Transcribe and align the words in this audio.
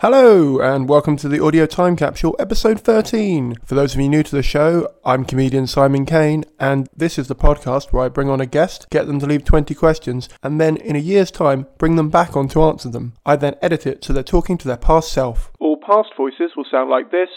Hello, 0.00 0.60
and 0.60 0.88
welcome 0.88 1.16
to 1.16 1.28
the 1.28 1.44
Audio 1.44 1.66
Time 1.66 1.96
Capsule, 1.96 2.36
episode 2.38 2.80
13. 2.80 3.56
For 3.64 3.74
those 3.74 3.94
of 3.94 4.00
you 4.00 4.08
new 4.08 4.22
to 4.22 4.36
the 4.36 4.44
show, 4.44 4.88
I'm 5.04 5.24
comedian 5.24 5.66
Simon 5.66 6.06
Caine, 6.06 6.44
and 6.58 6.88
this 6.96 7.18
is 7.18 7.26
the 7.26 7.34
podcast 7.34 7.92
where 7.92 8.04
I 8.04 8.08
bring 8.08 8.30
on 8.30 8.40
a 8.40 8.46
guest, 8.46 8.86
get 8.90 9.08
them 9.08 9.18
to 9.18 9.26
leave 9.26 9.44
20 9.44 9.74
questions, 9.74 10.28
and 10.42 10.60
then 10.60 10.76
in 10.76 10.94
a 10.94 11.00
year's 11.00 11.32
time, 11.32 11.66
bring 11.78 11.96
them 11.96 12.10
back 12.10 12.36
on 12.36 12.46
to 12.50 12.62
answer 12.62 12.88
them. 12.88 13.14
I 13.26 13.34
then 13.34 13.56
edit 13.60 13.86
it 13.88 14.04
so 14.04 14.12
they're 14.12 14.22
talking 14.22 14.56
to 14.58 14.68
their 14.68 14.76
past 14.76 15.12
self. 15.12 15.50
Past 15.88 16.10
voices 16.18 16.50
will 16.54 16.66
sound 16.70 16.90
like 16.90 17.10
this, 17.10 17.30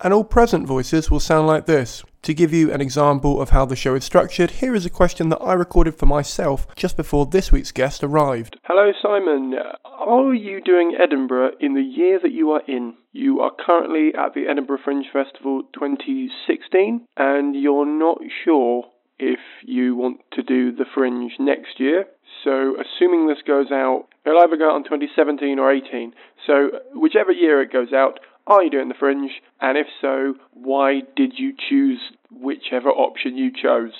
and 0.00 0.14
all 0.14 0.22
present 0.22 0.64
voices 0.64 1.10
will 1.10 1.18
sound 1.18 1.48
like 1.48 1.66
this. 1.66 2.04
To 2.22 2.34
give 2.34 2.52
you 2.52 2.72
an 2.72 2.80
example 2.80 3.42
of 3.42 3.50
how 3.50 3.64
the 3.64 3.74
show 3.74 3.96
is 3.96 4.04
structured, 4.04 4.52
here 4.52 4.76
is 4.76 4.86
a 4.86 4.90
question 4.90 5.28
that 5.30 5.42
I 5.42 5.54
recorded 5.54 5.96
for 5.96 6.06
myself 6.06 6.68
just 6.76 6.96
before 6.96 7.26
this 7.26 7.50
week's 7.50 7.72
guest 7.72 8.04
arrived. 8.04 8.60
Hello, 8.62 8.92
Simon. 9.02 9.54
Are 9.84 10.32
you 10.32 10.60
doing 10.60 10.96
Edinburgh 11.02 11.56
in 11.58 11.74
the 11.74 11.82
year 11.82 12.20
that 12.22 12.30
you 12.30 12.52
are 12.52 12.62
in? 12.68 12.94
You 13.10 13.40
are 13.40 13.50
currently 13.58 14.12
at 14.16 14.34
the 14.34 14.46
Edinburgh 14.48 14.82
Fringe 14.84 15.06
Festival 15.12 15.62
2016, 15.74 17.08
and 17.16 17.56
you're 17.56 17.86
not 17.86 18.18
sure 18.44 18.84
if 19.18 19.40
you 19.64 19.96
want 19.96 20.20
to 20.34 20.44
do 20.44 20.70
the 20.70 20.84
Fringe 20.94 21.32
next 21.40 21.80
year. 21.80 22.04
So, 22.46 22.76
assuming 22.80 23.26
this 23.26 23.42
goes 23.44 23.72
out, 23.72 24.06
it'll 24.24 24.40
either 24.40 24.56
go 24.56 24.70
out 24.70 24.76
in 24.76 24.84
2017 24.84 25.58
or 25.58 25.72
18. 25.72 26.12
So, 26.46 26.78
whichever 26.94 27.32
year 27.32 27.60
it 27.60 27.72
goes 27.72 27.92
out, 27.92 28.20
are 28.46 28.62
you 28.62 28.70
doing 28.70 28.88
the 28.88 28.94
Fringe? 28.94 29.32
And 29.60 29.76
if 29.76 29.88
so, 30.00 30.34
why 30.52 31.00
did 31.16 31.32
you 31.36 31.52
choose 31.68 31.98
whichever 32.30 32.90
option 32.90 33.36
you 33.36 33.50
chose? 33.50 33.94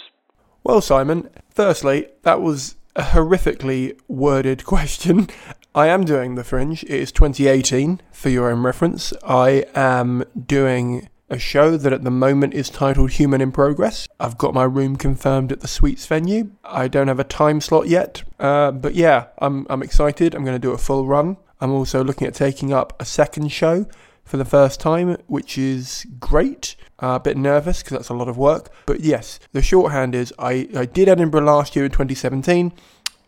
Well, 0.62 0.80
Simon, 0.80 1.28
firstly, 1.50 2.06
that 2.22 2.40
was 2.40 2.76
a 2.94 3.02
horrifically 3.02 3.98
worded 4.06 4.64
question. 4.64 5.26
I 5.74 5.88
am 5.88 6.04
doing 6.04 6.36
the 6.36 6.44
Fringe. 6.44 6.84
It 6.84 6.90
is 6.90 7.10
2018, 7.10 8.00
for 8.12 8.28
your 8.28 8.48
own 8.48 8.62
reference. 8.62 9.12
I 9.26 9.64
am 9.74 10.22
doing 10.46 11.08
a 11.28 11.38
show 11.38 11.76
that 11.76 11.92
at 11.92 12.04
the 12.04 12.10
moment 12.10 12.54
is 12.54 12.70
titled 12.70 13.12
Human 13.12 13.40
in 13.40 13.50
Progress. 13.50 14.06
I've 14.20 14.38
got 14.38 14.54
my 14.54 14.64
room 14.64 14.96
confirmed 14.96 15.50
at 15.50 15.60
the 15.60 15.68
Sweets 15.68 16.06
venue. 16.06 16.50
I 16.64 16.88
don't 16.88 17.08
have 17.08 17.18
a 17.18 17.24
time 17.24 17.60
slot 17.60 17.88
yet, 17.88 18.22
uh, 18.38 18.70
but 18.70 18.94
yeah, 18.94 19.26
I'm, 19.38 19.66
I'm 19.68 19.82
excited. 19.82 20.34
I'm 20.34 20.44
going 20.44 20.54
to 20.54 20.60
do 20.60 20.72
a 20.72 20.78
full 20.78 21.06
run. 21.06 21.36
I'm 21.60 21.72
also 21.72 22.04
looking 22.04 22.26
at 22.26 22.34
taking 22.34 22.72
up 22.72 23.00
a 23.00 23.04
second 23.04 23.50
show 23.50 23.86
for 24.24 24.36
the 24.36 24.44
first 24.44 24.80
time, 24.80 25.16
which 25.26 25.56
is 25.58 26.06
great. 26.20 26.76
Uh, 27.02 27.16
a 27.16 27.20
bit 27.20 27.36
nervous 27.36 27.82
because 27.82 27.96
that's 27.96 28.08
a 28.08 28.14
lot 28.14 28.28
of 28.28 28.38
work. 28.38 28.70
But 28.86 29.00
yes, 29.00 29.38
the 29.52 29.62
shorthand 29.62 30.14
is 30.14 30.32
I, 30.38 30.68
I 30.76 30.86
did 30.86 31.08
Edinburgh 31.08 31.44
last 31.44 31.76
year 31.76 31.86
in 31.86 31.90
2017, 31.90 32.72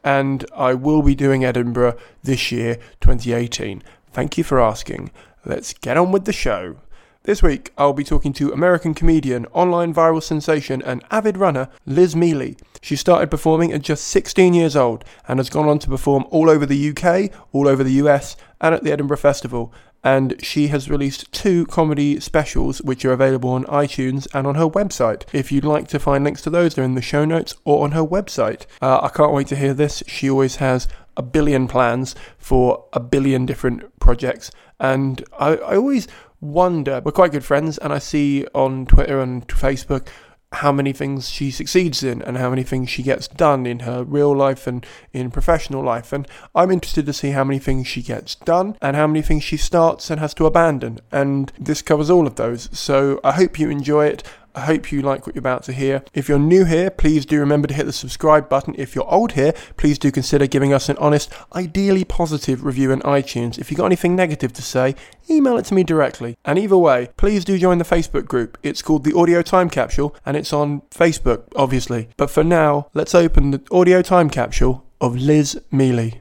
and 0.05 0.45
I 0.57 0.75
will 0.75 1.03
be 1.03 1.15
doing 1.15 1.45
Edinburgh 1.45 1.97
this 2.23 2.53
year, 2.53 2.77
2018. 3.01 3.83
Thank 4.13 4.39
you 4.39 4.45
for 4.45 4.61
asking. 4.61 5.11
Let's 5.45 5.73
get 5.73 5.97
on 5.97 6.13
with 6.13 6.25
the 6.25 6.33
show. 6.33 6.77
This 7.25 7.43
week, 7.43 7.73
I'll 7.77 7.93
be 7.93 8.05
talking 8.05 8.33
to 8.35 8.53
American 8.53 8.95
comedian, 8.95 9.45
online 9.47 9.93
viral 9.93 10.23
sensation, 10.23 10.81
and 10.81 11.05
avid 11.11 11.37
runner 11.37 11.69
Liz 11.85 12.17
Miele. 12.17 12.55
She 12.81 12.97
started 12.97 13.31
performing 13.31 13.73
at 13.73 13.83
just 13.83 14.07
16 14.07 14.55
years 14.55 14.77
old 14.77 15.05
and 15.27 15.39
has 15.39 15.51
gone 15.51 15.69
on 15.69 15.79
to 15.81 15.89
perform 15.91 16.25
all 16.31 16.49
over 16.49 16.65
the 16.65 16.91
UK, 16.91 17.31
all 17.53 17.69
over 17.69 17.85
the 17.85 17.93
US, 18.05 18.37
and 18.61 18.75
at 18.75 18.85
the 18.85 18.93
Edinburgh 18.93 19.19
Festival 19.19 19.75
and 20.05 20.35
she 20.43 20.69
has 20.69 20.89
released 20.89 21.31
two 21.33 21.67
comedy 21.67 22.21
specials 22.21 22.81
which 22.83 23.05
are 23.05 23.13
available 23.13 23.51
on 23.51 23.65
iTunes 23.65 24.27
and 24.33 24.47
on 24.47 24.55
her 24.55 24.69
website. 24.69 25.25
If 25.33 25.51
you'd 25.51 25.65
like 25.65 25.89
to 25.89 25.99
find 25.99 26.25
links 26.25 26.43
to 26.43 26.51
those, 26.51 26.75
they're 26.75 26.85
in 26.85 26.95
the 26.95 27.03
show 27.03 27.25
notes 27.25 27.55
or 27.65 27.85
on 27.85 27.93
her 27.93 28.05
website. 28.05 28.67
Uh, 28.81 29.01
I 29.03 29.09
can't 29.09 29.33
wait 29.33 29.49
to 29.49 29.57
hear 29.57 29.75
this. 29.75 30.03
She 30.07 30.31
always 30.31 30.57
has 30.57 30.89
a 31.17 31.23
billion 31.23 31.67
plans 31.67 32.15
for 32.39 32.85
a 32.93 33.01
billion 33.01 33.45
different 33.45 33.99
projects, 33.99 34.53
and 34.79 35.25
I, 35.39 35.57
I 35.57 35.77
always 35.77 36.07
wonder. 36.41 37.01
We're 37.05 37.13
quite 37.13 37.33
good 37.33 37.45
friends, 37.45 37.79
and 37.79 37.93
I 37.93 37.99
see 37.99 38.47
on 38.55 38.87
Twitter 38.87 39.21
and 39.21 39.47
Facebook 39.49 40.09
how 40.53 40.73
many 40.73 40.93
things 40.93 41.29
she 41.29 41.51
succeeds 41.51 42.03
in 42.03 42.23
and 42.23 42.39
how 42.39 42.49
many 42.49 42.63
things 42.63 42.89
she 42.89 43.03
gets 43.03 43.29
done 43.29 43.67
in 43.67 43.81
her 43.81 44.03
real 44.03 44.35
life 44.35 44.67
and 44.67 44.87
in 45.13 45.31
professional 45.31 45.83
life. 45.83 46.13
And 46.13 46.27
I'm 46.55 46.71
interested 46.71 47.05
to 47.07 47.13
see 47.13 47.31
how 47.31 47.45
many 47.45 47.59
things 47.59 47.87
she 47.87 48.03
gets 48.03 48.35
done 48.35 48.77
and 48.81 48.97
how 48.97 49.07
many 49.07 49.21
things 49.21 49.45
she 49.45 49.59
starts 49.59 50.11
and 50.11 50.21
has 50.21 50.33
to 50.35 50.47
abandon. 50.47 51.01
And 51.13 51.53
this 51.59 51.83
covers 51.83 52.09
all 52.09 52.27
of 52.27 52.37
those. 52.37 52.71
So 52.73 53.21
I 53.23 53.33
hope 53.33 53.59
you 53.59 53.69
enjoy 53.69 54.07
it. 54.07 54.23
I 54.59 54.63
hope 54.63 54.91
you 54.91 55.03
like 55.03 55.25
what 55.25 55.37
you're 55.37 55.41
about 55.41 55.63
to 55.65 55.73
hear. 55.73 56.03
If 56.13 56.29
you're 56.29 56.37
new 56.37 56.65
here, 56.65 56.91
please 56.91 57.25
do 57.25 57.39
remember 57.39 57.69
to 57.69 57.75
hit 57.75 57.87
the 57.87 57.93
subscribe 57.93 58.49
button. 58.49 58.75
If 58.77 58.97
you're 58.97 59.09
old 59.09 59.33
here, 59.33 59.53
please 59.77 60.01
do 60.01 60.11
consider 60.11 60.49
giving 60.49 60.73
us 60.73 60.89
an 60.89 60.97
honest, 60.99 61.33
ideally 61.55 62.05
positive 62.05 62.65
review 62.65 62.91
in 62.91 62.99
iTunes. 63.03 63.57
If 63.57 63.71
you've 63.71 63.79
got 63.79 63.87
anything 63.87 64.17
negative 64.17 64.53
to 64.55 64.63
say, 64.63 64.97
email 65.31 65.57
it 65.59 65.67
to 65.67 65.75
me 65.75 65.85
directly. 65.85 66.37
And 66.45 66.59
either 66.59 66.77
way, 66.77 67.11
please 67.17 67.45
do 67.45 67.57
join 67.57 67.79
the 67.79 67.85
Facebook 67.85 68.27
group. 68.27 68.59
It's 68.65 68.83
called 68.83 69.05
the 69.05 69.17
Audio 69.17 69.43
Time 69.43 69.71
Capsule 69.71 70.17
and 70.27 70.37
it's 70.37 70.53
on 70.53 70.81
Facebook, 70.91 71.45
obviously. 71.55 72.09
But 72.17 72.29
for 72.29 72.43
now, 72.43 72.89
let's 72.95 73.15
open 73.15 73.53
the 73.53 73.63
Audio 73.71 74.03
Time 74.03 74.29
Capsule 74.29 74.85
of 75.01 75.15
Liz 75.15 75.57
Miele. 75.71 76.15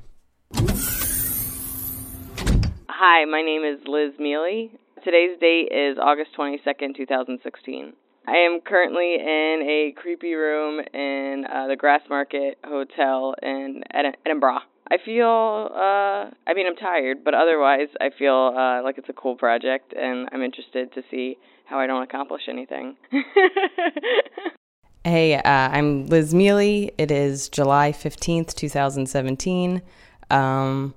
Hi, 2.88 3.26
my 3.26 3.42
name 3.42 3.64
is 3.64 3.80
Liz 3.88 4.14
Miele. 4.20 4.70
Today's 5.04 5.40
date 5.40 5.70
is 5.72 5.98
August 6.00 6.38
22nd, 6.38 6.96
2016. 6.96 7.94
I 8.28 8.40
am 8.40 8.60
currently 8.60 9.16
in 9.16 9.62
a 9.64 9.94
creepy 9.96 10.34
room 10.34 10.82
in 10.94 11.46
uh, 11.46 11.68
the 11.68 11.78
Grassmarket 11.78 12.56
Hotel 12.66 13.34
in 13.42 13.84
Ed- 13.94 14.18
Edinburgh. 14.26 14.60
I 14.92 14.98
feel, 15.04 15.70
uh, 15.74 16.30
I 16.46 16.54
mean, 16.54 16.68
I'm 16.68 16.76
tired, 16.76 17.24
but 17.24 17.34
otherwise, 17.34 17.88
I 18.02 18.10
feel 18.18 18.54
uh, 18.54 18.84
like 18.84 18.98
it's 18.98 19.08
a 19.08 19.14
cool 19.14 19.38
project, 19.38 19.94
and 19.94 20.28
I'm 20.34 20.42
interested 20.42 20.94
to 20.94 21.04
see 21.10 21.38
how 21.66 21.80
I 21.80 21.88
don't 21.88 22.04
accomplish 22.04 22.44
anything. 22.50 22.98
hey, 25.06 25.36
uh, 25.36 25.42
I'm 25.46 26.08
Liz 26.08 26.34
Miele. 26.34 26.90
It 26.98 27.12
is 27.12 27.48
July 27.48 27.94
15th, 27.94 28.54
2017. 28.56 29.82
Um, 30.30 30.94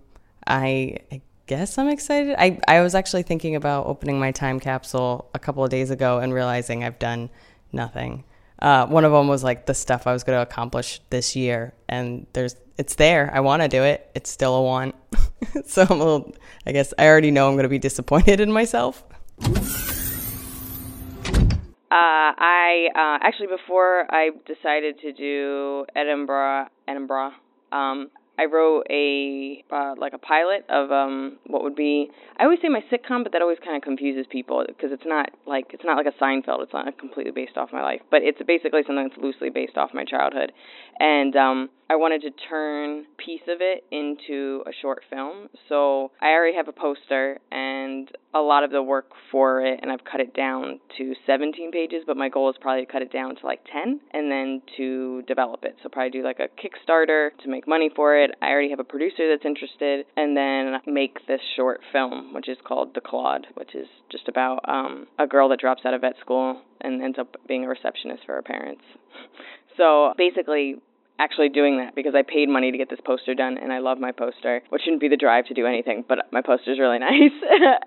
I, 0.49 0.97
I 1.13 1.21
guess 1.51 1.79
I'm 1.79 1.89
excited. 1.89 2.37
I, 2.39 2.61
I 2.69 2.81
was 2.81 2.95
actually 2.95 3.25
thinking 3.25 3.57
about 3.57 3.87
opening 3.87 4.21
my 4.21 4.31
time 4.31 4.61
capsule 4.61 5.29
a 5.35 5.39
couple 5.41 5.65
of 5.65 5.71
days 5.71 5.91
ago 5.91 6.21
and 6.21 6.33
realizing 6.33 6.85
I've 6.85 7.01
done 7.01 7.29
nothing. 7.73 8.23
Uh, 8.61 8.87
one 8.87 9.05
of 9.05 9.11
them 9.11 9.27
was 9.27 9.43
like 9.43 9.67
the 9.67 9.75
stuff 9.75 10.07
I 10.07 10.13
was 10.13 10.23
going 10.23 10.37
to 10.37 10.43
accomplish 10.43 11.01
this 11.11 11.35
year, 11.35 11.75
and 11.89 12.29
there's 12.35 12.55
it's 12.79 12.95
there. 12.95 13.33
I 13.35 13.41
want 13.41 13.63
to 13.63 13.69
do 13.69 13.83
it. 13.83 14.09
It's 14.15 14.31
still 14.31 14.55
a 14.55 14.63
want. 14.63 14.95
so 15.67 15.83
I'm 15.83 16.01
a 16.01 16.05
little, 16.05 16.37
I 16.67 16.71
guess 16.71 16.95
I 16.97 17.09
already 17.09 17.33
know 17.33 17.49
I'm 17.49 17.55
going 17.55 17.65
to 17.65 17.69
be 17.69 17.81
disappointed 17.81 18.39
in 18.39 18.53
myself. 18.53 19.03
Uh, 19.43 19.51
I 21.91 22.91
uh, 22.95 23.27
actually 23.27 23.49
before 23.49 24.07
I 24.09 24.31
decided 24.47 25.01
to 25.01 25.13
do 25.13 25.85
Edinburgh, 25.97 26.69
Edinburgh, 26.87 27.33
um, 27.73 28.09
I 28.41 28.47
wrote 28.47 28.87
a 28.89 29.63
uh, 29.71 29.95
like 29.99 30.15
a 30.15 30.19
pilot 30.19 30.65
of 30.71 30.91
um 30.91 31.37
what 31.47 31.63
would 31.63 31.77
be 31.77 32.09
I 32.39 32.45
always 32.45 32.59
say 32.63 32.69
my 32.69 32.83
sitcom, 32.91 33.23
but 33.23 33.33
that 33.33 33.43
always 33.43 33.59
kind 33.63 33.77
of 33.77 33.83
confuses 33.83 34.25
people 34.31 34.65
because 34.67 34.93
it's 34.93 35.05
not 35.05 35.29
like 35.47 35.67
it's 35.75 35.85
not 35.85 35.99
like 35.99 36.07
a 36.07 36.17
Seinfeld. 36.23 36.63
It's 36.63 36.73
not 36.73 36.97
completely 36.97 37.33
based 37.33 37.59
off 37.59 37.69
my 37.71 37.83
life, 37.83 38.01
but 38.11 38.23
it's 38.23 38.39
basically 38.47 38.81
something 38.87 39.07
that's 39.09 39.21
loosely 39.21 39.51
based 39.51 39.77
off 39.77 39.91
my 39.93 40.05
childhood, 40.05 40.53
and 40.99 41.37
um 41.37 41.69
I 41.91 41.97
wanted 41.97 42.23
to 42.23 42.31
turn 42.49 43.05
piece 43.19 43.43
of 43.49 43.59
it 43.61 43.85
into 43.91 44.63
a 44.67 44.71
short 44.81 45.03
film. 45.11 45.49
So 45.69 46.13
I 46.23 46.29
already 46.29 46.57
have 46.57 46.69
a 46.69 46.73
poster, 46.73 47.41
and 47.53 48.11
a 48.33 48.41
lot 48.41 48.63
of 48.65 48.71
the 48.71 48.83
work 48.83 49.11
for 49.31 49.65
it 49.65 49.81
and 49.83 49.91
I've 49.91 50.05
cut 50.05 50.21
it 50.21 50.35
down 50.35 50.81
to 50.99 51.15
17 51.27 51.73
pages, 51.73 52.05
but 52.07 52.17
my 52.17 52.29
goal 52.29 52.51
is 52.51 52.57
probably 52.61 52.87
to 52.87 52.93
cut 52.93 53.03
it 53.03 53.13
down 53.13 53.37
to 53.37 53.47
like 53.47 53.61
10 53.73 54.01
and 54.13 54.31
then 54.31 54.63
to 54.77 55.23
develop 55.23 55.65
it. 55.65 55.77
So 55.83 55.89
probably 55.89 56.11
do 56.11 56.23
like 56.23 56.39
a 56.39 56.49
Kickstarter 56.49 57.31
to 57.43 57.49
make 57.49 57.67
money 57.67 57.91
for 57.95 58.17
it. 58.17 58.31
I 58.41 58.49
already 58.51 58.71
have 58.71 58.81
a 58.81 58.85
producer 58.85 59.29
that's 59.29 59.45
interested 59.45 60.07
and 60.17 60.37
then 60.37 60.81
make 60.87 61.27
this 61.27 61.41
short 61.57 61.81
film 61.93 62.35
which 62.35 62.49
is 62.49 62.59
called 62.65 62.95
The 62.95 63.01
Claude, 63.01 63.47
which 63.55 63.75
is 63.75 63.89
just 64.11 64.29
about 64.29 64.61
um 64.69 65.07
a 65.19 65.27
girl 65.27 65.49
that 65.49 65.61
drops 65.61 65.83
out 65.85 65.95
of 65.95 66.03
vet 66.03 66.15
school 66.21 66.61
and 66.81 67.03
ends 67.03 67.19
up 67.19 67.37
being 67.49 67.65
a 67.65 67.69
receptionist 67.69 68.25
for 68.27 68.35
her 68.35 68.43
parents. 68.43 68.83
So 69.77 70.13
basically, 70.19 70.77
actually 71.21 71.51
doing 71.51 71.77
that 71.79 71.95
because 71.95 72.15
I 72.17 72.23
paid 72.23 72.49
money 72.49 72.73
to 72.73 72.79
get 72.79 72.89
this 72.89 72.99
poster 73.05 73.35
done 73.35 73.59
and 73.59 73.73
I 73.73 73.79
love 73.79 73.99
my 73.99 74.13
poster, 74.13 74.63
which 74.71 74.83
shouldn't 74.83 75.03
be 75.03 75.09
the 75.09 75.19
drive 75.19 75.45
to 75.47 75.55
do 75.55 75.67
anything, 75.67 76.05
but 76.09 76.19
my 76.33 76.41
poster's 76.41 76.79
really 76.79 76.99
nice. 77.11 77.37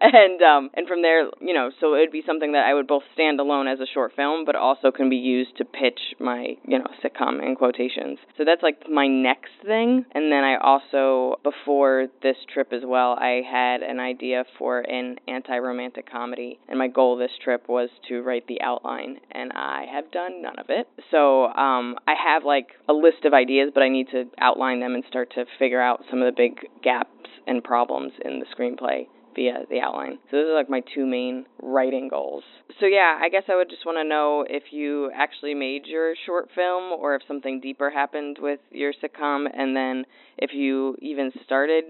and 0.01 0.41
um 0.41 0.69
and 0.75 0.87
from 0.87 1.01
there, 1.01 1.25
you 1.41 1.53
know, 1.53 1.71
so 1.79 1.95
it 1.95 1.99
would 1.99 2.11
be 2.11 2.23
something 2.25 2.51
that 2.53 2.65
I 2.65 2.73
would 2.73 2.87
both 2.87 3.03
stand 3.13 3.39
alone 3.39 3.67
as 3.67 3.79
a 3.79 3.87
short 3.91 4.13
film, 4.15 4.45
but 4.45 4.55
also 4.55 4.91
can 4.91 5.09
be 5.09 5.15
used 5.17 5.57
to 5.57 5.65
pitch 5.65 5.99
my, 6.19 6.55
you 6.67 6.77
know, 6.77 6.87
sitcom 7.03 7.43
in 7.43 7.55
quotations. 7.55 8.19
So 8.37 8.45
that's 8.45 8.61
like 8.61 8.89
my 8.89 9.07
next 9.07 9.51
thing. 9.65 10.05
And 10.13 10.31
then 10.31 10.43
I 10.43 10.57
also 10.57 11.39
before 11.43 12.07
this 12.21 12.37
trip 12.53 12.71
as 12.71 12.81
well, 12.85 13.13
I 13.19 13.41
had 13.49 13.81
an 13.81 13.99
idea 13.99 14.43
for 14.59 14.81
an 14.81 15.17
anti-romantic 15.27 16.09
comedy, 16.09 16.59
and 16.67 16.77
my 16.77 16.87
goal 16.87 17.17
this 17.17 17.31
trip 17.43 17.67
was 17.67 17.89
to 18.09 18.21
write 18.21 18.47
the 18.47 18.61
outline, 18.61 19.17
and 19.31 19.51
I 19.53 19.85
have 19.91 20.11
done 20.11 20.41
none 20.41 20.59
of 20.59 20.67
it. 20.69 20.87
So 21.09 21.45
um 21.45 21.97
I 22.07 22.13
have 22.13 22.43
like 22.43 22.67
a 22.87 22.93
list 22.93 23.22
of 23.25 23.33
ideas, 23.33 23.71
but 23.73 23.83
I 23.83 23.89
need 23.89 24.09
to 24.11 24.25
outline 24.39 24.79
them 24.79 24.95
and 24.95 25.03
start 25.07 25.31
to 25.35 25.45
figure 25.59 25.81
out 25.81 26.03
some 26.09 26.21
of 26.21 26.25
the 26.25 26.35
big 26.35 26.59
gaps 26.83 27.09
and 27.47 27.63
problems 27.63 28.13
in 28.23 28.39
the 28.39 28.45
screenplay 28.45 29.07
via 29.35 29.65
the 29.69 29.79
outline. 29.79 30.19
So 30.29 30.37
those 30.37 30.49
are 30.49 30.55
like 30.55 30.69
my 30.69 30.81
two 30.93 31.05
main 31.05 31.45
writing 31.61 32.07
goals. 32.07 32.43
So 32.79 32.85
yeah, 32.85 33.19
I 33.21 33.29
guess 33.29 33.43
I 33.49 33.55
would 33.55 33.69
just 33.69 33.85
want 33.85 33.97
to 33.97 34.03
know 34.03 34.45
if 34.47 34.63
you 34.71 35.11
actually 35.15 35.53
made 35.53 35.85
your 35.85 36.13
short 36.25 36.49
film 36.55 36.93
or 36.93 37.15
if 37.15 37.21
something 37.27 37.59
deeper 37.59 37.89
happened 37.89 38.37
with 38.39 38.59
your 38.71 38.93
sitcom 38.93 39.45
and 39.53 39.75
then 39.75 40.05
if 40.37 40.51
you 40.53 40.95
even 41.01 41.31
started 41.45 41.83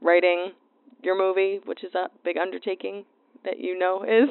writing 0.00 0.52
your 1.02 1.18
movie, 1.18 1.60
which 1.64 1.84
is 1.84 1.94
a 1.94 2.08
big 2.24 2.36
undertaking 2.38 3.04
that 3.44 3.58
you 3.58 3.78
know 3.78 4.04
is. 4.04 4.28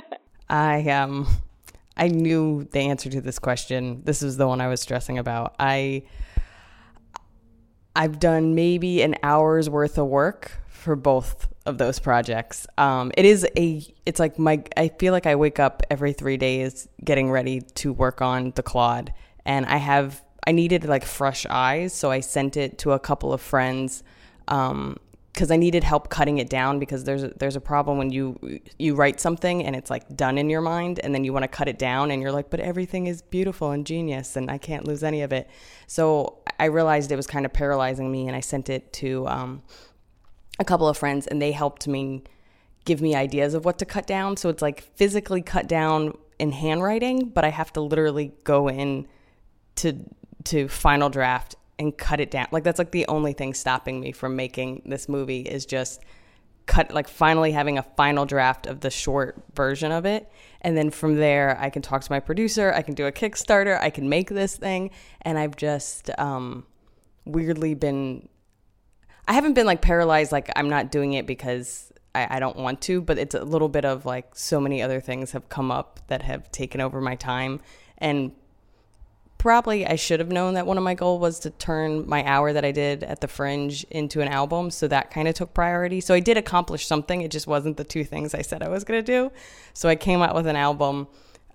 I 0.48 0.88
um 0.90 1.26
I 1.96 2.08
knew 2.08 2.64
the 2.72 2.80
answer 2.80 3.08
to 3.10 3.20
this 3.20 3.38
question. 3.38 4.02
This 4.04 4.22
is 4.22 4.36
the 4.36 4.48
one 4.48 4.60
I 4.60 4.68
was 4.68 4.80
stressing 4.80 5.18
about. 5.18 5.54
I 5.58 6.02
I've 7.96 8.18
done 8.18 8.54
maybe 8.54 9.02
an 9.02 9.16
hour's 9.22 9.70
worth 9.70 9.98
of 9.98 10.08
work 10.08 10.50
for 10.68 10.96
both 10.96 11.48
of 11.64 11.78
those 11.78 11.98
projects. 11.98 12.66
Um, 12.76 13.12
it 13.16 13.24
is 13.24 13.46
a 13.56 13.82
it's 14.04 14.18
like 14.18 14.38
my 14.38 14.62
I 14.76 14.88
feel 14.88 15.12
like 15.12 15.26
I 15.26 15.36
wake 15.36 15.58
up 15.58 15.82
every 15.90 16.12
three 16.12 16.36
days 16.36 16.88
getting 17.02 17.30
ready 17.30 17.60
to 17.76 17.92
work 17.92 18.20
on 18.20 18.52
the 18.56 18.62
Claude, 18.62 19.12
and 19.44 19.64
I 19.66 19.76
have 19.76 20.22
I 20.46 20.52
needed 20.52 20.84
like 20.84 21.04
fresh 21.04 21.46
eyes, 21.48 21.94
so 21.94 22.10
I 22.10 22.20
sent 22.20 22.56
it 22.56 22.78
to 22.78 22.92
a 22.92 22.98
couple 22.98 23.32
of 23.32 23.40
friends. 23.40 24.02
Um, 24.48 24.98
because 25.34 25.50
I 25.50 25.56
needed 25.56 25.82
help 25.82 26.10
cutting 26.10 26.38
it 26.38 26.48
down 26.48 26.78
because 26.78 27.02
there's 27.02 27.24
a, 27.24 27.28
there's 27.36 27.56
a 27.56 27.60
problem 27.60 27.98
when 27.98 28.10
you 28.10 28.60
you 28.78 28.94
write 28.94 29.18
something 29.18 29.64
and 29.64 29.74
it's 29.74 29.90
like 29.90 30.16
done 30.16 30.38
in 30.38 30.48
your 30.48 30.60
mind 30.60 31.00
and 31.00 31.12
then 31.12 31.24
you 31.24 31.32
want 31.32 31.42
to 31.42 31.48
cut 31.48 31.66
it 31.66 31.76
down 31.76 32.12
and 32.12 32.22
you're 32.22 32.30
like 32.30 32.50
but 32.50 32.60
everything 32.60 33.08
is 33.08 33.20
beautiful 33.20 33.72
and 33.72 33.84
genius 33.84 34.36
and 34.36 34.48
I 34.48 34.58
can't 34.58 34.86
lose 34.86 35.02
any 35.02 35.22
of 35.22 35.32
it. 35.32 35.50
So 35.88 36.38
I 36.60 36.66
realized 36.66 37.10
it 37.10 37.16
was 37.16 37.26
kind 37.26 37.44
of 37.44 37.52
paralyzing 37.52 38.12
me 38.12 38.28
and 38.28 38.36
I 38.36 38.40
sent 38.40 38.70
it 38.70 38.92
to 38.94 39.26
um, 39.26 39.62
a 40.60 40.64
couple 40.64 40.88
of 40.88 40.96
friends 40.96 41.26
and 41.26 41.42
they 41.42 41.50
helped 41.50 41.88
me 41.88 42.22
give 42.84 43.02
me 43.02 43.16
ideas 43.16 43.54
of 43.54 43.64
what 43.64 43.78
to 43.80 43.84
cut 43.84 44.06
down. 44.06 44.36
So 44.36 44.50
it's 44.50 44.62
like 44.62 44.82
physically 44.94 45.42
cut 45.42 45.66
down 45.66 46.16
in 46.38 46.52
handwriting, 46.52 47.30
but 47.30 47.44
I 47.44 47.48
have 47.48 47.72
to 47.72 47.80
literally 47.80 48.32
go 48.44 48.68
in 48.68 49.08
to 49.76 49.98
to 50.44 50.68
final 50.68 51.08
draft 51.08 51.56
and 51.78 51.96
cut 51.96 52.20
it 52.20 52.30
down. 52.30 52.46
Like 52.50 52.64
that's 52.64 52.78
like 52.78 52.92
the 52.92 53.06
only 53.06 53.32
thing 53.32 53.54
stopping 53.54 54.00
me 54.00 54.12
from 54.12 54.36
making 54.36 54.82
this 54.86 55.08
movie 55.08 55.42
is 55.42 55.66
just 55.66 56.00
cut 56.66 56.92
like 56.92 57.08
finally 57.08 57.52
having 57.52 57.76
a 57.76 57.82
final 57.82 58.24
draft 58.24 58.66
of 58.66 58.80
the 58.80 58.90
short 58.90 59.42
version 59.54 59.92
of 59.92 60.06
it. 60.06 60.30
And 60.62 60.76
then 60.76 60.90
from 60.90 61.16
there 61.16 61.58
I 61.60 61.70
can 61.70 61.82
talk 61.82 62.02
to 62.02 62.12
my 62.12 62.20
producer, 62.20 62.72
I 62.72 62.82
can 62.82 62.94
do 62.94 63.06
a 63.06 63.12
Kickstarter, 63.12 63.78
I 63.80 63.90
can 63.90 64.08
make 64.08 64.30
this 64.30 64.56
thing. 64.56 64.90
And 65.22 65.38
I've 65.38 65.56
just 65.56 66.10
um 66.18 66.64
weirdly 67.24 67.74
been 67.74 68.28
I 69.26 69.32
haven't 69.32 69.54
been 69.54 69.66
like 69.66 69.80
paralyzed 69.80 70.32
like 70.32 70.50
I'm 70.56 70.68
not 70.68 70.90
doing 70.90 71.14
it 71.14 71.26
because 71.26 71.92
I, 72.14 72.36
I 72.36 72.40
don't 72.40 72.56
want 72.56 72.80
to, 72.82 73.00
but 73.00 73.18
it's 73.18 73.34
a 73.34 73.44
little 73.44 73.68
bit 73.68 73.84
of 73.84 74.06
like 74.06 74.34
so 74.34 74.60
many 74.60 74.82
other 74.82 75.00
things 75.00 75.32
have 75.32 75.48
come 75.48 75.70
up 75.70 76.00
that 76.08 76.22
have 76.22 76.50
taken 76.50 76.80
over 76.80 77.00
my 77.00 77.16
time. 77.16 77.60
And 77.98 78.32
probably 79.44 79.86
I 79.86 79.96
should 79.96 80.20
have 80.20 80.32
known 80.32 80.54
that 80.54 80.66
one 80.66 80.78
of 80.78 80.84
my 80.84 80.94
goals 80.94 81.20
was 81.20 81.38
to 81.40 81.50
turn 81.50 82.08
my 82.08 82.24
hour 82.24 82.54
that 82.54 82.64
I 82.64 82.72
did 82.72 83.04
at 83.04 83.20
the 83.20 83.28
Fringe 83.28 83.84
into 83.90 84.22
an 84.22 84.28
album. 84.28 84.70
So 84.70 84.88
that 84.88 85.10
kind 85.10 85.28
of 85.28 85.34
took 85.34 85.52
priority. 85.52 86.00
So 86.00 86.14
I 86.14 86.20
did 86.20 86.38
accomplish 86.38 86.86
something. 86.86 87.20
It 87.20 87.30
just 87.30 87.46
wasn't 87.46 87.76
the 87.76 87.84
two 87.84 88.04
things 88.04 88.34
I 88.34 88.40
said 88.40 88.62
I 88.62 88.70
was 88.70 88.84
going 88.84 89.04
to 89.04 89.12
do. 89.12 89.30
So 89.74 89.90
I 89.90 89.96
came 89.96 90.22
out 90.22 90.34
with 90.34 90.46
an 90.46 90.56
album. 90.56 91.08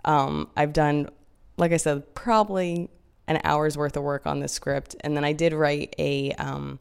Um, 0.06 0.50
I've 0.56 0.72
done, 0.72 1.10
like 1.58 1.72
I 1.72 1.78
said, 1.78 2.14
probably 2.14 2.92
an 3.28 3.42
hour's 3.44 3.76
worth 3.76 3.98
of 3.98 4.04
work 4.04 4.28
on 4.28 4.40
the 4.40 4.48
script, 4.48 4.96
and 5.00 5.18
then 5.18 5.26
I 5.26 5.34
did 5.34 5.52
write 5.52 5.96
a 5.98 6.34
um, 6.34 6.78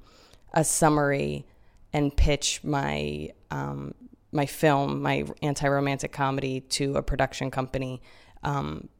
a 0.53 0.63
summary 0.63 1.47
and 1.95 2.15
pitch 2.15 2.61
my 2.63 3.31
um, 3.51 3.95
my 4.31 4.45
film, 4.45 5.01
my 5.01 5.25
anti 5.41 5.69
romantic 5.69 6.13
comedy, 6.13 6.61
to 6.61 6.97
a 6.97 7.03
production 7.03 7.51
company. 7.51 8.03
Um, 8.43 8.91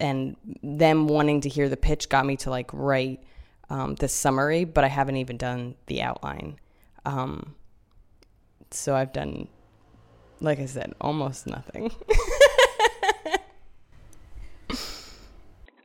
and 0.00 0.36
them 0.62 1.06
wanting 1.06 1.42
to 1.42 1.48
hear 1.48 1.68
the 1.68 1.76
pitch 1.76 2.08
got 2.08 2.26
me 2.26 2.36
to 2.38 2.50
like 2.50 2.70
write 2.72 3.22
um, 3.68 3.94
this 3.96 4.12
summary, 4.12 4.64
but 4.64 4.84
I 4.84 4.88
haven't 4.88 5.16
even 5.16 5.36
done 5.36 5.76
the 5.86 6.02
outline. 6.02 6.58
Um, 7.04 7.54
so 8.70 8.94
I've 8.94 9.12
done, 9.12 9.48
like 10.40 10.58
I 10.58 10.66
said, 10.66 10.94
almost 11.00 11.46
nothing. 11.46 11.92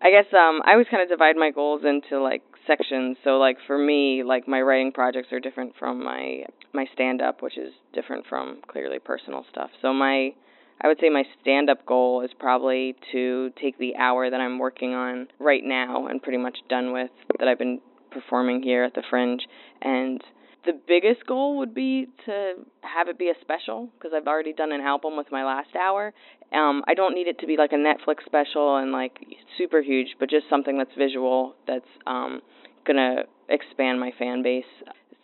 I 0.02 0.12
guess 0.12 0.26
um, 0.34 0.62
I 0.64 0.74
always 0.74 0.88
kind 0.90 1.02
of 1.02 1.10
divide 1.10 1.36
my 1.36 1.50
goals 1.50 1.82
into 1.84 2.22
like 2.22 2.44
sections. 2.68 3.18
So 3.24 3.38
like 3.38 3.58
for 3.66 3.78
me, 3.78 4.24
like 4.24 4.48
my 4.48 4.62
writing 4.62 4.92
projects 4.92 5.32
are 5.32 5.40
different 5.40 5.74
from 5.80 6.04
my 6.04 6.44
my 6.74 6.86
stand 6.94 7.22
up, 7.22 7.42
which 7.42 7.58
is 7.58 7.74
different 7.94 8.26
from 8.28 8.60
clearly 8.68 9.00
personal 9.00 9.46
stuff. 9.50 9.72
So 9.82 9.94
my 9.94 10.36
I 10.82 10.88
would 10.88 11.00
say 11.00 11.10
my 11.10 11.24
stand 11.42 11.70
up 11.70 11.86
goal 11.86 12.22
is 12.22 12.32
probably 12.40 12.96
to 13.12 13.52
take 13.62 13.78
the 13.78 13.96
hour 13.96 14.30
that 14.30 14.40
I'm 14.40 14.60
working 14.60 14.94
on 14.94 15.28
right 15.40 15.64
now 15.64 16.08
and 16.08 16.22
pretty 16.22 16.38
much 16.38 16.58
done 16.70 16.92
with 16.92 17.12
that 17.40 17.48
I've 17.48 17.60
been 17.60 17.80
performing 18.12 18.62
here 18.62 18.84
at 18.84 18.94
the 18.94 19.04
Fringe 19.10 19.42
and 19.82 20.22
the 20.66 20.74
biggest 20.88 21.26
goal 21.28 21.58
would 21.58 21.74
be 21.74 22.08
to 22.26 22.54
have 22.82 23.08
it 23.08 23.20
be 23.20 23.30
a 23.30 23.34
special 23.42 23.90
because 23.98 24.12
I've 24.16 24.28
already 24.28 24.54
done 24.54 24.72
an 24.72 24.82
album 24.82 25.16
with 25.16 25.28
my 25.32 25.46
last 25.46 25.76
hour. 25.76 26.14
Um, 26.52 26.84
I 26.88 26.94
don't 26.96 27.14
need 27.14 27.28
it 27.28 27.40
to 27.40 27.48
be 27.48 27.56
like 27.56 27.72
a 27.72 27.76
Netflix 27.76 28.26
special 28.26 28.78
and 28.78 28.92
like 28.92 29.18
super 29.58 29.82
huge, 29.82 30.16
but 30.20 30.30
just 30.30 30.46
something 30.50 30.78
that's 30.78 30.94
visual 30.98 31.54
that's 31.68 31.86
um, 32.08 32.42
gonna 32.86 33.24
expand 33.50 34.00
my 34.00 34.12
fan 34.18 34.42
base. 34.42 34.66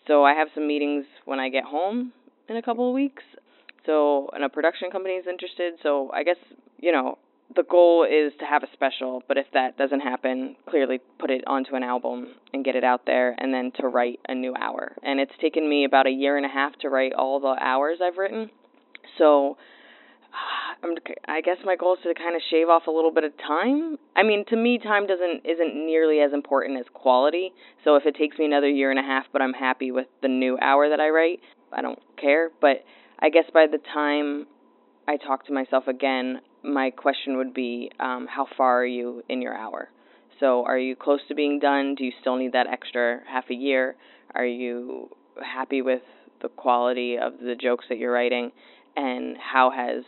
So 0.07 0.23
I 0.23 0.33
have 0.33 0.49
some 0.53 0.67
meetings 0.67 1.05
when 1.25 1.39
I 1.39 1.49
get 1.49 1.63
home 1.63 2.13
in 2.47 2.57
a 2.57 2.61
couple 2.61 2.87
of 2.87 2.93
weeks 2.93 3.23
so, 3.85 4.29
and 4.33 4.43
a 4.43 4.49
production 4.49 4.91
company 4.91 5.15
is 5.15 5.25
interested. 5.27 5.73
So, 5.81 6.11
I 6.13 6.23
guess, 6.23 6.37
you 6.77 6.91
know, 6.91 7.17
the 7.55 7.63
goal 7.63 8.05
is 8.05 8.31
to 8.39 8.45
have 8.45 8.63
a 8.63 8.67
special, 8.73 9.23
but 9.27 9.37
if 9.37 9.45
that 9.53 9.77
doesn't 9.77 9.99
happen, 9.99 10.55
clearly 10.69 10.99
put 11.19 11.29
it 11.29 11.43
onto 11.47 11.75
an 11.75 11.83
album 11.83 12.27
and 12.53 12.63
get 12.63 12.75
it 12.75 12.83
out 12.83 13.05
there, 13.05 13.35
and 13.37 13.53
then 13.53 13.71
to 13.79 13.87
write 13.87 14.19
a 14.27 14.35
new 14.35 14.53
hour. 14.55 14.95
And 15.03 15.19
it's 15.19 15.33
taken 15.41 15.67
me 15.67 15.85
about 15.85 16.07
a 16.07 16.11
year 16.11 16.37
and 16.37 16.45
a 16.45 16.49
half 16.49 16.73
to 16.81 16.89
write 16.89 17.13
all 17.13 17.39
the 17.39 17.55
hours 17.59 17.99
I've 18.03 18.17
written. 18.17 18.49
So, 19.17 19.57
I'm, 20.83 20.95
I 21.27 21.41
guess 21.41 21.57
my 21.65 21.75
goal 21.75 21.93
is 21.95 21.99
to 22.03 22.13
kind 22.13 22.35
of 22.35 22.41
shave 22.49 22.69
off 22.69 22.87
a 22.87 22.91
little 22.91 23.11
bit 23.11 23.23
of 23.23 23.33
time. 23.37 23.97
I 24.15 24.23
mean, 24.23 24.45
to 24.49 24.55
me, 24.55 24.79
time 24.79 25.07
doesn't 25.07 25.45
isn't 25.45 25.85
nearly 25.85 26.19
as 26.21 26.33
important 26.33 26.79
as 26.79 26.85
quality. 26.93 27.51
So 27.83 27.95
if 27.95 28.05
it 28.05 28.15
takes 28.15 28.37
me 28.37 28.45
another 28.45 28.69
year 28.69 28.91
and 28.91 28.99
a 28.99 29.03
half, 29.03 29.25
but 29.33 29.41
I'm 29.41 29.53
happy 29.53 29.91
with 29.91 30.07
the 30.21 30.27
new 30.27 30.57
hour 30.59 30.89
that 30.89 30.99
I 30.99 31.09
write, 31.09 31.39
I 31.71 31.81
don't 31.81 31.99
care. 32.19 32.49
But 32.61 32.83
I 33.21 33.29
guess 33.29 33.45
by 33.53 33.67
the 33.71 33.79
time 33.93 34.47
I 35.07 35.17
talk 35.17 35.45
to 35.47 35.53
myself 35.53 35.87
again, 35.87 36.41
my 36.63 36.89
question 36.89 37.37
would 37.37 37.53
be 37.53 37.91
um, 37.99 38.27
how 38.29 38.47
far 38.57 38.81
are 38.81 38.85
you 38.85 39.23
in 39.29 39.41
your 39.41 39.55
hour? 39.55 39.89
So, 40.39 40.65
are 40.65 40.77
you 40.77 40.95
close 40.95 41.19
to 41.27 41.35
being 41.35 41.59
done? 41.59 41.95
Do 41.95 42.03
you 42.03 42.11
still 42.19 42.35
need 42.35 42.53
that 42.53 42.65
extra 42.67 43.19
half 43.31 43.45
a 43.51 43.53
year? 43.53 43.95
Are 44.33 44.45
you 44.45 45.09
happy 45.43 45.81
with 45.83 46.01
the 46.41 46.49
quality 46.49 47.17
of 47.17 47.33
the 47.39 47.55
jokes 47.55 47.85
that 47.89 47.99
you're 47.99 48.11
writing? 48.11 48.51
And 48.95 49.37
how 49.37 49.71
has 49.71 50.03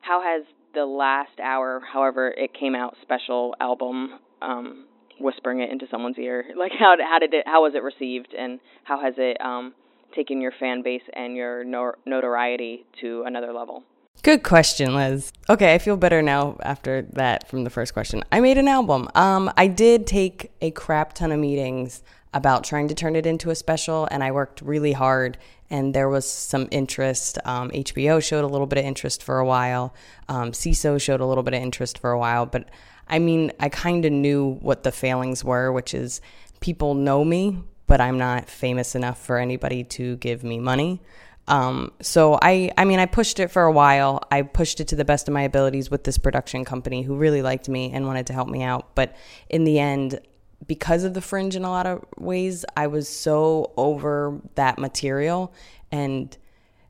how 0.00 0.22
has 0.22 0.44
the 0.74 0.86
last 0.86 1.38
hour, 1.42 1.82
however 1.92 2.28
it 2.28 2.52
came 2.58 2.74
out, 2.74 2.96
special 3.02 3.54
album, 3.60 4.18
um, 4.42 4.86
whispering 5.20 5.60
it 5.60 5.70
into 5.70 5.86
someone's 5.90 6.18
ear, 6.18 6.44
like 6.58 6.72
how 6.78 6.96
how 6.98 7.18
did 7.18 7.34
it 7.34 7.44
how 7.46 7.62
was 7.62 7.74
it 7.74 7.82
received, 7.82 8.34
and 8.36 8.60
how 8.84 9.00
has 9.02 9.14
it 9.18 9.38
um, 9.40 9.74
taking 10.14 10.40
your 10.40 10.52
fan 10.58 10.82
base 10.82 11.02
and 11.14 11.36
your 11.36 11.64
no- 11.64 11.94
notoriety 12.06 12.86
to 13.00 13.24
another 13.26 13.52
level? 13.52 13.84
Good 14.22 14.42
question, 14.42 14.94
Liz. 14.94 15.32
Okay, 15.50 15.74
I 15.74 15.78
feel 15.78 15.96
better 15.96 16.22
now 16.22 16.56
after 16.62 17.02
that 17.12 17.48
from 17.48 17.64
the 17.64 17.70
first 17.70 17.92
question. 17.92 18.22
I 18.32 18.40
made 18.40 18.56
an 18.56 18.68
album. 18.68 19.08
Um, 19.14 19.52
I 19.56 19.66
did 19.66 20.06
take 20.06 20.50
a 20.62 20.70
crap 20.70 21.12
ton 21.12 21.30
of 21.30 21.38
meetings 21.38 22.02
about 22.32 22.64
trying 22.64 22.88
to 22.88 22.94
turn 22.94 23.16
it 23.16 23.26
into 23.26 23.50
a 23.50 23.54
special, 23.54 24.08
and 24.10 24.24
I 24.24 24.32
worked 24.32 24.62
really 24.62 24.92
hard. 24.92 25.36
And 25.70 25.94
there 25.94 26.08
was 26.08 26.28
some 26.28 26.68
interest. 26.70 27.38
Um, 27.44 27.70
HBO 27.70 28.22
showed 28.22 28.44
a 28.44 28.48
little 28.48 28.66
bit 28.66 28.78
of 28.78 28.84
interest 28.84 29.22
for 29.22 29.38
a 29.38 29.46
while. 29.46 29.94
Um, 30.28 30.52
Seeso 30.52 31.00
showed 31.00 31.20
a 31.20 31.26
little 31.26 31.42
bit 31.42 31.54
of 31.54 31.62
interest 31.62 31.98
for 31.98 32.10
a 32.10 32.18
while. 32.18 32.46
But 32.46 32.70
I 33.08 33.18
mean, 33.18 33.52
I 33.60 33.68
kind 33.68 34.04
of 34.04 34.12
knew 34.12 34.58
what 34.60 34.84
the 34.84 34.92
failings 34.92 35.44
were, 35.44 35.72
which 35.72 35.92
is 35.94 36.20
people 36.60 36.94
know 36.94 37.24
me, 37.24 37.62
but 37.86 38.00
I'm 38.00 38.18
not 38.18 38.48
famous 38.48 38.94
enough 38.94 39.24
for 39.24 39.38
anybody 39.38 39.84
to 39.84 40.16
give 40.16 40.42
me 40.44 40.58
money. 40.58 41.00
Um, 41.46 41.92
so 42.00 42.38
I, 42.40 42.70
I 42.78 42.84
mean, 42.84 42.98
I 42.98 43.06
pushed 43.06 43.38
it 43.38 43.48
for 43.48 43.64
a 43.64 43.72
while. 43.72 44.22
I 44.30 44.42
pushed 44.42 44.80
it 44.80 44.88
to 44.88 44.96
the 44.96 45.04
best 45.04 45.28
of 45.28 45.34
my 45.34 45.42
abilities 45.42 45.90
with 45.90 46.04
this 46.04 46.16
production 46.16 46.64
company 46.64 47.02
who 47.02 47.16
really 47.16 47.42
liked 47.42 47.68
me 47.68 47.92
and 47.92 48.06
wanted 48.06 48.26
to 48.28 48.32
help 48.32 48.48
me 48.48 48.62
out. 48.62 48.94
But 48.94 49.14
in 49.50 49.64
the 49.64 49.78
end, 49.78 50.20
because 50.66 51.04
of 51.04 51.12
the 51.12 51.20
fringe 51.20 51.54
in 51.54 51.64
a 51.64 51.70
lot 51.70 51.86
of 51.86 52.04
ways, 52.16 52.64
I 52.76 52.86
was 52.86 53.08
so 53.08 53.72
over 53.76 54.40
that 54.54 54.78
material. 54.78 55.52
And 55.92 56.34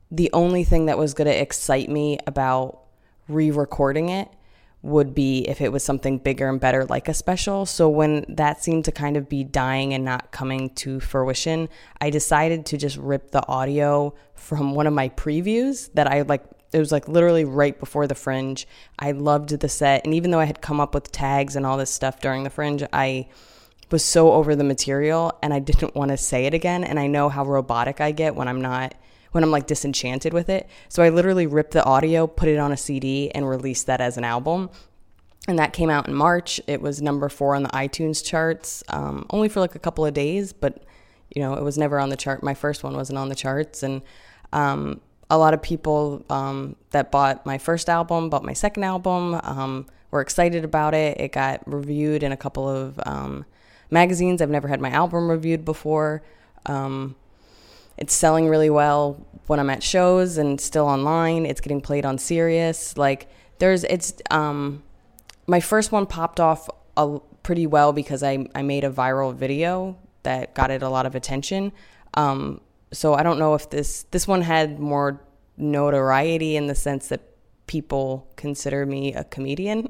the 0.09 0.29
only 0.31 0.63
thing 0.63 0.85
that 0.85 0.97
was 0.97 1.13
going 1.13 1.27
to 1.27 1.41
excite 1.41 1.89
me 1.89 2.19
about 2.25 2.79
re 3.27 3.51
recording 3.51 4.09
it 4.09 4.29
would 4.85 5.15
be 5.15 5.39
if 5.47 5.61
it 5.61 5.71
was 5.71 5.83
something 5.83 6.19
bigger 6.19 6.47
and 6.47 6.59
better 6.59 6.85
like 6.85 7.07
a 7.07 7.13
special. 7.13 7.65
So 7.65 7.89
when 7.89 8.23
that 8.29 8.63
seemed 8.63 8.85
to 8.85 8.91
kind 8.91 9.17
of 9.17 9.27
be 9.27 9.43
dying 9.43 9.95
and 9.95 10.05
not 10.05 10.31
coming 10.31 10.69
to 10.75 10.99
fruition, 10.99 11.69
I 11.99 12.11
decided 12.11 12.67
to 12.67 12.77
just 12.77 12.95
rip 12.97 13.31
the 13.31 13.45
audio 13.47 14.13
from 14.35 14.75
one 14.75 14.85
of 14.85 14.93
my 14.93 15.09
previews 15.09 15.89
that 15.95 16.07
I 16.07 16.21
like 16.21 16.43
it 16.71 16.77
was 16.77 16.91
like 16.91 17.07
literally 17.07 17.45
right 17.45 17.79
before 17.79 18.05
the 18.05 18.13
fringe. 18.13 18.67
I 18.99 19.11
loved 19.11 19.49
the 19.49 19.69
set 19.69 20.05
and 20.05 20.13
even 20.13 20.29
though 20.29 20.39
I 20.39 20.45
had 20.45 20.61
come 20.61 20.79
up 20.79 20.93
with 20.93 21.11
tags 21.11 21.55
and 21.55 21.65
all 21.65 21.77
this 21.77 21.89
stuff 21.89 22.21
during 22.21 22.43
the 22.43 22.49
fringe, 22.51 22.83
I 22.93 23.27
was 23.89 24.05
so 24.05 24.33
over 24.33 24.55
the 24.55 24.63
material 24.63 25.33
and 25.41 25.51
I 25.51 25.59
didn't 25.59 25.95
want 25.95 26.11
to 26.11 26.17
say 26.17 26.45
it 26.45 26.53
again. 26.53 26.83
And 26.83 26.99
I 26.99 27.07
know 27.07 27.29
how 27.29 27.43
robotic 27.43 28.01
I 28.01 28.11
get 28.11 28.35
when 28.35 28.47
I'm 28.47 28.61
not, 28.61 28.93
when 29.35 29.43
I'm 29.43 29.51
like 29.51 29.67
disenchanted 29.67 30.31
with 30.31 30.47
it. 30.47 30.69
So 30.87 31.03
I 31.03 31.09
literally 31.09 31.45
ripped 31.45 31.71
the 31.71 31.83
audio, 31.83 32.25
put 32.25 32.47
it 32.47 32.57
on 32.57 32.71
a 32.71 32.77
CD, 32.77 33.29
and 33.31 33.47
released 33.47 33.85
that 33.87 33.99
as 33.99 34.15
an 34.15 34.23
album. 34.23 34.69
And 35.49 35.59
that 35.59 35.73
came 35.73 35.89
out 35.89 36.07
in 36.07 36.13
March. 36.13 36.61
It 36.67 36.81
was 36.81 37.01
number 37.01 37.27
four 37.27 37.53
on 37.53 37.63
the 37.63 37.69
iTunes 37.69 38.23
charts, 38.23 38.81
um, 38.87 39.25
only 39.31 39.49
for 39.49 39.59
like 39.59 39.75
a 39.75 39.79
couple 39.79 40.05
of 40.05 40.13
days, 40.13 40.53
but 40.53 40.85
you 41.35 41.41
know, 41.41 41.53
it 41.53 41.61
was 41.61 41.77
never 41.77 41.99
on 41.99 42.07
the 42.07 42.15
chart. 42.15 42.43
My 42.43 42.53
first 42.53 42.81
one 42.81 42.95
wasn't 42.95 43.19
on 43.19 43.27
the 43.27 43.35
charts. 43.35 43.83
And 43.83 44.03
um, 44.53 45.01
a 45.29 45.37
lot 45.37 45.53
of 45.53 45.61
people 45.61 46.23
um, 46.29 46.77
that 46.91 47.11
bought 47.11 47.45
my 47.45 47.57
first 47.57 47.89
album, 47.89 48.29
bought 48.29 48.45
my 48.45 48.53
second 48.53 48.85
album, 48.85 49.37
um, 49.43 49.85
were 50.11 50.21
excited 50.21 50.63
about 50.63 50.93
it. 50.93 51.19
It 51.19 51.33
got 51.33 51.61
reviewed 51.69 52.23
in 52.23 52.31
a 52.31 52.37
couple 52.37 52.69
of 52.69 52.97
um, 53.05 53.45
magazines. 53.91 54.41
I've 54.41 54.49
never 54.49 54.69
had 54.69 54.79
my 54.79 54.91
album 54.91 55.29
reviewed 55.29 55.65
before. 55.65 56.23
Um, 56.67 57.17
it's 57.97 58.13
selling 58.13 58.47
really 58.47 58.69
well 58.69 59.25
when 59.47 59.59
I'm 59.59 59.69
at 59.69 59.83
shows 59.83 60.37
and 60.37 60.59
still 60.59 60.85
online. 60.85 61.45
It's 61.45 61.61
getting 61.61 61.81
played 61.81 62.05
on 62.05 62.17
Sirius. 62.17 62.97
Like 62.97 63.29
there's, 63.59 63.83
it's 63.83 64.13
um, 64.31 64.83
my 65.47 65.59
first 65.59 65.91
one 65.91 66.05
popped 66.05 66.39
off 66.39 66.69
a, 66.97 67.19
pretty 67.45 67.67
well 67.67 67.93
because 67.93 68.23
I 68.23 68.47
I 68.55 68.63
made 68.63 68.83
a 68.83 68.89
viral 68.89 69.33
video 69.33 69.97
that 70.23 70.55
got 70.55 70.71
it 70.71 70.81
a 70.81 70.89
lot 70.89 71.05
of 71.05 71.13
attention. 71.13 71.71
Um, 72.15 72.59
so 72.91 73.13
I 73.13 73.23
don't 73.23 73.37
know 73.37 73.53
if 73.53 73.69
this 73.69 74.03
this 74.11 74.27
one 74.27 74.41
had 74.41 74.79
more 74.79 75.21
notoriety 75.55 76.55
in 76.55 76.65
the 76.67 76.75
sense 76.75 77.07
that 77.09 77.21
people 77.67 78.27
consider 78.35 78.85
me 78.85 79.13
a 79.13 79.23
comedian, 79.23 79.87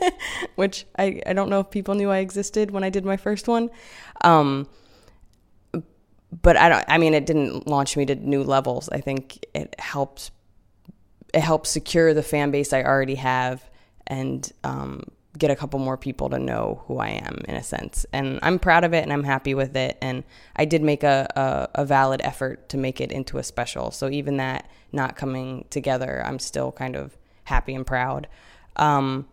which 0.56 0.86
I, 0.98 1.20
I 1.26 1.32
don't 1.34 1.48
know 1.50 1.60
if 1.60 1.70
people 1.70 1.94
knew 1.94 2.10
I 2.10 2.18
existed 2.18 2.70
when 2.70 2.84
I 2.84 2.90
did 2.90 3.04
my 3.04 3.16
first 3.16 3.48
one. 3.48 3.70
Um, 4.22 4.66
but 6.42 6.56
I 6.56 6.68
don't, 6.68 6.84
I 6.88 6.98
mean, 6.98 7.14
it 7.14 7.26
didn't 7.26 7.66
launch 7.66 7.96
me 7.96 8.06
to 8.06 8.14
new 8.14 8.42
levels. 8.42 8.88
I 8.88 9.00
think 9.00 9.44
it 9.54 9.74
helped. 9.78 10.30
it 11.32 11.40
helped 11.40 11.66
secure 11.66 12.14
the 12.14 12.22
fan 12.22 12.50
base 12.50 12.72
I 12.72 12.82
already 12.82 13.16
have 13.16 13.62
and, 14.06 14.50
um, 14.62 15.04
get 15.36 15.50
a 15.50 15.56
couple 15.56 15.80
more 15.80 15.96
people 15.96 16.30
to 16.30 16.38
know 16.38 16.82
who 16.86 16.98
I 16.98 17.08
am 17.08 17.42
in 17.48 17.56
a 17.56 17.62
sense. 17.62 18.06
And 18.12 18.38
I'm 18.42 18.58
proud 18.58 18.84
of 18.84 18.94
it 18.94 19.02
and 19.02 19.12
I'm 19.12 19.24
happy 19.24 19.54
with 19.54 19.76
it. 19.76 19.98
And 20.00 20.22
I 20.54 20.64
did 20.64 20.82
make 20.82 21.02
a, 21.02 21.26
a, 21.74 21.82
a 21.82 21.84
valid 21.84 22.20
effort 22.22 22.68
to 22.68 22.76
make 22.76 23.00
it 23.00 23.10
into 23.10 23.38
a 23.38 23.42
special. 23.42 23.90
So 23.90 24.08
even 24.08 24.36
that 24.36 24.70
not 24.92 25.16
coming 25.16 25.64
together, 25.70 26.22
I'm 26.24 26.38
still 26.38 26.70
kind 26.70 26.94
of 26.94 27.16
happy 27.44 27.74
and 27.74 27.86
proud. 27.86 28.28
Um, 28.76 29.26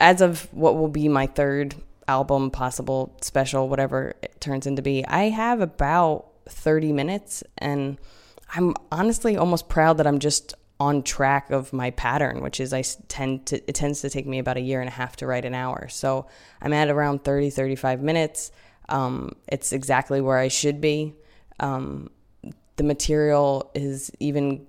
as 0.00 0.20
of 0.20 0.52
what 0.52 0.76
will 0.76 0.88
be 0.88 1.08
my 1.08 1.26
third 1.26 1.76
album, 2.08 2.50
possible 2.50 3.16
special, 3.20 3.68
whatever 3.68 4.14
it 4.22 4.40
turns 4.40 4.66
into 4.66 4.82
be, 4.82 5.04
I 5.06 5.28
have 5.28 5.60
about 5.60 6.26
30 6.48 6.92
minutes 6.92 7.44
and 7.58 7.98
I'm 8.54 8.74
honestly 8.90 9.36
almost 9.36 9.68
proud 9.68 9.98
that 9.98 10.06
I'm 10.06 10.18
just 10.18 10.54
on 10.80 11.02
track 11.02 11.50
of 11.50 11.72
my 11.72 11.90
pattern, 11.90 12.40
which 12.40 12.60
is 12.60 12.72
I 12.72 12.82
tend 13.08 13.46
to, 13.46 13.56
it 13.68 13.74
tends 13.74 14.00
to 14.02 14.10
take 14.10 14.26
me 14.26 14.38
about 14.38 14.56
a 14.56 14.60
year 14.60 14.80
and 14.80 14.88
a 14.88 14.92
half 14.92 15.16
to 15.16 15.26
write 15.26 15.44
an 15.44 15.54
hour. 15.54 15.88
So 15.88 16.26
I'm 16.62 16.72
at 16.72 16.88
around 16.88 17.24
30, 17.24 17.50
35 17.50 18.00
minutes. 18.00 18.52
Um, 18.88 19.32
it's 19.48 19.72
exactly 19.72 20.20
where 20.20 20.38
I 20.38 20.48
should 20.48 20.80
be. 20.80 21.14
Um, 21.60 22.10
the 22.76 22.84
material 22.84 23.70
is 23.74 24.10
even, 24.20 24.66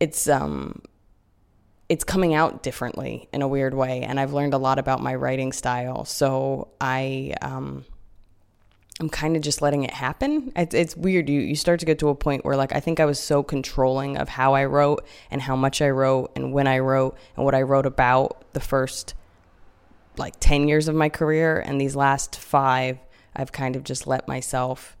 it's, 0.00 0.28
um, 0.28 0.80
it's 1.92 2.04
coming 2.04 2.32
out 2.32 2.62
differently 2.62 3.28
in 3.34 3.42
a 3.42 3.46
weird 3.46 3.74
way. 3.74 4.00
And 4.00 4.18
I've 4.18 4.32
learned 4.32 4.54
a 4.54 4.58
lot 4.58 4.78
about 4.78 5.02
my 5.02 5.14
writing 5.14 5.52
style. 5.52 6.06
So 6.06 6.68
I, 6.80 7.34
um, 7.42 7.84
I'm 8.98 9.10
kind 9.10 9.36
of 9.36 9.42
just 9.42 9.60
letting 9.60 9.82
it 9.82 9.90
happen. 9.90 10.52
It's, 10.56 10.74
it's 10.74 10.96
weird. 10.96 11.28
You 11.28 11.40
you 11.40 11.54
start 11.54 11.80
to 11.80 11.86
get 11.86 11.98
to 11.98 12.08
a 12.08 12.14
point 12.14 12.46
where 12.46 12.56
like 12.56 12.74
I 12.74 12.80
think 12.80 12.98
I 12.98 13.04
was 13.04 13.18
so 13.18 13.42
controlling 13.42 14.16
of 14.16 14.30
how 14.30 14.54
I 14.54 14.64
wrote 14.64 15.06
and 15.30 15.42
how 15.42 15.54
much 15.54 15.82
I 15.82 15.90
wrote 15.90 16.32
and 16.34 16.54
when 16.54 16.66
I 16.66 16.78
wrote 16.78 17.18
and 17.36 17.44
what 17.44 17.54
I 17.54 17.60
wrote 17.60 17.84
about 17.84 18.42
the 18.54 18.60
first 18.60 19.12
like 20.16 20.34
10 20.40 20.68
years 20.68 20.88
of 20.88 20.94
my 20.94 21.10
career 21.10 21.58
and 21.58 21.78
these 21.78 21.94
last 21.94 22.36
5 22.36 22.98
I've 23.36 23.52
kind 23.52 23.76
of 23.76 23.84
just 23.84 24.06
let 24.06 24.28
myself 24.28 24.96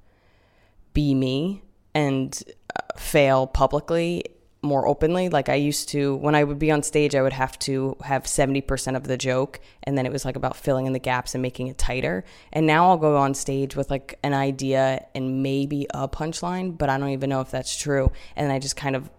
be 0.92 1.14
me 1.14 1.62
and 1.94 2.42
uh, 2.76 2.98
fail 2.98 3.46
publicly 3.46 4.24
more 4.62 4.86
openly. 4.86 5.28
Like 5.28 5.48
I 5.48 5.56
used 5.56 5.88
to, 5.90 6.14
when 6.16 6.34
I 6.34 6.44
would 6.44 6.58
be 6.58 6.70
on 6.70 6.82
stage, 6.82 7.14
I 7.14 7.22
would 7.22 7.32
have 7.32 7.58
to 7.60 7.96
have 8.04 8.24
70% 8.24 8.96
of 8.96 9.04
the 9.04 9.16
joke. 9.16 9.60
And 9.82 9.98
then 9.98 10.06
it 10.06 10.12
was 10.12 10.24
like 10.24 10.36
about 10.36 10.56
filling 10.56 10.86
in 10.86 10.92
the 10.92 11.00
gaps 11.00 11.34
and 11.34 11.42
making 11.42 11.66
it 11.66 11.78
tighter. 11.78 12.24
And 12.52 12.66
now 12.66 12.88
I'll 12.88 12.96
go 12.96 13.16
on 13.16 13.34
stage 13.34 13.74
with 13.74 13.90
like 13.90 14.18
an 14.22 14.34
idea 14.34 15.04
and 15.14 15.42
maybe 15.42 15.86
a 15.92 16.08
punchline, 16.08 16.78
but 16.78 16.88
I 16.88 16.96
don't 16.96 17.10
even 17.10 17.28
know 17.28 17.40
if 17.40 17.50
that's 17.50 17.76
true. 17.76 18.12
And 18.36 18.52
I 18.52 18.60
just 18.60 18.76
kind 18.76 18.94
of 18.94 19.10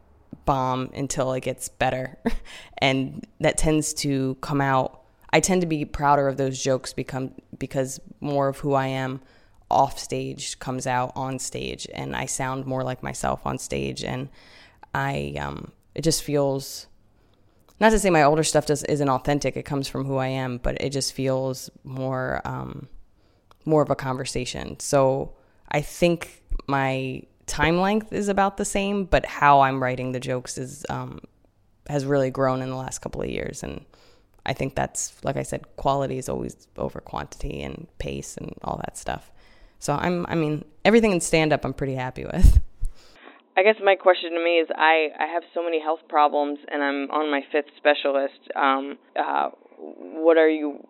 bomb 0.46 0.90
until 0.94 1.34
it 1.34 1.42
gets 1.42 1.68
better. 1.68 2.18
and 2.78 3.28
that 3.42 3.58
tends 3.58 3.94
to 3.96 4.36
come 4.36 4.62
out. 4.62 5.02
I 5.32 5.42
tend 5.42 5.62
to 5.62 5.68
be 5.68 5.84
prouder 5.84 6.28
of 6.28 6.38
those 6.38 6.62
jokes 6.62 6.94
become 6.94 7.34
because 7.58 8.00
more 8.22 8.48
of 8.48 8.60
who 8.60 8.74
I 8.74 8.88
am 8.88 9.22
off 9.70 9.98
stage 9.98 10.60
comes 10.60 10.86
out 10.86 11.12
on 11.16 11.40
stage 11.40 11.88
and 11.94 12.16
I 12.16 12.28
sound 12.28 12.66
more 12.66 12.84
like 12.84 13.02
myself 13.02 13.46
on 13.46 13.58
stage 13.58 14.04
and 14.04 14.30
I 14.94 15.36
um, 15.40 15.72
it 15.96 16.02
just 16.02 16.24
feels 16.24 16.88
not 17.80 17.90
to 17.90 18.00
say 18.00 18.10
my 18.10 18.24
older 18.24 18.44
stuff 18.44 18.66
does 18.66 18.84
isn't 18.84 19.10
authentic. 19.10 19.58
It 19.58 19.64
comes 19.64 19.88
from 19.88 20.06
who 20.06 20.18
I 20.18 20.28
am, 20.28 20.58
but 20.58 20.82
it 20.82 20.92
just 20.92 21.14
feels 21.14 21.70
more 21.84 22.42
um, 22.46 22.88
more 23.66 23.82
of 23.82 23.90
a 23.90 23.96
conversation. 23.96 24.80
So 24.80 25.34
I 25.70 25.82
think 25.82 26.44
my 26.68 27.24
time 27.46 27.80
length 27.80 28.14
is 28.14 28.30
about 28.30 28.58
the 28.58 28.66
same, 28.66 29.06
but 29.06 29.26
how 29.26 29.62
I'm 29.62 29.82
writing 29.82 30.12
the 30.12 30.20
jokes 30.20 30.58
is 30.58 30.86
um, 30.90 31.20
has 31.88 32.06
really 32.06 32.30
grown 32.30 32.62
in 32.62 32.70
the 32.70 32.76
last 32.76 33.00
couple 33.00 33.22
of 33.22 33.30
years, 33.30 33.64
and 33.64 33.86
I 34.46 34.54
think 34.54 34.76
that's 34.76 35.14
like 35.24 35.38
I 35.38 35.44
said, 35.44 35.76
quality 35.76 36.18
is 36.18 36.30
always 36.30 36.68
over 36.78 37.00
quantity 37.00 37.62
and 37.62 37.88
pace 37.98 38.38
and 38.38 38.54
all 38.64 38.78
that 38.78 38.98
stuff. 38.98 39.32
So 39.80 39.94
I'm, 39.94 40.26
I 40.30 40.36
mean, 40.36 40.64
everything 40.86 41.12
in 41.12 41.20
stand 41.20 41.52
up, 41.52 41.66
I'm 41.66 41.74
pretty 41.74 41.96
happy 41.96 42.24
with. 42.24 42.62
I 43.56 43.64
guess 43.64 43.76
my 43.84 43.96
question 43.96 44.32
to 44.32 44.44
me 44.44 44.58
is 44.58 44.68
I 44.76 45.10
I 45.20 45.28
have 45.32 45.44
so 45.54 45.64
many 45.64 45.82
health 45.82 46.00
problems 46.10 46.60
and 46.72 46.84
I'm 46.84 47.12
on 47.12 47.30
my 47.30 47.42
fifth 47.52 47.70
specialist. 47.78 48.40
Um, 48.56 48.98
uh, 49.16 49.50
what 49.78 50.38
are 50.38 50.50
you 50.50 50.88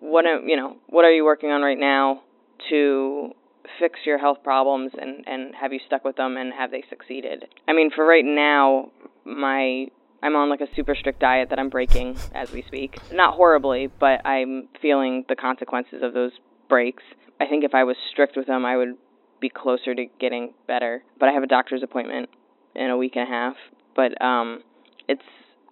what 0.00 0.24
are, 0.26 0.40
you 0.40 0.56
know 0.56 0.76
what 0.88 1.04
are 1.04 1.12
you 1.12 1.24
working 1.24 1.50
on 1.50 1.62
right 1.62 1.78
now 1.78 2.22
to 2.70 3.32
fix 3.78 4.00
your 4.04 4.18
health 4.18 4.38
problems 4.42 4.92
and 5.00 5.24
and 5.26 5.54
have 5.54 5.72
you 5.72 5.80
stuck 5.86 6.04
with 6.04 6.16
them 6.16 6.36
and 6.36 6.52
have 6.54 6.70
they 6.70 6.84
succeeded? 6.88 7.44
I 7.68 7.72
mean, 7.72 7.90
for 7.94 8.06
right 8.06 8.24
now, 8.24 8.90
my 9.24 9.86
I'm 10.22 10.36
on 10.36 10.48
like 10.48 10.60
a 10.60 10.68
super 10.74 10.94
strict 10.94 11.20
diet 11.20 11.50
that 11.50 11.58
I'm 11.58 11.70
breaking 11.70 12.16
as 12.34 12.50
we 12.50 12.62
speak. 12.66 12.98
Not 13.12 13.34
horribly, 13.34 13.88
but 13.88 14.26
I'm 14.26 14.68
feeling 14.80 15.24
the 15.28 15.36
consequences 15.36 16.02
of 16.02 16.14
those 16.14 16.32
breaks. 16.68 17.02
I 17.40 17.46
think 17.46 17.64
if 17.64 17.74
I 17.74 17.84
was 17.84 17.96
strict 18.12 18.36
with 18.36 18.46
them, 18.46 18.64
I 18.66 18.76
would 18.76 18.96
be 19.40 19.48
closer 19.48 19.94
to 19.94 20.06
getting 20.20 20.52
better. 20.66 21.02
But 21.18 21.28
I 21.28 21.32
have 21.32 21.42
a 21.42 21.48
doctor's 21.48 21.82
appointment 21.82 22.28
in 22.74 22.90
a 22.90 22.96
week 22.96 23.16
and 23.16 23.26
a 23.26 23.30
half. 23.30 23.54
But 23.96 24.20
um, 24.22 24.62
it's 25.08 25.22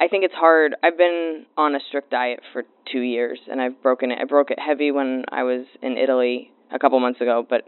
I 0.00 0.08
think 0.08 0.24
it's 0.24 0.34
hard. 0.34 0.76
I've 0.82 0.96
been 0.96 1.46
on 1.56 1.74
a 1.74 1.80
strict 1.88 2.10
diet 2.10 2.40
for 2.52 2.62
two 2.90 3.00
years, 3.00 3.38
and 3.50 3.60
I've 3.60 3.82
broken 3.82 4.12
it. 4.12 4.18
I 4.20 4.24
broke 4.24 4.50
it 4.50 4.58
heavy 4.58 4.92
when 4.92 5.24
I 5.30 5.42
was 5.42 5.66
in 5.82 5.96
Italy 5.96 6.52
a 6.72 6.78
couple 6.78 7.00
months 7.00 7.20
ago, 7.20 7.44
but 7.48 7.64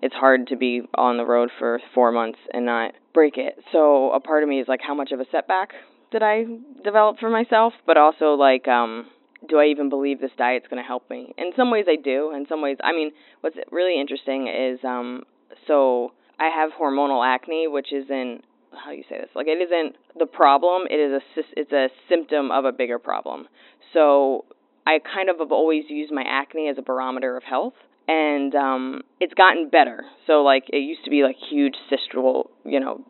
it's 0.00 0.14
hard 0.14 0.48
to 0.48 0.56
be 0.56 0.82
on 0.94 1.16
the 1.16 1.24
road 1.24 1.50
for 1.58 1.80
four 1.94 2.12
months 2.12 2.38
and 2.52 2.66
not 2.66 2.92
break 3.14 3.36
it. 3.36 3.58
So 3.72 4.10
a 4.12 4.20
part 4.20 4.42
of 4.42 4.48
me 4.48 4.60
is 4.60 4.68
like, 4.68 4.80
how 4.86 4.94
much 4.94 5.12
of 5.12 5.20
a 5.20 5.24
setback 5.30 5.70
did 6.10 6.22
I 6.22 6.44
develop 6.84 7.18
for 7.18 7.30
myself? 7.30 7.72
But 7.86 7.96
also 7.96 8.34
like, 8.34 8.68
um, 8.68 9.06
do 9.48 9.58
I 9.58 9.66
even 9.66 9.88
believe 9.88 10.20
this 10.20 10.30
diet's 10.36 10.66
going 10.68 10.82
to 10.82 10.86
help 10.86 11.08
me? 11.10 11.34
In 11.38 11.50
some 11.56 11.70
ways, 11.70 11.86
I 11.88 11.96
do. 11.96 12.32
In 12.34 12.46
some 12.48 12.62
ways, 12.62 12.76
I 12.82 12.92
mean, 12.92 13.10
what's 13.40 13.56
really 13.70 14.00
interesting 14.00 14.48
is, 14.48 14.78
um, 14.84 15.22
so 15.66 16.12
I 16.38 16.48
have 16.48 16.70
hormonal 16.78 17.24
acne, 17.26 17.68
which 17.68 17.92
isn't 17.92 18.42
how 18.72 18.90
do 18.90 18.96
you 18.96 19.04
say 19.08 19.18
this? 19.20 19.30
Like 19.34 19.46
it 19.46 19.60
isn't 19.60 19.96
the 20.18 20.26
problem; 20.26 20.82
it 20.90 20.96
is 20.96 21.12
a 21.12 21.42
it's 21.56 21.72
a 21.72 21.88
symptom 22.08 22.50
of 22.50 22.64
a 22.64 22.72
bigger 22.72 22.98
problem. 22.98 23.46
So 23.92 24.44
I 24.86 24.98
kind 24.98 25.28
of 25.28 25.38
have 25.38 25.52
always 25.52 25.84
used 25.88 26.12
my 26.12 26.24
acne 26.26 26.68
as 26.68 26.78
a 26.78 26.82
barometer 26.82 27.36
of 27.36 27.44
health 27.44 27.74
and 28.08 28.54
um 28.54 29.02
it's 29.20 29.34
gotten 29.34 29.68
better. 29.68 30.04
So 30.26 30.42
like 30.42 30.64
it 30.68 30.78
used 30.78 31.04
to 31.04 31.10
be 31.10 31.22
like 31.22 31.36
huge 31.50 31.74
cystral, 31.90 32.48
you 32.64 32.80
know, 32.80 33.04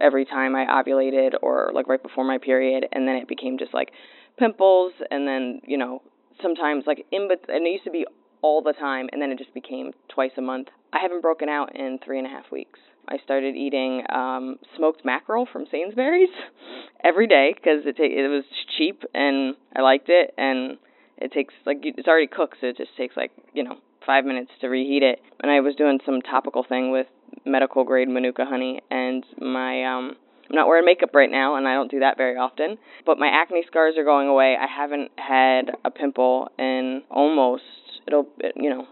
every 0.00 0.24
time 0.24 0.54
I 0.54 0.66
ovulated 0.66 1.34
or 1.42 1.70
like 1.74 1.88
right 1.88 2.02
before 2.02 2.24
my 2.24 2.38
period 2.38 2.84
and 2.92 3.06
then 3.08 3.16
it 3.16 3.28
became 3.28 3.58
just 3.58 3.72
like 3.72 3.90
pimples 4.38 4.92
and 5.10 5.26
then, 5.26 5.60
you 5.66 5.78
know, 5.78 6.02
sometimes 6.42 6.84
like 6.86 7.06
in 7.10 7.28
but 7.28 7.48
and 7.48 7.66
it 7.66 7.70
used 7.70 7.84
to 7.84 7.90
be 7.90 8.06
all 8.44 8.60
the 8.60 8.74
time 8.74 9.08
and 9.10 9.22
then 9.22 9.30
it 9.30 9.38
just 9.38 9.54
became 9.54 9.92
twice 10.08 10.32
a 10.36 10.42
month. 10.42 10.68
I 10.92 10.98
haven't 11.00 11.22
broken 11.22 11.48
out 11.48 11.74
in 11.74 11.98
three 12.04 12.18
and 12.18 12.26
a 12.26 12.30
half 12.30 12.52
weeks. 12.52 12.78
I 13.08 13.16
started 13.24 13.56
eating 13.56 14.02
um 14.12 14.56
smoked 14.76 15.04
mackerel 15.04 15.48
from 15.50 15.64
Sainsbury's 15.70 16.34
every 17.04 17.26
day 17.26 17.54
because 17.54 17.86
it 17.86 17.96
ta- 17.96 18.02
it 18.04 18.28
was 18.28 18.44
cheap 18.76 19.02
and 19.14 19.54
I 19.74 19.80
liked 19.80 20.08
it 20.08 20.34
and 20.36 20.76
it 21.16 21.32
takes 21.32 21.54
like 21.64 21.78
it's 21.82 22.06
already 22.06 22.26
cooked 22.26 22.58
so 22.60 22.66
it 22.66 22.76
just 22.76 22.96
takes 22.98 23.16
like 23.16 23.30
you 23.54 23.64
know 23.64 23.78
five 24.06 24.24
minutes 24.24 24.50
to 24.60 24.68
reheat 24.68 25.02
it. 25.02 25.20
And 25.42 25.50
I 25.50 25.60
was 25.60 25.74
doing 25.76 25.98
some 26.04 26.20
topical 26.20 26.64
thing 26.68 26.90
with 26.90 27.06
medical 27.44 27.84
grade 27.84 28.08
manuka 28.08 28.44
honey, 28.44 28.80
and 28.90 29.24
my 29.40 29.84
um, 29.84 30.16
I'm 30.48 30.56
not 30.56 30.68
wearing 30.68 30.84
makeup 30.84 31.14
right 31.14 31.30
now, 31.30 31.56
and 31.56 31.66
I 31.66 31.74
don't 31.74 31.90
do 31.90 32.00
that 32.00 32.16
very 32.16 32.36
often. 32.36 32.78
But 33.06 33.18
my 33.18 33.28
acne 33.28 33.64
scars 33.66 33.94
are 33.96 34.04
going 34.04 34.28
away. 34.28 34.56
I 34.60 34.66
haven't 34.66 35.10
had 35.16 35.72
a 35.84 35.90
pimple 35.90 36.50
in 36.58 37.02
almost 37.10 37.62
it'll 38.06 38.26
you 38.56 38.70
know 38.70 38.86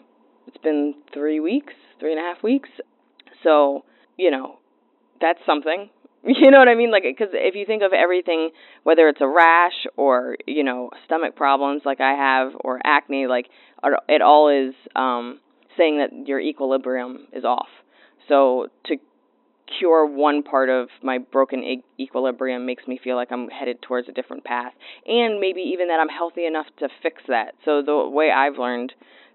it's 0.47 0.59
been 0.59 0.95
three 1.13 1.41
weeks, 1.41 1.75
three 2.01 2.13
and 2.13 2.21
a 2.21 2.23
half 2.23 2.43
weeks. 2.43 2.69
So 3.43 3.85
you 4.17 4.31
know 4.31 4.59
that's 5.21 5.41
something. 5.47 5.91
You 6.25 6.53
know 6.53 6.59
what 6.59 6.69
I 6.69 6.77
mean? 6.77 6.93
Like, 6.93 7.03
because 7.03 7.31
if 7.33 7.57
you 7.57 7.67
think 7.67 7.83
of 7.83 7.93
everything, 7.93 8.51
whether 8.85 9.09
it's 9.09 9.21
a 9.21 9.27
rash 9.27 9.87
or 9.97 10.37
you 10.47 10.63
know 10.63 10.91
stomach 11.05 11.35
problems 11.35 11.83
like 11.85 12.01
I 12.01 12.13
have, 12.13 12.53
or 12.61 12.79
acne, 12.85 13.27
like 13.27 13.47
it 14.09 14.23
all 14.23 14.49
is 14.49 14.73
um, 14.95 15.41
saying 15.77 15.99
that 15.99 16.29
your 16.29 16.39
equilibrium 16.39 17.27
is 17.33 17.43
off. 17.43 17.67
So 18.29 18.69
to 18.85 18.99
cure 19.79 20.07
one 20.07 20.43
part 20.43 20.69
of 20.69 20.89
my 21.03 21.19
broken 21.19 21.63
e- 21.63 21.85
equilibrium 21.99 22.67
makes 22.67 22.87
me 22.87 23.01
feel 23.03 23.17
like 23.17 23.31
I'm 23.31 23.49
headed 23.49 23.83
towards 23.83 24.09
a 24.09 24.13
different 24.13 24.45
path, 24.45 24.73
and 25.07 25.41
maybe 25.41 25.61
even 25.61 25.89
that 25.89 26.01
I'm 26.01 26.09
healthy 26.09 26.47
enough 26.47 26.67
to 26.79 26.89
fix 27.03 27.23
that. 27.29 27.55
So 27.65 27.83
the 27.83 28.09
way 28.09 28.31
I've 28.31 28.59
learned 28.59 28.93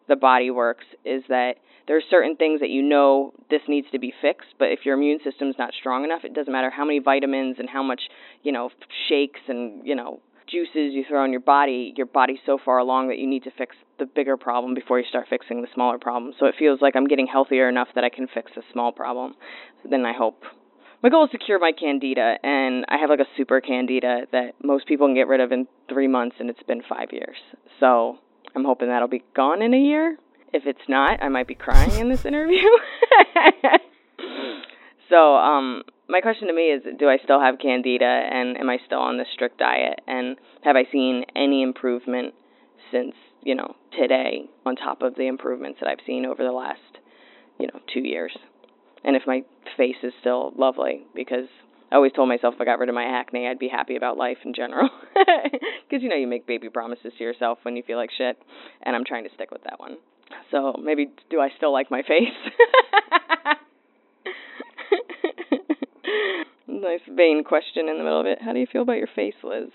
the 0.08 0.16
body 0.16 0.52
works 0.52 0.86
is 1.04 1.24
that 1.30 1.56
there 1.88 1.98
are 1.98 2.02
certain 2.10 2.36
things 2.36 2.60
that 2.60 2.70
you 2.70 2.82
know 2.82 3.34
this 3.50 3.62
needs 3.68 3.88
to 3.92 4.00
be 4.00 4.14
fixed, 4.22 4.50
but 4.60 4.66
if 4.66 4.80
your 4.86 4.96
immune 4.96 5.20
system's 5.24 5.56
not 5.58 5.72
strong 5.80 6.04
enough, 6.04 6.26
it 6.26 6.34
doesn't 6.34 6.52
matter 6.52 6.70
how 6.70 6.84
many 6.84 7.00
vitamins 7.00 7.58
and 7.60 7.70
how 7.70 7.82
much, 7.82 8.02
you 8.44 8.52
know, 8.52 8.70
shakes 9.08 9.40
and, 9.48 9.88
you 9.88 9.96
know, 9.96 10.20
juices 10.50 10.94
you 10.94 11.04
throw 11.08 11.26
in 11.26 11.32
your 11.32 11.42
body, 11.42 11.94
your 11.96 12.06
body's 12.06 12.40
so 12.46 12.58
far 12.64 12.78
along 12.78 13.10
that 13.10 13.18
you 13.18 13.28
need 13.28 13.44
to 13.44 13.52
fix 13.58 13.76
the 14.00 14.06
bigger 14.06 14.38
problem 14.38 14.74
before 14.74 15.00
you 15.00 15.06
start 15.08 15.28
fixing 15.30 15.62
the 15.62 15.68
smaller 15.74 15.98
problem. 15.98 16.34
So 16.40 16.46
it 16.46 16.56
feels 16.58 16.82
like 16.82 16.96
I'm 16.96 17.08
getting 17.08 17.28
healthier 17.28 17.70
enough 17.70 17.90
that 17.96 18.04
I 18.04 18.10
can 18.10 18.28
fix 18.34 18.52
a 18.58 18.62
small 18.72 18.92
problem. 18.92 19.36
So 19.84 19.90
then 19.90 20.06
I 20.06 20.14
hope 20.14 20.44
my 21.04 21.10
goal 21.10 21.26
is 21.26 21.32
to 21.32 21.38
cure 21.38 21.60
my 21.60 21.72
candida 21.78 22.36
and 22.44 22.86
I 22.90 22.98
have 22.98 23.10
like 23.10 23.20
a 23.20 23.28
super 23.36 23.62
candida 23.62 24.22
that 24.32 24.54
most 24.64 24.88
people 24.88 25.08
can 25.08 25.16
get 25.16 25.28
rid 25.28 25.42
of 25.42 25.52
in 25.52 25.68
3 25.90 26.08
months 26.08 26.38
and 26.40 26.50
it's 26.50 26.64
been 26.64 26.82
5 26.88 27.10
years. 27.12 27.38
So 27.80 28.18
I'm 28.56 28.64
hoping 28.64 28.88
that'll 28.88 29.08
be 29.08 29.24
gone 29.36 29.62
in 29.62 29.74
a 29.74 29.80
year 29.80 30.18
if 30.54 30.66
it's 30.66 30.88
not, 30.88 31.22
I 31.22 31.30
might 31.30 31.48
be 31.48 31.56
crying 31.56 32.00
in 32.00 32.10
this 32.10 32.26
interview. 32.26 32.60
so, 35.10 35.36
um, 35.36 35.84
my 36.10 36.22
question 36.22 36.48
to 36.48 36.54
me 36.54 36.70
is 36.70 36.84
do 36.98 37.10
I 37.10 37.18
still 37.24 37.40
have 37.40 37.60
candida 37.60 38.06
and 38.06 38.58
am 38.58 38.70
I 38.70 38.78
still 38.86 39.00
on 39.00 39.18
this 39.18 39.28
strict 39.34 39.58
diet 39.58 40.00
and 40.08 40.38
have 40.64 40.76
I 40.76 40.84
seen 40.92 41.26
any 41.36 41.64
improvement 41.64 42.34
since, 42.92 43.14
you 43.44 43.56
know, 43.56 43.76
today 43.98 44.50
on 44.66 44.76
top 44.76 45.02
of 45.02 45.16
the 45.16 45.28
improvements 45.28 45.80
that 45.82 45.90
I've 45.90 46.06
seen 46.06 46.26
over 46.26 46.44
the 46.44 46.52
last, 46.52 46.80
you 47.60 47.68
know, 47.68 47.80
2 47.94 48.00
years. 48.02 48.36
And 49.04 49.16
if 49.16 49.24
my 49.28 49.44
face 49.76 49.98
is 50.04 50.14
still 50.20 50.54
lovely 50.58 51.06
because 51.14 51.48
I 51.92 51.96
always 51.96 52.12
told 52.12 52.28
myself 52.30 52.56
if 52.56 52.62
I 52.62 52.66
got 52.66 52.80
rid 52.80 52.90
of 52.90 52.96
my 52.96 53.06
acne, 53.06 53.48
I'd 53.48 53.60
be 53.60 53.70
happy 53.70 53.96
about 53.96 54.18
life 54.18 54.38
in 54.46 54.54
general. 54.54 54.90
Because, 55.90 56.04
you 56.04 56.10
know, 56.10 56.18
you 56.18 56.28
make 56.28 56.46
baby 56.46 56.70
promises 56.70 57.14
to 57.18 57.24
yourself 57.24 57.60
when 57.62 57.78
you 57.78 57.84
feel 57.84 57.96
like 57.96 58.10
shit. 58.18 58.38
And 58.84 58.94
I'm 58.94 59.06
trying 59.06 59.24
to 59.24 59.30
stick 59.34 59.52
with 59.52 59.64
that 59.64 59.80
one. 59.80 59.96
So 60.52 60.74
maybe 60.84 61.10
do 61.30 61.40
I 61.40 61.48
still 61.56 61.72
like 61.72 61.90
my 61.90 62.02
face? 62.02 62.28
nice 66.78 67.02
vain 67.10 67.44
question 67.44 67.90
in 67.90 67.98
the 67.98 68.04
middle 68.04 68.20
of 68.20 68.26
it. 68.26 68.42
How 68.42 68.54
do 68.54 68.60
you 68.60 68.68
feel 68.72 68.82
about 68.82 68.98
your 68.98 69.10
face, 69.16 69.36
Liz? 69.44 69.70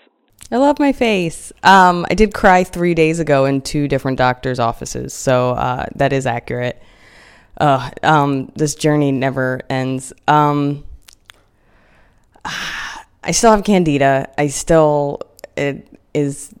I 0.51 0.57
love 0.57 0.77
my 0.79 0.91
face. 0.91 1.51
Um, 1.63 2.05
I 2.09 2.15
did 2.15 2.33
cry 2.33 2.63
three 2.63 2.93
days 2.93 3.19
ago 3.19 3.45
in 3.45 3.61
two 3.61 3.87
different 3.87 4.17
doctors' 4.17 4.59
offices, 4.59 5.13
so 5.13 5.51
uh, 5.51 5.85
that 5.95 6.13
is 6.13 6.25
accurate. 6.25 6.81
Uh, 7.59 7.91
um, 8.01 8.51
this 8.55 8.75
journey 8.75 9.11
never 9.11 9.61
ends. 9.69 10.11
Um, 10.27 10.83
I 12.45 13.31
still 13.31 13.51
have 13.51 13.63
candida. 13.63 14.29
I 14.37 14.47
still 14.47 15.21
it 15.55 15.87
is 16.13 16.53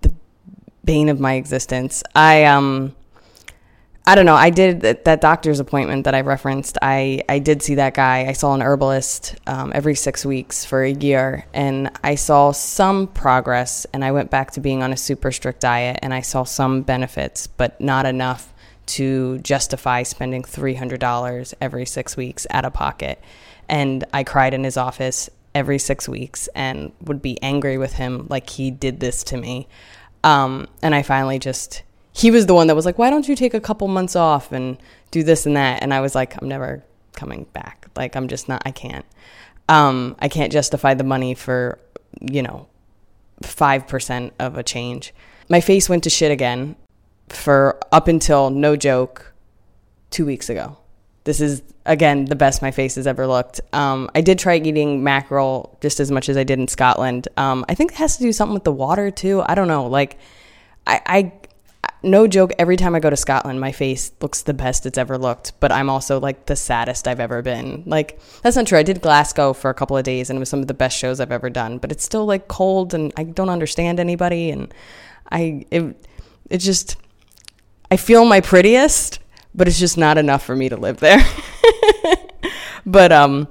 the 0.00 0.12
bane 0.84 1.08
of 1.08 1.20
my 1.20 1.34
existence. 1.34 2.02
I 2.14 2.44
um 2.44 2.95
I 4.08 4.14
don't 4.14 4.26
know. 4.26 4.36
I 4.36 4.50
did 4.50 4.82
that, 4.82 5.04
that 5.04 5.20
doctor's 5.20 5.58
appointment 5.58 6.04
that 6.04 6.14
I 6.14 6.20
referenced. 6.20 6.78
I, 6.80 7.22
I 7.28 7.40
did 7.40 7.60
see 7.60 7.74
that 7.74 7.94
guy. 7.94 8.26
I 8.28 8.32
saw 8.32 8.54
an 8.54 8.62
herbalist 8.62 9.34
um, 9.48 9.72
every 9.74 9.96
six 9.96 10.24
weeks 10.24 10.64
for 10.64 10.84
a 10.84 10.92
year, 10.92 11.44
and 11.52 11.90
I 12.04 12.14
saw 12.14 12.52
some 12.52 13.08
progress. 13.08 13.84
And 13.92 14.04
I 14.04 14.12
went 14.12 14.30
back 14.30 14.52
to 14.52 14.60
being 14.60 14.80
on 14.84 14.92
a 14.92 14.96
super 14.96 15.32
strict 15.32 15.60
diet, 15.60 15.98
and 16.02 16.14
I 16.14 16.20
saw 16.20 16.44
some 16.44 16.82
benefits, 16.82 17.48
but 17.48 17.80
not 17.80 18.06
enough 18.06 18.54
to 18.86 19.38
justify 19.38 20.04
spending 20.04 20.42
$300 20.42 21.54
every 21.60 21.84
six 21.84 22.16
weeks 22.16 22.46
out 22.50 22.64
of 22.64 22.72
pocket. 22.72 23.20
And 23.68 24.04
I 24.12 24.22
cried 24.22 24.54
in 24.54 24.62
his 24.62 24.76
office 24.76 25.28
every 25.52 25.80
six 25.80 26.08
weeks 26.08 26.48
and 26.54 26.92
would 27.00 27.22
be 27.22 27.42
angry 27.42 27.76
with 27.76 27.94
him 27.94 28.28
like 28.30 28.50
he 28.50 28.70
did 28.70 29.00
this 29.00 29.24
to 29.24 29.36
me. 29.36 29.66
Um, 30.22 30.68
and 30.82 30.94
I 30.94 31.02
finally 31.02 31.40
just, 31.40 31.82
he 32.16 32.30
was 32.30 32.46
the 32.46 32.54
one 32.54 32.66
that 32.68 32.74
was 32.74 32.86
like, 32.86 32.96
why 32.96 33.10
don't 33.10 33.28
you 33.28 33.36
take 33.36 33.52
a 33.52 33.60
couple 33.60 33.86
months 33.88 34.16
off 34.16 34.50
and 34.50 34.78
do 35.10 35.22
this 35.22 35.44
and 35.44 35.54
that? 35.54 35.82
And 35.82 35.92
I 35.92 36.00
was 36.00 36.14
like, 36.14 36.40
I'm 36.40 36.48
never 36.48 36.82
coming 37.12 37.44
back. 37.52 37.88
Like, 37.94 38.16
I'm 38.16 38.26
just 38.26 38.48
not, 38.48 38.62
I 38.64 38.70
can't. 38.70 39.04
Um, 39.68 40.16
I 40.18 40.28
can't 40.28 40.50
justify 40.50 40.94
the 40.94 41.04
money 41.04 41.34
for, 41.34 41.78
you 42.22 42.42
know, 42.42 42.68
5% 43.42 44.30
of 44.38 44.56
a 44.56 44.62
change. 44.62 45.12
My 45.50 45.60
face 45.60 45.90
went 45.90 46.04
to 46.04 46.10
shit 46.10 46.30
again 46.30 46.76
for 47.28 47.78
up 47.92 48.08
until, 48.08 48.48
no 48.48 48.76
joke, 48.76 49.34
two 50.08 50.24
weeks 50.24 50.48
ago. 50.48 50.78
This 51.24 51.42
is 51.42 51.62
again 51.84 52.24
the 52.24 52.36
best 52.36 52.62
my 52.62 52.70
face 52.70 52.94
has 52.94 53.06
ever 53.06 53.26
looked. 53.26 53.60
Um, 53.74 54.08
I 54.14 54.22
did 54.22 54.38
try 54.38 54.56
eating 54.56 55.04
mackerel 55.04 55.76
just 55.82 56.00
as 56.00 56.10
much 56.10 56.28
as 56.28 56.36
I 56.36 56.44
did 56.44 56.58
in 56.58 56.68
Scotland. 56.68 57.28
Um, 57.36 57.66
I 57.68 57.74
think 57.74 57.92
it 57.92 57.96
has 57.96 58.16
to 58.16 58.22
do 58.22 58.32
something 58.32 58.54
with 58.54 58.64
the 58.64 58.72
water 58.72 59.10
too. 59.10 59.42
I 59.44 59.56
don't 59.56 59.68
know. 59.68 59.86
Like, 59.86 60.18
I, 60.86 61.00
I, 61.04 61.32
no 62.06 62.26
joke. 62.26 62.52
Every 62.58 62.76
time 62.76 62.94
I 62.94 63.00
go 63.00 63.10
to 63.10 63.16
Scotland, 63.16 63.60
my 63.60 63.72
face 63.72 64.12
looks 64.20 64.42
the 64.42 64.54
best 64.54 64.86
it's 64.86 64.96
ever 64.96 65.18
looked. 65.18 65.52
But 65.60 65.72
I'm 65.72 65.90
also 65.90 66.18
like 66.18 66.46
the 66.46 66.56
saddest 66.56 67.06
I've 67.06 67.20
ever 67.20 67.42
been. 67.42 67.82
Like 67.86 68.20
that's 68.42 68.56
not 68.56 68.66
true. 68.66 68.78
I 68.78 68.82
did 68.82 69.02
Glasgow 69.02 69.52
for 69.52 69.70
a 69.70 69.74
couple 69.74 69.96
of 69.96 70.04
days, 70.04 70.30
and 70.30 70.38
it 70.38 70.40
was 70.40 70.48
some 70.48 70.60
of 70.60 70.68
the 70.68 70.74
best 70.74 70.96
shows 70.96 71.20
I've 71.20 71.32
ever 71.32 71.50
done. 71.50 71.78
But 71.78 71.92
it's 71.92 72.04
still 72.04 72.24
like 72.24 72.48
cold, 72.48 72.94
and 72.94 73.12
I 73.16 73.24
don't 73.24 73.50
understand 73.50 74.00
anybody, 74.00 74.50
and 74.50 74.72
I 75.30 75.66
it 75.70 76.08
it 76.48 76.58
just 76.58 76.96
I 77.90 77.96
feel 77.96 78.24
my 78.24 78.40
prettiest 78.40 79.20
but 79.56 79.66
it's 79.66 79.80
just 79.80 79.96
not 79.96 80.18
enough 80.18 80.44
for 80.44 80.54
me 80.54 80.68
to 80.68 80.76
live 80.76 80.98
there. 80.98 81.18
but 82.86 83.10
um, 83.10 83.48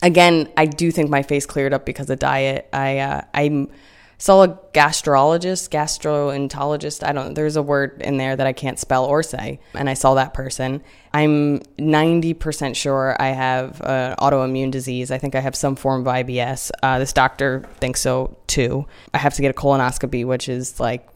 again, 0.00 0.48
I 0.56 0.66
do 0.66 0.92
think 0.92 1.10
my 1.10 1.22
face 1.22 1.44
cleared 1.44 1.74
up 1.74 1.84
because 1.84 2.08
of 2.08 2.20
diet. 2.20 2.68
I 2.72 2.98
uh, 2.98 3.22
I'm 3.34 3.68
saw 4.18 4.42
a 4.42 4.48
gastrologist, 4.72 5.68
gastroenterologist. 5.70 7.06
I 7.06 7.12
don't. 7.12 7.34
There's 7.34 7.56
a 7.56 7.62
word 7.62 8.00
in 8.00 8.16
there 8.16 8.34
that 8.34 8.46
I 8.46 8.52
can't 8.52 8.78
spell 8.78 9.04
or 9.04 9.22
say, 9.22 9.60
and 9.74 9.90
I 9.90 9.94
saw 9.94 10.14
that 10.14 10.34
person. 10.34 10.82
I'm 11.12 11.60
90% 11.78 12.76
sure 12.76 13.16
I 13.20 13.28
have 13.28 13.80
an 13.82 14.16
autoimmune 14.16 14.70
disease. 14.70 15.10
I 15.10 15.18
think 15.18 15.34
I 15.34 15.40
have 15.40 15.54
some 15.54 15.76
form 15.76 16.06
of 16.06 16.06
IBS. 16.06 16.70
Uh, 16.82 16.98
this 16.98 17.12
doctor 17.12 17.64
thinks 17.78 18.00
so 18.00 18.36
too. 18.46 18.86
I 19.12 19.18
have 19.18 19.34
to 19.34 19.42
get 19.42 19.50
a 19.50 19.54
colonoscopy, 19.54 20.24
which 20.24 20.48
is 20.48 20.80
like, 20.80 21.06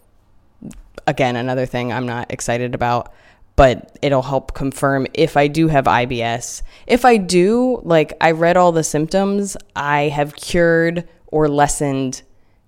again, 1.06 1.36
another 1.36 1.66
thing 1.66 1.92
I'm 1.92 2.06
not 2.06 2.30
excited 2.30 2.74
about 2.74 3.12
but 3.56 3.98
it'll 4.00 4.22
help 4.22 4.54
confirm 4.54 5.06
if 5.12 5.36
I 5.36 5.46
do 5.46 5.68
have 5.68 5.84
IBS. 5.84 6.62
If 6.86 7.04
I 7.04 7.18
do, 7.18 7.82
like 7.84 8.14
I 8.18 8.30
read 8.30 8.56
all 8.56 8.72
the 8.72 8.82
symptoms, 8.82 9.54
I 9.76 10.04
have 10.04 10.34
cured 10.34 11.06
or 11.26 11.46
lessened 11.46 12.22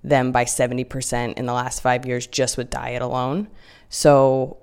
them 0.04 0.32
by 0.32 0.44
70% 0.44 1.34
in 1.34 1.46
the 1.46 1.52
last 1.52 1.80
five 1.80 2.06
years 2.06 2.26
just 2.26 2.56
with 2.56 2.70
diet 2.70 3.02
alone. 3.02 3.48
So 3.88 4.58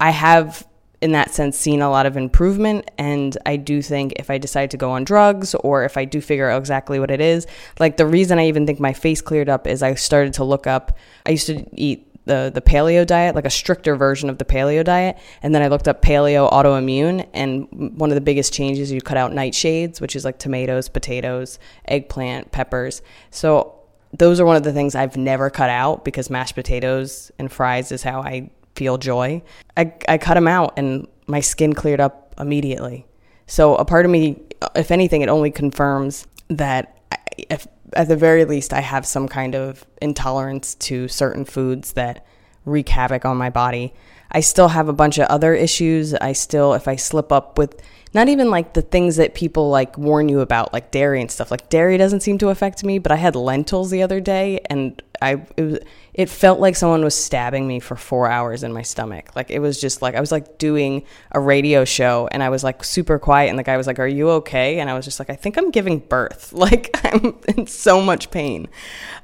I 0.00 0.10
have, 0.10 0.66
in 1.00 1.12
that 1.12 1.30
sense, 1.30 1.56
seen 1.56 1.80
a 1.80 1.90
lot 1.90 2.06
of 2.06 2.16
improvement. 2.16 2.90
And 2.98 3.36
I 3.46 3.56
do 3.56 3.82
think 3.82 4.14
if 4.16 4.30
I 4.30 4.38
decide 4.38 4.70
to 4.72 4.76
go 4.76 4.90
on 4.90 5.04
drugs 5.04 5.54
or 5.56 5.84
if 5.84 5.96
I 5.96 6.04
do 6.04 6.20
figure 6.20 6.50
out 6.50 6.58
exactly 6.58 6.98
what 6.98 7.10
it 7.10 7.20
is, 7.20 7.46
like 7.78 7.96
the 7.96 8.06
reason 8.06 8.38
I 8.38 8.46
even 8.46 8.66
think 8.66 8.80
my 8.80 8.92
face 8.92 9.20
cleared 9.20 9.48
up 9.48 9.66
is 9.66 9.82
I 9.82 9.94
started 9.94 10.34
to 10.34 10.44
look 10.44 10.66
up, 10.66 10.96
I 11.26 11.30
used 11.30 11.46
to 11.46 11.64
eat 11.72 12.06
the 12.26 12.50
the 12.52 12.60
paleo 12.60 13.06
diet, 13.06 13.34
like 13.34 13.46
a 13.46 13.50
stricter 13.50 13.96
version 13.96 14.28
of 14.28 14.38
the 14.38 14.44
paleo 14.44 14.84
diet, 14.84 15.18
and 15.42 15.54
then 15.54 15.62
I 15.62 15.68
looked 15.68 15.88
up 15.88 16.02
paleo 16.02 16.50
autoimmune, 16.52 17.26
and 17.32 17.66
one 17.98 18.10
of 18.10 18.14
the 18.14 18.20
biggest 18.20 18.52
changes 18.52 18.92
you 18.92 19.00
cut 19.00 19.16
out 19.16 19.32
nightshades, 19.32 20.00
which 20.00 20.14
is 20.14 20.24
like 20.24 20.38
tomatoes, 20.38 20.88
potatoes, 20.88 21.58
eggplant, 21.86 22.52
peppers. 22.52 23.00
So 23.30 23.79
those 24.12 24.40
are 24.40 24.44
one 24.44 24.56
of 24.56 24.62
the 24.62 24.72
things 24.72 24.94
I've 24.94 25.16
never 25.16 25.50
cut 25.50 25.70
out 25.70 26.04
because 26.04 26.30
mashed 26.30 26.54
potatoes 26.54 27.30
and 27.38 27.50
fries 27.50 27.92
is 27.92 28.02
how 28.02 28.22
I 28.22 28.50
feel 28.74 28.98
joy. 28.98 29.42
I, 29.76 29.92
I 30.08 30.18
cut 30.18 30.34
them 30.34 30.48
out 30.48 30.74
and 30.76 31.06
my 31.26 31.40
skin 31.40 31.74
cleared 31.74 32.00
up 32.00 32.34
immediately. 32.38 33.06
So 33.46 33.76
a 33.76 33.84
part 33.84 34.04
of 34.04 34.10
me, 34.10 34.42
if 34.74 34.90
anything, 34.90 35.22
it 35.22 35.28
only 35.28 35.50
confirms 35.50 36.26
that 36.48 36.96
if, 37.36 37.66
at 37.94 38.08
the 38.08 38.16
very 38.16 38.44
least 38.44 38.72
I 38.72 38.80
have 38.80 39.06
some 39.06 39.28
kind 39.28 39.54
of 39.54 39.84
intolerance 40.00 40.74
to 40.76 41.08
certain 41.08 41.44
foods 41.44 41.92
that 41.92 42.26
wreak 42.64 42.88
havoc 42.88 43.24
on 43.24 43.36
my 43.36 43.50
body. 43.50 43.92
I 44.32 44.40
still 44.40 44.68
have 44.68 44.88
a 44.88 44.92
bunch 44.92 45.18
of 45.18 45.26
other 45.28 45.54
issues. 45.54 46.14
I 46.14 46.32
still, 46.32 46.74
if 46.74 46.86
I 46.86 46.96
slip 46.96 47.32
up 47.32 47.58
with 47.58 47.80
not 48.12 48.28
even 48.28 48.50
like 48.50 48.74
the 48.74 48.82
things 48.82 49.16
that 49.16 49.34
people 49.34 49.70
like 49.70 49.96
warn 49.96 50.28
you 50.28 50.40
about, 50.40 50.72
like 50.72 50.90
dairy 50.90 51.20
and 51.20 51.30
stuff. 51.30 51.50
Like 51.50 51.68
dairy 51.68 51.96
doesn't 51.96 52.20
seem 52.20 52.38
to 52.38 52.48
affect 52.48 52.82
me, 52.82 52.98
but 52.98 53.12
I 53.12 53.16
had 53.16 53.36
lentils 53.36 53.90
the 53.90 54.02
other 54.02 54.20
day, 54.20 54.60
and 54.68 55.00
I 55.22 55.42
it, 55.56 55.62
was, 55.62 55.78
it 56.12 56.28
felt 56.28 56.58
like 56.58 56.74
someone 56.74 57.04
was 57.04 57.14
stabbing 57.14 57.68
me 57.68 57.78
for 57.78 57.94
four 57.94 58.28
hours 58.28 58.64
in 58.64 58.72
my 58.72 58.82
stomach. 58.82 59.36
Like 59.36 59.50
it 59.50 59.60
was 59.60 59.80
just 59.80 60.02
like 60.02 60.16
I 60.16 60.20
was 60.20 60.32
like 60.32 60.58
doing 60.58 61.04
a 61.30 61.38
radio 61.38 61.84
show, 61.84 62.28
and 62.32 62.42
I 62.42 62.48
was 62.48 62.64
like 62.64 62.82
super 62.82 63.18
quiet, 63.20 63.48
and 63.48 63.58
the 63.58 63.62
guy 63.62 63.76
was 63.76 63.86
like, 63.86 64.00
"Are 64.00 64.08
you 64.08 64.28
okay?" 64.30 64.80
And 64.80 64.90
I 64.90 64.94
was 64.94 65.04
just 65.04 65.20
like, 65.20 65.30
"I 65.30 65.36
think 65.36 65.56
I'm 65.56 65.70
giving 65.70 66.00
birth. 66.00 66.52
Like 66.60 66.90
I'm 67.04 67.38
in 67.48 67.66
so 67.66 68.02
much 68.02 68.30
pain." 68.30 68.68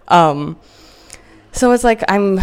Um, 0.09 0.59
so 1.57 1.73
it's 1.73 1.85
like 1.85 2.05
I'm, 2.07 2.39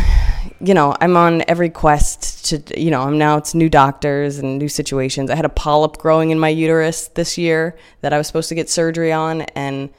you 0.59 0.73
know, 0.73 0.95
I'm 0.99 1.15
on 1.15 1.43
every 1.47 1.69
quest 1.69 2.45
to, 2.47 2.81
you 2.81 2.89
know, 2.89 3.01
I'm 3.01 3.19
now 3.19 3.37
it's 3.37 3.53
new 3.53 3.69
doctors 3.69 4.39
and 4.39 4.57
new 4.57 4.67
situations. 4.67 5.29
I 5.29 5.35
had 5.35 5.45
a 5.45 5.49
polyp 5.49 5.97
growing 5.97 6.31
in 6.31 6.39
my 6.39 6.49
uterus 6.49 7.09
this 7.09 7.37
year 7.37 7.77
that 8.01 8.11
I 8.11 8.17
was 8.17 8.25
supposed 8.25 8.49
to 8.49 8.55
get 8.55 8.71
surgery 8.71 9.11
on, 9.11 9.41
and 9.41 9.91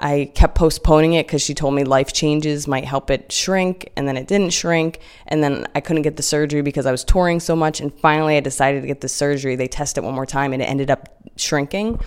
I 0.00 0.30
kept 0.34 0.54
postponing 0.54 1.14
it 1.14 1.26
because 1.26 1.40
she 1.40 1.54
told 1.54 1.74
me 1.74 1.84
life 1.84 2.12
changes 2.12 2.68
might 2.68 2.84
help 2.84 3.10
it 3.10 3.32
shrink, 3.32 3.90
and 3.96 4.06
then 4.06 4.18
it 4.18 4.26
didn't 4.26 4.50
shrink, 4.50 5.00
and 5.26 5.42
then 5.42 5.66
I 5.74 5.80
couldn't 5.80 6.02
get 6.02 6.16
the 6.16 6.22
surgery 6.22 6.60
because 6.60 6.84
I 6.84 6.92
was 6.92 7.04
touring 7.04 7.40
so 7.40 7.56
much, 7.56 7.80
and 7.80 7.92
finally 8.00 8.36
I 8.36 8.40
decided 8.40 8.82
to 8.82 8.86
get 8.86 9.00
the 9.00 9.08
surgery. 9.08 9.56
They 9.56 9.66
tested 9.66 10.04
it 10.04 10.06
one 10.06 10.14
more 10.14 10.26
time, 10.26 10.52
and 10.52 10.60
it 10.60 10.66
ended 10.66 10.90
up 10.90 11.08
shrinking, 11.36 12.00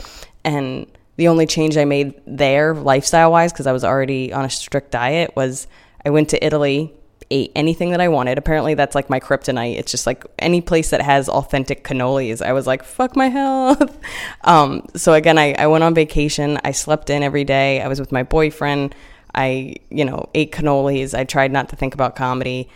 and 0.43 0.85
the 1.17 1.27
only 1.27 1.47
change 1.47 1.75
I 1.75 1.85
made 1.85 2.21
there, 2.27 2.75
lifestyle 2.75 3.31
wise, 3.31 3.51
because 3.51 3.67
I 3.67 3.71
was 3.71 3.83
already 3.83 4.31
on 4.31 4.45
a 4.45 4.49
strict 4.49 4.91
diet, 4.91 5.35
was 5.35 5.67
I 6.05 6.09
went 6.09 6.29
to 6.29 6.45
Italy, 6.45 6.93
ate 7.29 7.51
anything 7.55 7.91
that 7.91 8.01
I 8.01 8.07
wanted. 8.07 8.37
Apparently, 8.37 8.73
that's 8.73 8.95
like 8.95 9.09
my 9.09 9.19
kryptonite. 9.19 9.77
It's 9.77 9.91
just 9.91 10.05
like 10.05 10.25
any 10.39 10.61
place 10.61 10.89
that 10.89 11.01
has 11.01 11.29
authentic 11.29 11.83
cannolis. 11.83 12.41
I 12.41 12.53
was 12.53 12.67
like, 12.67 12.83
fuck 12.83 13.15
my 13.15 13.29
health. 13.29 13.99
um, 14.43 14.85
so 14.95 15.13
again, 15.13 15.37
I, 15.37 15.53
I 15.53 15.67
went 15.67 15.83
on 15.83 15.95
vacation. 15.95 16.59
I 16.63 16.71
slept 16.71 17.09
in 17.09 17.23
every 17.23 17.43
day. 17.43 17.81
I 17.81 17.87
was 17.87 17.99
with 17.99 18.11
my 18.11 18.23
boyfriend. 18.23 18.93
I, 19.33 19.75
you 19.89 20.03
know, 20.03 20.29
ate 20.33 20.51
cannolis. 20.51 21.17
I 21.17 21.23
tried 21.23 21.51
not 21.51 21.69
to 21.69 21.75
think 21.75 21.93
about 21.93 22.15
comedy. 22.15 22.69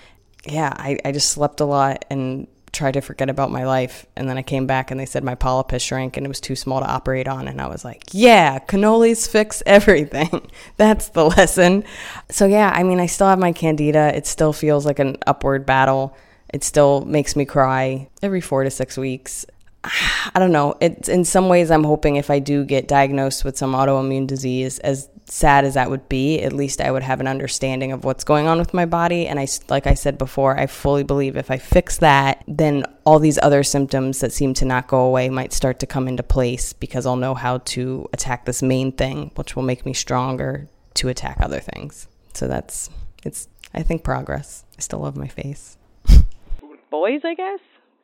Yeah, 0.47 0.73
I, 0.75 0.97
I 1.03 1.11
just 1.11 1.29
slept 1.29 1.59
a 1.59 1.65
lot 1.65 2.05
and 2.09 2.47
try 2.75 2.91
to 2.91 3.01
forget 3.01 3.29
about 3.29 3.51
my 3.51 3.65
life. 3.65 4.05
And 4.15 4.29
then 4.29 4.37
I 4.37 4.41
came 4.41 4.67
back 4.67 4.91
and 4.91 4.99
they 4.99 5.05
said 5.05 5.23
my 5.23 5.35
polyp 5.35 5.71
has 5.71 5.81
shrank 5.81 6.17
and 6.17 6.25
it 6.25 6.29
was 6.29 6.41
too 6.41 6.55
small 6.55 6.79
to 6.79 6.87
operate 6.87 7.27
on. 7.27 7.47
And 7.47 7.61
I 7.61 7.67
was 7.67 7.85
like, 7.85 8.03
yeah, 8.11 8.59
cannolis 8.59 9.27
fix 9.27 9.63
everything. 9.65 10.49
That's 10.77 11.09
the 11.09 11.25
lesson. 11.25 11.83
So, 12.29 12.45
yeah, 12.45 12.71
I 12.73 12.83
mean, 12.83 12.99
I 12.99 13.05
still 13.05 13.27
have 13.27 13.39
my 13.39 13.53
candida. 13.53 14.15
It 14.15 14.27
still 14.27 14.53
feels 14.53 14.85
like 14.85 14.99
an 14.99 15.17
upward 15.25 15.65
battle. 15.65 16.15
It 16.53 16.63
still 16.63 17.01
makes 17.05 17.35
me 17.35 17.45
cry 17.45 18.09
every 18.21 18.41
four 18.41 18.63
to 18.63 18.71
six 18.71 18.97
weeks. 18.97 19.45
I 19.83 20.39
don't 20.39 20.51
know. 20.51 20.75
It's 20.81 21.09
in 21.09 21.25
some 21.25 21.49
ways 21.49 21.71
I'm 21.71 21.83
hoping 21.83 22.17
if 22.17 22.29
I 22.29 22.39
do 22.39 22.65
get 22.65 22.87
diagnosed 22.87 23.45
with 23.45 23.57
some 23.57 23.73
autoimmune 23.73 24.27
disease, 24.27 24.79
as 24.79 25.09
sad 25.25 25.65
as 25.65 25.73
that 25.73 25.89
would 25.89 26.07
be, 26.07 26.41
at 26.41 26.53
least 26.53 26.79
I 26.79 26.91
would 26.91 27.03
have 27.03 27.19
an 27.19 27.27
understanding 27.27 27.91
of 27.91 28.03
what's 28.03 28.23
going 28.23 28.47
on 28.47 28.59
with 28.59 28.73
my 28.73 28.85
body. 28.85 29.27
And 29.27 29.39
I, 29.39 29.47
like 29.69 29.87
I 29.87 29.93
said 29.93 30.17
before, 30.17 30.57
I 30.57 30.67
fully 30.67 31.03
believe 31.03 31.35
if 31.35 31.49
I 31.49 31.57
fix 31.57 31.97
that, 31.97 32.43
then 32.47 32.85
all 33.05 33.19
these 33.19 33.39
other 33.41 33.63
symptoms 33.63 34.19
that 34.19 34.31
seem 34.31 34.53
to 34.55 34.65
not 34.65 34.87
go 34.87 34.99
away 35.01 35.29
might 35.29 35.53
start 35.53 35.79
to 35.79 35.87
come 35.87 36.07
into 36.07 36.23
place 36.23 36.73
because 36.73 37.05
I'll 37.05 37.15
know 37.15 37.33
how 37.33 37.59
to 37.59 38.07
attack 38.13 38.45
this 38.45 38.61
main 38.61 38.91
thing, 38.91 39.31
which 39.35 39.55
will 39.55 39.63
make 39.63 39.85
me 39.85 39.93
stronger 39.93 40.67
to 40.95 41.09
attack 41.09 41.37
other 41.39 41.59
things. 41.59 42.07
So 42.33 42.47
that's 42.47 42.89
it's. 43.23 43.47
I 43.73 43.81
think 43.81 44.03
progress. 44.03 44.63
I 44.77 44.81
still 44.81 44.99
love 44.99 45.17
my 45.17 45.27
face. 45.27 45.77
Boys, 46.89 47.21
I 47.25 47.33
guess. 47.33 47.59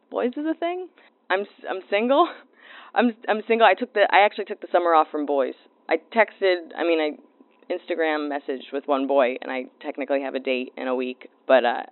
Boys 0.10 0.34
is 0.36 0.46
a 0.46 0.54
thing. 0.54 0.90
I'm 1.30 1.46
I'm 1.70 1.82
single. 1.90 2.28
I'm 2.96 3.16
I'm 3.30 3.42
single. 3.48 3.66
I 3.66 3.74
took 3.74 3.94
the 3.94 4.08
I 4.12 4.26
actually 4.26 4.46
took 4.46 4.60
the 4.60 4.68
summer 4.72 4.94
off 4.94 5.08
from 5.12 5.26
boys. 5.26 5.54
I 5.92 5.98
texted. 6.16 6.72
I 6.78 6.84
mean, 6.84 7.02
I 7.02 7.74
Instagram 7.74 8.32
messaged 8.32 8.72
with 8.72 8.88
one 8.88 9.08
boy, 9.08 9.36
and 9.42 9.52
I 9.52 9.66
technically 9.82 10.22
have 10.22 10.36
a 10.36 10.40
date 10.40 10.72
in 10.78 10.88
a 10.88 10.96
week, 10.96 11.30
but 11.48 11.66
uh, 11.66 11.84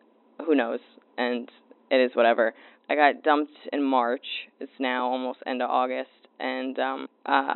who 0.45 0.55
knows? 0.55 0.79
And 1.17 1.51
it 1.91 1.97
is 1.97 2.11
whatever. 2.15 2.53
I 2.89 2.95
got 2.95 3.23
dumped 3.23 3.51
in 3.73 3.83
March. 3.83 4.25
It's 4.61 4.71
now 4.79 5.07
almost 5.07 5.39
end 5.45 5.61
of 5.61 5.69
August, 5.69 6.09
and 6.39 6.79
um, 6.79 7.07
uh, 7.25 7.55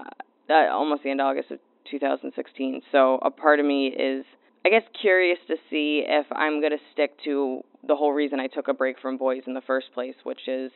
uh, 0.50 0.54
almost 0.70 1.04
the 1.04 1.12
end 1.12 1.22
of 1.22 1.28
August 1.28 1.50
of 1.52 1.60
2016. 1.90 2.82
So 2.92 3.20
a 3.22 3.32
part 3.32 3.62
of 3.62 3.66
me 3.66 3.88
is, 3.88 4.26
I 4.66 4.70
guess, 4.70 4.84
curious 5.00 5.40
to 5.48 5.56
see 5.70 6.04
if 6.06 6.26
I'm 6.30 6.62
gonna 6.62 6.76
stick 6.92 7.12
to 7.24 7.62
the 7.88 7.96
whole 7.96 8.12
reason 8.12 8.42
I 8.42 8.48
took 8.48 8.68
a 8.68 8.74
break 8.74 9.00
from 9.02 9.18
boys 9.18 9.44
in 9.48 9.54
the 9.54 9.62
first 9.62 9.94
place, 9.94 10.16
which 10.24 10.50
is 10.50 10.72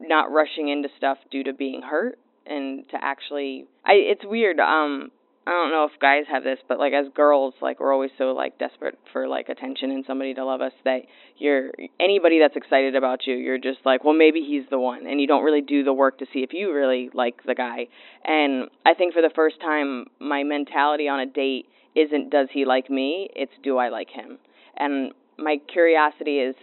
not 0.00 0.32
rushing 0.32 0.68
into 0.68 0.88
stuff 0.96 1.18
due 1.30 1.44
to 1.44 1.52
being 1.52 1.82
hurt 1.82 2.18
and 2.46 2.88
to 2.90 2.96
actually 3.00 3.66
I 3.84 3.92
it's 3.94 4.22
weird 4.24 4.60
um 4.60 5.10
I 5.48 5.52
don't 5.52 5.70
know 5.70 5.84
if 5.84 6.00
guys 6.00 6.24
have 6.28 6.42
this, 6.42 6.58
but 6.68 6.80
like 6.80 6.92
as 6.92 7.06
girls, 7.14 7.54
like 7.62 7.78
we're 7.78 7.92
always 7.92 8.10
so 8.18 8.32
like 8.32 8.58
desperate 8.58 8.98
for 9.12 9.28
like 9.28 9.48
attention 9.48 9.92
and 9.92 10.04
somebody 10.04 10.34
to 10.34 10.44
love 10.44 10.60
us 10.60 10.72
that 10.84 11.02
you're 11.38 11.70
anybody 12.00 12.40
that's 12.40 12.56
excited 12.56 12.96
about 12.96 13.28
you, 13.28 13.36
you're 13.36 13.58
just 13.58 13.78
like, 13.84 14.02
well, 14.02 14.12
maybe 14.12 14.40
he's 14.40 14.64
the 14.70 14.78
one, 14.78 15.06
and 15.06 15.20
you 15.20 15.28
don't 15.28 15.44
really 15.44 15.60
do 15.60 15.84
the 15.84 15.92
work 15.92 16.18
to 16.18 16.26
see 16.32 16.40
if 16.40 16.52
you 16.52 16.74
really 16.74 17.10
like 17.14 17.44
the 17.46 17.54
guy. 17.54 17.86
And 18.24 18.70
I 18.84 18.94
think 18.94 19.14
for 19.14 19.22
the 19.22 19.30
first 19.36 19.60
time, 19.60 20.06
my 20.18 20.42
mentality 20.42 21.06
on 21.06 21.20
a 21.20 21.26
date 21.26 21.66
isn't 21.94 22.30
does 22.30 22.48
he 22.52 22.64
like 22.64 22.90
me? 22.90 23.30
It's 23.36 23.52
do 23.62 23.78
I 23.78 23.88
like 23.88 24.10
him? 24.10 24.38
And 24.76 25.12
my 25.38 25.58
curiosity 25.72 26.38
is 26.38 26.56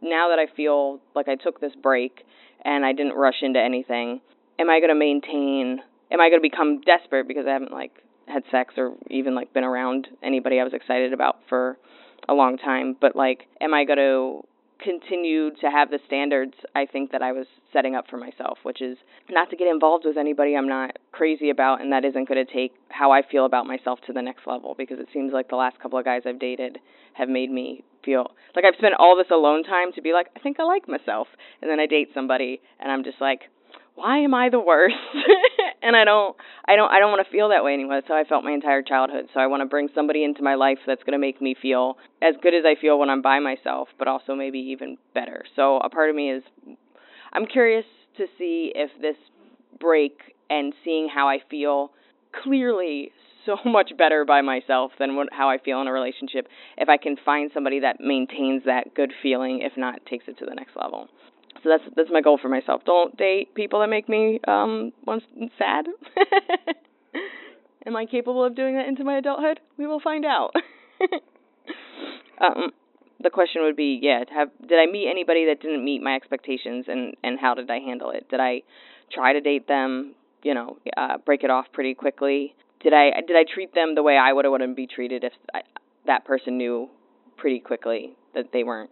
now 0.00 0.30
that 0.30 0.38
I 0.38 0.46
feel 0.56 1.00
like 1.14 1.28
I 1.28 1.34
took 1.34 1.60
this 1.60 1.72
break 1.82 2.24
and 2.64 2.86
I 2.86 2.92
didn't 2.92 3.12
rush 3.16 3.42
into 3.42 3.60
anything, 3.60 4.22
am 4.58 4.70
I 4.70 4.80
going 4.80 4.90
to 4.90 4.94
maintain? 4.94 5.80
Am 6.10 6.20
I 6.20 6.28
going 6.28 6.42
to 6.42 6.48
become 6.48 6.80
desperate 6.80 7.28
because 7.28 7.46
I 7.46 7.52
haven't 7.52 7.72
like 7.72 7.92
had 8.26 8.42
sex 8.50 8.74
or 8.76 8.94
even 9.10 9.34
like 9.34 9.52
been 9.52 9.64
around 9.64 10.08
anybody 10.22 10.60
I 10.60 10.64
was 10.64 10.72
excited 10.72 11.12
about 11.12 11.36
for 11.48 11.76
a 12.28 12.34
long 12.34 12.58
time? 12.58 12.96
But 13.00 13.16
like, 13.16 13.46
am 13.60 13.74
I 13.74 13.84
going 13.84 13.98
to 13.98 14.42
continue 14.82 15.50
to 15.60 15.70
have 15.70 15.90
the 15.90 15.98
standards 16.06 16.54
I 16.74 16.86
think 16.86 17.12
that 17.12 17.22
I 17.22 17.32
was 17.32 17.46
setting 17.72 17.94
up 17.94 18.06
for 18.08 18.16
myself, 18.16 18.58
which 18.64 18.82
is 18.82 18.98
not 19.30 19.50
to 19.50 19.56
get 19.56 19.68
involved 19.68 20.04
with 20.04 20.16
anybody 20.16 20.54
I'm 20.54 20.68
not 20.68 20.98
crazy 21.12 21.50
about 21.50 21.80
and 21.80 21.92
that 21.92 22.04
isn't 22.04 22.28
going 22.28 22.44
to 22.44 22.52
take 22.52 22.72
how 22.88 23.10
I 23.10 23.22
feel 23.22 23.46
about 23.46 23.66
myself 23.66 24.00
to 24.06 24.12
the 24.12 24.20
next 24.20 24.46
level 24.46 24.74
because 24.76 24.98
it 24.98 25.08
seems 25.12 25.32
like 25.32 25.48
the 25.48 25.56
last 25.56 25.78
couple 25.80 25.98
of 25.98 26.04
guys 26.04 26.22
I've 26.26 26.38
dated 26.38 26.78
have 27.14 27.28
made 27.28 27.50
me 27.50 27.84
feel 28.04 28.32
like 28.54 28.64
I've 28.64 28.76
spent 28.76 28.94
all 28.98 29.16
this 29.16 29.30
alone 29.30 29.64
time 29.64 29.92
to 29.94 30.02
be 30.02 30.12
like 30.12 30.26
I 30.36 30.40
think 30.40 30.58
I 30.60 30.64
like 30.64 30.86
myself 30.88 31.28
and 31.62 31.70
then 31.70 31.80
I 31.80 31.86
date 31.86 32.08
somebody 32.12 32.60
and 32.78 32.92
I'm 32.92 33.04
just 33.04 33.20
like 33.20 33.42
why 33.94 34.18
am 34.18 34.34
I 34.34 34.48
the 34.48 34.60
worst? 34.60 34.96
and 35.82 35.94
I 35.96 36.04
don't 36.04 36.36
I 36.66 36.76
don't 36.76 36.90
I 36.90 36.98
don't 36.98 37.10
want 37.10 37.24
to 37.24 37.30
feel 37.30 37.50
that 37.50 37.64
way 37.64 37.74
anymore. 37.74 37.96
That's 37.96 38.08
how 38.08 38.16
I 38.16 38.24
felt 38.24 38.44
my 38.44 38.52
entire 38.52 38.82
childhood. 38.82 39.26
So 39.32 39.40
I 39.40 39.46
want 39.46 39.62
to 39.62 39.66
bring 39.66 39.88
somebody 39.94 40.24
into 40.24 40.42
my 40.42 40.54
life 40.54 40.78
that's 40.86 41.02
going 41.02 41.12
to 41.12 41.18
make 41.18 41.40
me 41.40 41.54
feel 41.60 41.96
as 42.20 42.34
good 42.42 42.54
as 42.54 42.64
I 42.66 42.80
feel 42.80 42.98
when 42.98 43.10
I'm 43.10 43.22
by 43.22 43.38
myself, 43.38 43.88
but 43.98 44.08
also 44.08 44.34
maybe 44.34 44.58
even 44.58 44.96
better. 45.14 45.44
So 45.56 45.78
a 45.78 45.88
part 45.88 46.10
of 46.10 46.16
me 46.16 46.30
is 46.32 46.42
I'm 47.32 47.46
curious 47.46 47.84
to 48.16 48.26
see 48.38 48.72
if 48.74 48.90
this 49.00 49.16
break 49.80 50.18
and 50.50 50.72
seeing 50.84 51.08
how 51.12 51.28
I 51.28 51.38
feel 51.50 51.92
clearly 52.42 53.12
so 53.46 53.56
much 53.64 53.92
better 53.96 54.24
by 54.24 54.40
myself 54.40 54.92
than 54.98 55.16
what, 55.16 55.28
how 55.32 55.48
I 55.48 55.58
feel 55.58 55.80
in 55.80 55.86
a 55.86 55.92
relationship 55.92 56.48
if 56.76 56.88
I 56.88 56.96
can 56.96 57.16
find 57.24 57.50
somebody 57.54 57.80
that 57.80 58.00
maintains 58.00 58.64
that 58.64 58.94
good 58.94 59.12
feeling 59.22 59.60
if 59.62 59.76
not 59.76 60.04
takes 60.06 60.24
it 60.28 60.38
to 60.38 60.46
the 60.46 60.54
next 60.54 60.76
level. 60.76 61.08
So 61.62 61.70
that's 61.70 61.84
that's 61.96 62.10
my 62.10 62.20
goal 62.20 62.38
for 62.40 62.48
myself. 62.48 62.82
Don't 62.84 63.16
date 63.16 63.54
people 63.54 63.80
that 63.80 63.88
make 63.88 64.08
me 64.08 64.40
um 64.46 64.92
sad. 65.58 65.86
Am 67.86 67.96
I 67.96 68.06
capable 68.06 68.44
of 68.44 68.54
doing 68.54 68.74
that 68.76 68.86
into 68.86 69.04
my 69.04 69.18
adulthood? 69.18 69.60
We 69.78 69.86
will 69.86 70.00
find 70.00 70.24
out. 70.24 70.52
um 72.40 72.72
the 73.22 73.30
question 73.30 73.62
would 73.62 73.76
be, 73.76 73.98
yeah, 74.02 74.24
have 74.34 74.50
did 74.66 74.78
I 74.78 74.90
meet 74.90 75.08
anybody 75.08 75.46
that 75.46 75.60
didn't 75.60 75.84
meet 75.84 76.02
my 76.02 76.14
expectations 76.14 76.86
and 76.88 77.14
and 77.22 77.38
how 77.38 77.54
did 77.54 77.70
I 77.70 77.78
handle 77.78 78.10
it? 78.10 78.28
Did 78.28 78.40
I 78.40 78.62
try 79.12 79.32
to 79.32 79.40
date 79.40 79.68
them, 79.68 80.14
you 80.42 80.54
know, 80.54 80.78
uh 80.96 81.18
break 81.24 81.44
it 81.44 81.50
off 81.50 81.66
pretty 81.72 81.94
quickly? 81.94 82.54
Did 82.80 82.92
I 82.92 83.10
did 83.26 83.36
I 83.36 83.44
treat 83.44 83.74
them 83.74 83.94
the 83.94 84.02
way 84.02 84.16
I 84.16 84.32
would 84.32 84.44
have 84.44 84.52
wanted 84.52 84.68
to 84.68 84.74
be 84.74 84.86
treated 84.86 85.24
if 85.24 85.32
I, 85.54 85.62
that 86.06 86.24
person 86.24 86.58
knew 86.58 86.90
pretty 87.36 87.60
quickly 87.60 88.14
that 88.34 88.52
they 88.52 88.64
weren't 88.64 88.90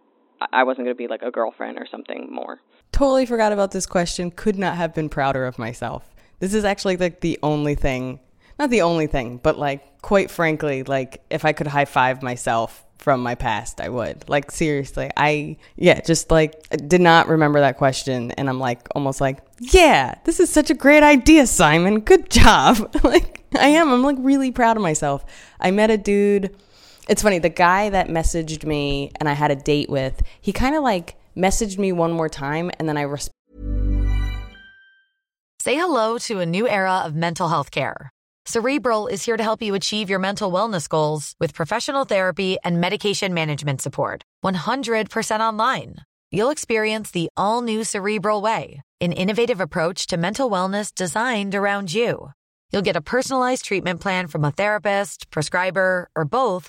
I 0.53 0.65
wasn't 0.65 0.87
going 0.87 0.97
to 0.97 0.99
be 0.99 1.09
like 1.09 1.23
a 1.23 1.31
girlfriend 1.31 1.79
or 1.79 1.87
something 1.87 2.29
more. 2.31 2.61
Totally 2.93 3.27
forgot 3.27 3.53
about 3.53 3.73
this 3.73 3.87
question. 3.87 4.31
Could 4.31 4.59
not 4.59 4.77
have 4.77 4.95
been 4.95 5.09
prouder 5.09 5.47
of 5.47 5.59
myself. 5.59 6.15
This 6.41 6.55
is 6.55 6.65
actually 6.65 6.97
like 6.97 7.21
the 7.21 7.39
only 7.43 7.75
thing, 7.75 8.21
not 8.59 8.71
the 8.71 8.83
only 8.83 9.07
thing, 9.07 9.39
but 9.43 9.59
like 9.59 10.03
quite 10.03 10.31
frankly, 10.31 10.83
like 10.83 11.23
if 11.31 11.45
I 11.45 11.53
could 11.53 11.69
high 11.69 11.85
five 11.85 12.23
myself 12.23 12.85
from 12.99 13.21
my 13.21 13.35
past, 13.35 13.81
I 13.81 13.89
would. 13.89 14.29
Like 14.29 14.51
seriously, 14.51 15.11
I 15.17 15.57
yeah, 15.77 16.01
just 16.01 16.31
like 16.31 16.69
did 16.89 17.01
not 17.01 17.29
remember 17.29 17.61
that 17.61 17.79
question 17.79 18.33
and 18.33 18.49
I'm 18.49 18.59
like 18.59 18.89
almost 18.95 19.21
like, 19.21 19.39
"Yeah, 19.61 20.17
this 20.25 20.41
is 20.41 20.51
such 20.51 20.71
a 20.71 20.75
great 20.75 21.03
idea, 21.03 21.47
Simon. 21.47 22.01
Good 22.01 22.31
job." 22.31 22.95
like 23.05 23.45
I 23.59 23.69
am. 23.69 23.91
I'm 23.93 24.03
like 24.03 24.17
really 24.19 24.51
proud 24.51 24.77
of 24.77 24.83
myself. 24.83 25.25
I 25.61 25.71
met 25.71 25.91
a 25.91 25.97
dude 25.97 26.55
it's 27.09 27.23
funny, 27.23 27.39
the 27.39 27.49
guy 27.49 27.91
that 27.91 28.09
messaged 28.09 28.65
me 28.65 29.11
and 29.19 29.29
I 29.29 29.33
had 29.33 29.51
a 29.51 29.57
date 29.57 29.91
with, 29.91 30.23
he 30.41 30.53
kind 30.53 30.75
of 30.75 30.83
like 30.83 31.17
messaged 31.37 31.79
me 31.79 31.93
one 31.93 32.13
more 32.13 32.29
time 32.29 32.71
and 32.79 32.89
then 32.89 32.97
I 32.97 33.03
responded. 33.03 33.33
Say 35.61 35.77
hello 35.77 36.19
to 36.19 36.41
a 36.41 36.47
new 36.47 36.69
era 36.69 37.03
of 37.05 37.15
mental 37.15 37.49
health 37.49 37.71
care. 37.71 38.11
Cerebral 38.47 39.07
is 39.07 39.25
here 39.25 39.37
to 39.37 39.43
help 39.43 39.63
you 39.63 39.75
achieve 39.75 40.11
your 40.11 40.19
mental 40.19 40.51
wellness 40.51 40.89
goals 40.89 41.35
with 41.39 41.55
professional 41.55 42.05
therapy 42.05 42.57
and 42.65 42.81
medication 42.81 43.33
management 43.33 43.81
support. 43.81 44.25
100% 44.45 45.41
online. 45.41 45.97
You'll 46.33 46.51
experience 46.51 47.13
the 47.13 47.29
all 47.37 47.63
new 47.63 47.85
Cerebral 47.85 48.43
Way, 48.43 48.83
an 49.01 49.13
innovative 49.13 49.61
approach 49.61 50.09
to 50.09 50.17
mental 50.17 50.51
wellness 50.51 50.93
designed 50.93 51.55
around 51.55 51.95
you. 51.95 52.33
You'll 52.73 52.83
get 52.83 52.97
a 52.97 53.01
personalized 53.01 53.65
treatment 53.65 54.01
plan 54.01 54.27
from 54.27 54.45
a 54.45 54.51
therapist, 54.51 55.31
prescriber, 55.31 56.09
or 56.17 56.25
both 56.25 56.69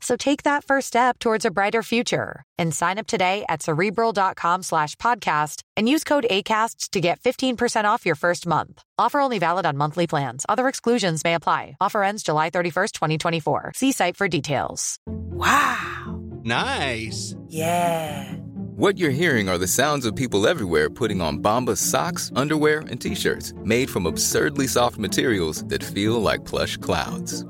So 0.00 0.16
take 0.16 0.42
that 0.42 0.64
first 0.64 0.88
step 0.88 1.18
towards 1.18 1.44
a 1.44 1.50
brighter 1.50 1.82
future 1.82 2.42
and 2.58 2.74
sign 2.74 2.98
up 2.98 3.06
today 3.06 3.44
at 3.48 3.62
cerebral.com 3.62 4.62
slash 4.62 4.96
podcast 4.96 5.62
and 5.76 5.88
use 5.88 6.04
code 6.04 6.26
ACasts 6.30 6.90
to 6.90 7.00
get 7.00 7.20
15% 7.20 7.84
off 7.84 8.04
your 8.04 8.14
first 8.14 8.46
month. 8.46 8.82
Offer 8.98 9.20
only 9.20 9.38
valid 9.38 9.64
on 9.66 9.76
monthly 9.78 10.06
plans. 10.06 10.44
Other 10.48 10.68
exclusions 10.68 11.24
may 11.24 11.34
apply. 11.34 11.76
Offer 11.80 12.02
ends 12.02 12.22
July 12.22 12.50
31st, 12.50 12.92
2024. 12.92 13.72
See 13.74 13.92
site 13.92 14.16
for 14.16 14.28
details. 14.28 14.98
Wow. 15.06 16.20
Nice. 16.42 17.34
Yeah. 17.48 18.30
What 18.76 18.98
you're 18.98 19.10
hearing 19.10 19.48
are 19.48 19.56
the 19.56 19.66
sounds 19.68 20.04
of 20.04 20.16
people 20.16 20.46
everywhere 20.46 20.90
putting 20.90 21.20
on 21.20 21.38
Bombas 21.38 21.78
socks, 21.78 22.30
underwear, 22.34 22.80
and 22.80 23.00
t-shirts 23.00 23.54
made 23.62 23.88
from 23.88 24.04
absurdly 24.04 24.66
soft 24.66 24.98
materials 24.98 25.64
that 25.66 25.82
feel 25.82 26.20
like 26.20 26.44
plush 26.44 26.76
clouds. 26.76 27.44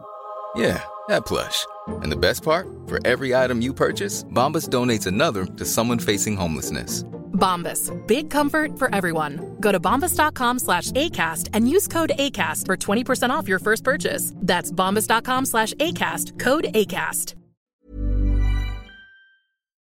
Yeah, 0.54 0.84
that 1.08 1.24
plush. 1.26 1.64
And 1.88 2.12
the 2.12 2.16
best 2.16 2.42
part? 2.42 2.68
For 2.86 2.98
every 3.06 3.34
item 3.34 3.60
you 3.60 3.72
purchase, 3.74 4.24
Bombas 4.24 4.68
donates 4.68 5.06
another 5.06 5.46
to 5.46 5.64
someone 5.64 5.98
facing 5.98 6.36
homelessness. 6.36 7.04
Bombas. 7.34 7.90
Big 8.06 8.30
comfort 8.30 8.78
for 8.78 8.94
everyone. 8.94 9.56
Go 9.60 9.72
to 9.72 9.80
bombas.com 9.80 10.58
slash 10.60 10.90
ACAST 10.92 11.50
and 11.52 11.68
use 11.68 11.88
code 11.88 12.12
ACAST 12.18 12.66
for 12.66 12.76
20% 12.76 13.30
off 13.30 13.48
your 13.48 13.58
first 13.58 13.84
purchase. 13.84 14.32
That's 14.36 14.70
bombas.com 14.70 15.46
slash 15.46 15.74
ACAST. 15.74 16.38
Code 16.38 16.64
ACAST. 16.74 17.34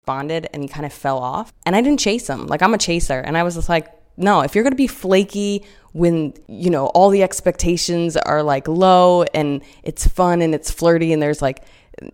Bonded 0.05 0.47
and 0.53 0.61
he 0.61 0.69
kind 0.69 0.85
of 0.85 0.93
fell 0.93 1.17
off. 1.17 1.51
And 1.65 1.75
I 1.75 1.81
didn't 1.81 1.99
chase 1.99 2.27
him. 2.27 2.45
Like, 2.47 2.61
I'm 2.61 2.73
a 2.73 2.77
chaser. 2.77 3.19
And 3.19 3.37
I 3.37 3.43
was 3.43 3.55
just 3.55 3.69
like, 3.69 3.87
no, 4.17 4.41
if 4.41 4.55
you're 4.55 4.63
going 4.63 4.71
to 4.71 4.77
be 4.77 4.87
flaky 4.87 5.63
when, 5.93 6.33
you 6.47 6.69
know, 6.69 6.87
all 6.87 7.09
the 7.09 7.23
expectations 7.23 8.15
are 8.15 8.43
like 8.43 8.67
low 8.67 9.23
and 9.33 9.61
it's 9.83 10.07
fun 10.07 10.41
and 10.41 10.53
it's 10.53 10.69
flirty 10.71 11.11
and 11.11 11.21
there's 11.21 11.41
like, 11.41 11.63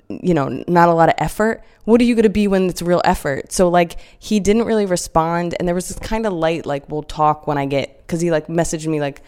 you 0.09 0.33
know, 0.33 0.63
not 0.67 0.89
a 0.89 0.93
lot 0.93 1.09
of 1.09 1.15
effort, 1.17 1.63
what 1.85 1.99
are 2.01 2.03
you 2.03 2.15
going 2.15 2.23
to 2.23 2.29
be 2.29 2.47
when 2.47 2.69
it's 2.69 2.81
real 2.81 3.01
effort? 3.03 3.51
So, 3.51 3.69
like, 3.69 3.97
he 4.19 4.39
didn't 4.39 4.65
really 4.65 4.85
respond. 4.85 5.55
And 5.57 5.67
there 5.67 5.75
was 5.75 5.87
this 5.87 5.99
kind 5.99 6.25
of 6.25 6.33
light, 6.33 6.65
like, 6.65 6.89
we'll 6.89 7.03
talk 7.03 7.47
when 7.47 7.57
I 7.57 7.65
get, 7.65 7.97
because 8.05 8.21
he 8.21 8.31
like 8.31 8.47
messaged 8.47 8.87
me 8.87 8.99
like 8.99 9.21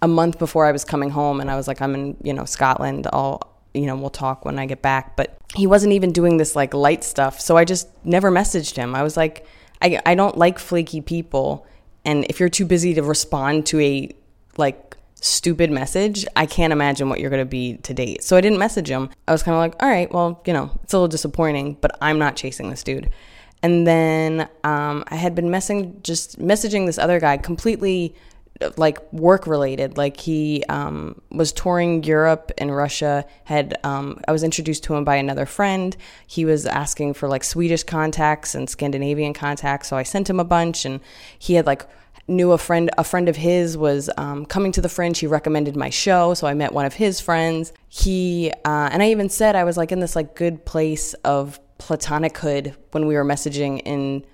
a 0.00 0.08
month 0.08 0.38
before 0.38 0.64
I 0.64 0.72
was 0.72 0.84
coming 0.84 1.10
home. 1.10 1.40
And 1.40 1.50
I 1.50 1.56
was 1.56 1.68
like, 1.68 1.82
I'm 1.82 1.94
in, 1.94 2.16
you 2.22 2.32
know, 2.32 2.44
Scotland. 2.44 3.06
I'll, 3.12 3.42
you 3.74 3.86
know, 3.86 3.96
we'll 3.96 4.10
talk 4.10 4.44
when 4.44 4.58
I 4.58 4.66
get 4.66 4.80
back. 4.80 5.16
But 5.16 5.36
he 5.54 5.66
wasn't 5.66 5.92
even 5.92 6.12
doing 6.12 6.38
this 6.38 6.56
like 6.56 6.72
light 6.72 7.04
stuff. 7.04 7.40
So 7.40 7.56
I 7.56 7.64
just 7.64 7.88
never 8.04 8.30
messaged 8.30 8.76
him. 8.76 8.94
I 8.94 9.02
was 9.02 9.16
like, 9.16 9.46
I, 9.82 10.00
I 10.06 10.14
don't 10.14 10.36
like 10.36 10.58
flaky 10.58 11.00
people. 11.00 11.66
And 12.04 12.24
if 12.30 12.40
you're 12.40 12.48
too 12.48 12.64
busy 12.64 12.94
to 12.94 13.02
respond 13.02 13.66
to 13.66 13.80
a 13.80 14.10
like 14.56 14.87
stupid 15.20 15.70
message, 15.70 16.26
I 16.36 16.46
can't 16.46 16.72
imagine 16.72 17.08
what 17.08 17.20
you're 17.20 17.30
going 17.30 17.42
to 17.42 17.46
be 17.46 17.76
to 17.78 17.94
date. 17.94 18.22
So 18.22 18.36
I 18.36 18.40
didn't 18.40 18.58
message 18.58 18.88
him. 18.88 19.10
I 19.26 19.32
was 19.32 19.42
kind 19.42 19.54
of 19.54 19.60
like, 19.60 19.82
all 19.82 19.88
right, 19.88 20.12
well, 20.12 20.42
you 20.46 20.52
know, 20.52 20.70
it's 20.82 20.92
a 20.92 20.96
little 20.96 21.08
disappointing, 21.08 21.76
but 21.80 21.96
I'm 22.00 22.18
not 22.18 22.36
chasing 22.36 22.70
this 22.70 22.82
dude. 22.82 23.10
And 23.62 23.86
then 23.86 24.48
um, 24.62 25.04
I 25.08 25.16
had 25.16 25.34
been 25.34 25.50
messing, 25.50 26.00
just 26.02 26.38
messaging 26.38 26.86
this 26.86 26.98
other 26.98 27.18
guy 27.18 27.36
completely 27.36 28.14
like 28.76 29.12
work 29.12 29.46
related. 29.46 29.96
Like 29.96 30.18
he 30.18 30.64
um, 30.68 31.20
was 31.30 31.52
touring 31.52 32.02
Europe 32.04 32.52
and 32.58 32.74
Russia. 32.74 33.24
Had 33.44 33.78
um, 33.84 34.20
I 34.26 34.32
was 34.32 34.42
introduced 34.42 34.84
to 34.84 34.94
him 34.94 35.04
by 35.04 35.16
another 35.16 35.46
friend. 35.46 35.96
He 36.26 36.44
was 36.44 36.66
asking 36.66 37.14
for 37.14 37.28
like 37.28 37.44
Swedish 37.44 37.84
contacts 37.84 38.54
and 38.54 38.68
Scandinavian 38.68 39.34
contacts, 39.34 39.88
so 39.88 39.96
I 39.96 40.02
sent 40.02 40.28
him 40.28 40.40
a 40.40 40.44
bunch. 40.44 40.84
And 40.84 41.00
he 41.38 41.54
had 41.54 41.66
like 41.66 41.86
knew 42.28 42.52
a 42.52 42.58
friend. 42.58 42.90
A 42.98 43.04
friend 43.04 43.28
of 43.28 43.36
his 43.36 43.76
was 43.76 44.10
um, 44.16 44.46
coming 44.46 44.72
to 44.72 44.80
the 44.80 44.88
Fringe. 44.88 45.18
He 45.18 45.26
recommended 45.26 45.76
my 45.76 45.90
show, 45.90 46.34
so 46.34 46.46
I 46.46 46.54
met 46.54 46.72
one 46.72 46.84
of 46.84 46.94
his 46.94 47.20
friends. 47.20 47.72
He 47.88 48.52
uh, 48.64 48.88
and 48.92 49.02
I 49.02 49.10
even 49.10 49.28
said 49.28 49.56
I 49.56 49.64
was 49.64 49.76
like 49.76 49.92
in 49.92 50.00
this 50.00 50.14
like 50.14 50.36
good 50.36 50.64
place 50.64 51.14
of 51.24 51.58
platonic-hood 51.78 52.76
when 52.90 53.06
we 53.06 53.14
were 53.14 53.24
messaging 53.24 53.80
in 53.84 54.24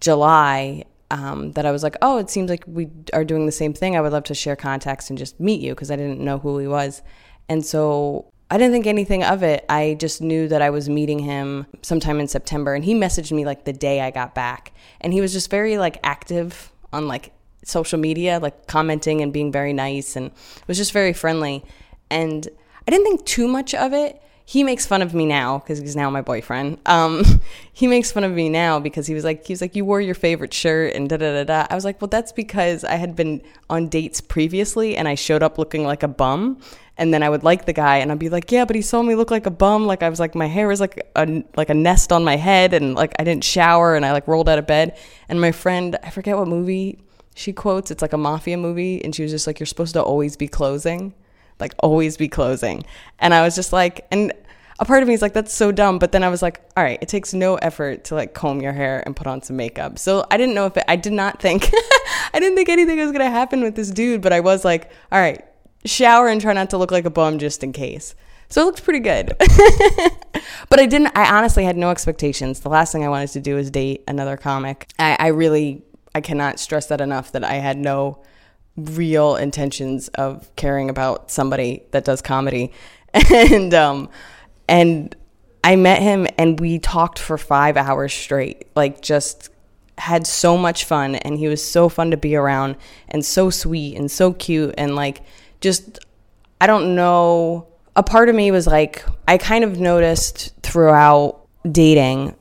July 0.00 0.84
um, 1.10 1.52
that 1.52 1.66
I 1.66 1.70
was 1.70 1.82
like, 1.82 1.96
oh, 2.02 2.18
it 2.18 2.30
seems 2.30 2.50
like 2.50 2.64
we 2.66 2.90
are 3.12 3.24
doing 3.24 3.46
the 3.46 3.52
same 3.52 3.72
thing. 3.72 3.96
I 3.96 4.00
would 4.00 4.12
love 4.12 4.24
to 4.24 4.34
share 4.34 4.56
contacts 4.56 5.10
and 5.10 5.18
just 5.18 5.38
meet 5.38 5.60
you 5.60 5.74
because 5.74 5.90
I 5.90 5.96
didn't 5.96 6.20
know 6.20 6.38
who 6.38 6.58
he 6.58 6.66
was. 6.66 7.02
And 7.48 7.64
so 7.64 8.30
I 8.50 8.58
didn't 8.58 8.72
think 8.72 8.86
anything 8.86 9.24
of 9.24 9.42
it. 9.42 9.64
I 9.68 9.96
just 9.98 10.20
knew 10.20 10.48
that 10.48 10.62
I 10.62 10.70
was 10.70 10.88
meeting 10.88 11.20
him 11.20 11.66
sometime 11.82 12.20
in 12.20 12.28
September. 12.28 12.74
And 12.74 12.84
he 12.84 12.94
messaged 12.94 13.32
me 13.32 13.44
like 13.44 13.64
the 13.64 13.72
day 13.72 14.00
I 14.00 14.10
got 14.10 14.34
back. 14.34 14.72
And 15.00 15.12
he 15.12 15.20
was 15.20 15.32
just 15.32 15.50
very 15.50 15.78
like 15.78 15.98
active 16.02 16.72
on 16.94 17.08
like 17.08 17.32
social 17.64 17.98
media, 17.98 18.38
like 18.40 18.66
commenting 18.66 19.20
and 19.20 19.32
being 19.32 19.50
very 19.52 19.72
nice 19.72 20.16
and 20.16 20.30
was 20.66 20.76
just 20.76 20.92
very 20.92 21.12
friendly. 21.12 21.64
And 22.10 22.48
I 22.86 22.90
didn't 22.90 23.04
think 23.04 23.24
too 23.24 23.48
much 23.48 23.74
of 23.74 23.92
it. 23.92 24.22
He 24.46 24.62
makes 24.62 24.86
fun 24.86 25.00
of 25.00 25.14
me 25.14 25.24
now 25.24 25.58
because 25.58 25.78
he's 25.78 25.96
now 25.96 26.10
my 26.10 26.20
boyfriend. 26.20 26.78
Um, 26.84 27.24
he 27.72 27.86
makes 27.86 28.12
fun 28.12 28.24
of 28.24 28.32
me 28.32 28.50
now 28.50 28.78
because 28.78 29.06
he 29.06 29.14
was 29.14 29.24
like, 29.24 29.46
he 29.46 29.54
was 29.54 29.62
like, 29.62 29.74
you 29.74 29.84
wore 29.84 30.00
your 30.00 30.14
favorite 30.14 30.52
shirt 30.52 30.94
and 30.94 31.08
da 31.08 31.16
da 31.16 31.32
da 31.32 31.44
da. 31.44 31.66
I 31.70 31.74
was 31.74 31.84
like, 31.84 32.00
well, 32.00 32.08
that's 32.08 32.32
because 32.32 32.84
I 32.84 32.96
had 32.96 33.16
been 33.16 33.42
on 33.70 33.88
dates 33.88 34.20
previously 34.20 34.96
and 34.96 35.08
I 35.08 35.14
showed 35.14 35.42
up 35.42 35.56
looking 35.56 35.84
like 35.84 36.02
a 36.02 36.08
bum. 36.08 36.60
And 36.96 37.12
then 37.12 37.22
I 37.22 37.30
would 37.30 37.42
like 37.42 37.64
the 37.64 37.72
guy, 37.72 37.96
and 37.96 38.12
I'd 38.12 38.20
be 38.20 38.28
like, 38.28 38.52
"Yeah, 38.52 38.64
but 38.64 38.76
he 38.76 38.82
saw 38.82 39.02
me 39.02 39.16
look 39.16 39.28
like 39.28 39.46
a 39.46 39.50
bum. 39.50 39.84
Like 39.84 40.04
I 40.04 40.08
was 40.08 40.20
like, 40.20 40.36
my 40.36 40.46
hair 40.46 40.68
was 40.68 40.78
like 40.80 41.04
a 41.16 41.42
like 41.56 41.68
a 41.68 41.74
nest 41.74 42.12
on 42.12 42.22
my 42.22 42.36
head, 42.36 42.72
and 42.72 42.94
like 42.94 43.16
I 43.18 43.24
didn't 43.24 43.42
shower, 43.42 43.96
and 43.96 44.06
I 44.06 44.12
like 44.12 44.28
rolled 44.28 44.48
out 44.48 44.60
of 44.60 44.68
bed." 44.68 44.96
And 45.28 45.40
my 45.40 45.50
friend, 45.50 45.98
I 46.04 46.10
forget 46.10 46.36
what 46.36 46.46
movie 46.46 47.00
she 47.34 47.52
quotes. 47.52 47.90
It's 47.90 48.00
like 48.00 48.12
a 48.12 48.16
mafia 48.16 48.56
movie, 48.56 49.04
and 49.04 49.12
she 49.12 49.24
was 49.24 49.32
just 49.32 49.48
like, 49.48 49.58
"You're 49.58 49.66
supposed 49.66 49.94
to 49.94 50.02
always 50.04 50.36
be 50.36 50.46
closing." 50.46 51.14
Like 51.60 51.74
always 51.78 52.16
be 52.16 52.28
closing. 52.28 52.84
And 53.18 53.32
I 53.34 53.42
was 53.42 53.54
just 53.54 53.72
like, 53.72 54.06
and 54.10 54.32
a 54.78 54.84
part 54.84 55.02
of 55.02 55.08
me 55.08 55.14
is 55.14 55.22
like, 55.22 55.32
that's 55.32 55.52
so 55.52 55.70
dumb. 55.70 55.98
But 55.98 56.12
then 56.12 56.24
I 56.24 56.28
was 56.28 56.42
like, 56.42 56.60
all 56.76 56.82
right, 56.82 56.98
it 57.00 57.08
takes 57.08 57.32
no 57.32 57.54
effort 57.56 58.04
to 58.04 58.14
like 58.14 58.34
comb 58.34 58.60
your 58.60 58.72
hair 58.72 59.02
and 59.06 59.14
put 59.14 59.26
on 59.26 59.42
some 59.42 59.56
makeup. 59.56 59.98
So 59.98 60.26
I 60.30 60.36
didn't 60.36 60.54
know 60.54 60.66
if 60.66 60.76
it, 60.76 60.84
I 60.88 60.96
did 60.96 61.12
not 61.12 61.40
think, 61.40 61.70
I 62.34 62.40
didn't 62.40 62.56
think 62.56 62.68
anything 62.68 62.98
was 62.98 63.12
going 63.12 63.24
to 63.24 63.30
happen 63.30 63.62
with 63.62 63.76
this 63.76 63.90
dude, 63.90 64.20
but 64.20 64.32
I 64.32 64.40
was 64.40 64.64
like, 64.64 64.90
all 65.12 65.20
right, 65.20 65.44
shower 65.84 66.28
and 66.28 66.40
try 66.40 66.52
not 66.52 66.70
to 66.70 66.78
look 66.78 66.90
like 66.90 67.04
a 67.04 67.10
bum 67.10 67.38
just 67.38 67.62
in 67.62 67.72
case. 67.72 68.14
So 68.48 68.62
it 68.62 68.64
looked 68.66 68.84
pretty 68.84 69.00
good. 69.00 69.34
but 70.68 70.80
I 70.80 70.86
didn't, 70.86 71.16
I 71.16 71.36
honestly 71.36 71.64
had 71.64 71.76
no 71.76 71.90
expectations. 71.90 72.60
The 72.60 72.68
last 72.68 72.92
thing 72.92 73.04
I 73.04 73.08
wanted 73.08 73.30
to 73.30 73.40
do 73.40 73.54
was 73.54 73.70
date 73.70 74.04
another 74.06 74.36
comic. 74.36 74.88
I, 74.98 75.16
I 75.18 75.26
really, 75.28 75.82
I 76.14 76.20
cannot 76.20 76.58
stress 76.58 76.86
that 76.86 77.00
enough 77.00 77.32
that 77.32 77.44
I 77.44 77.54
had 77.54 77.78
no 77.78 78.22
real 78.76 79.36
intentions 79.36 80.08
of 80.08 80.54
caring 80.56 80.90
about 80.90 81.30
somebody 81.30 81.84
that 81.92 82.04
does 82.04 82.22
comedy. 82.22 82.72
and 83.12 83.72
um 83.74 84.08
and 84.68 85.14
I 85.62 85.76
met 85.76 86.02
him 86.02 86.26
and 86.36 86.60
we 86.60 86.78
talked 86.78 87.18
for 87.18 87.38
5 87.38 87.76
hours 87.76 88.12
straight. 88.12 88.68
Like 88.74 89.00
just 89.00 89.50
had 89.96 90.26
so 90.26 90.56
much 90.58 90.84
fun 90.84 91.14
and 91.14 91.38
he 91.38 91.48
was 91.48 91.64
so 91.64 91.88
fun 91.88 92.10
to 92.10 92.16
be 92.16 92.34
around 92.34 92.76
and 93.08 93.24
so 93.24 93.48
sweet 93.48 93.96
and 93.96 94.10
so 94.10 94.32
cute 94.32 94.74
and 94.76 94.96
like 94.96 95.22
just 95.60 96.00
I 96.60 96.66
don't 96.66 96.96
know 96.96 97.68
a 97.94 98.02
part 98.02 98.28
of 98.28 98.34
me 98.34 98.50
was 98.50 98.66
like 98.66 99.04
I 99.28 99.38
kind 99.38 99.62
of 99.62 99.78
noticed 99.78 100.52
throughout 100.62 101.46
dating 101.70 102.34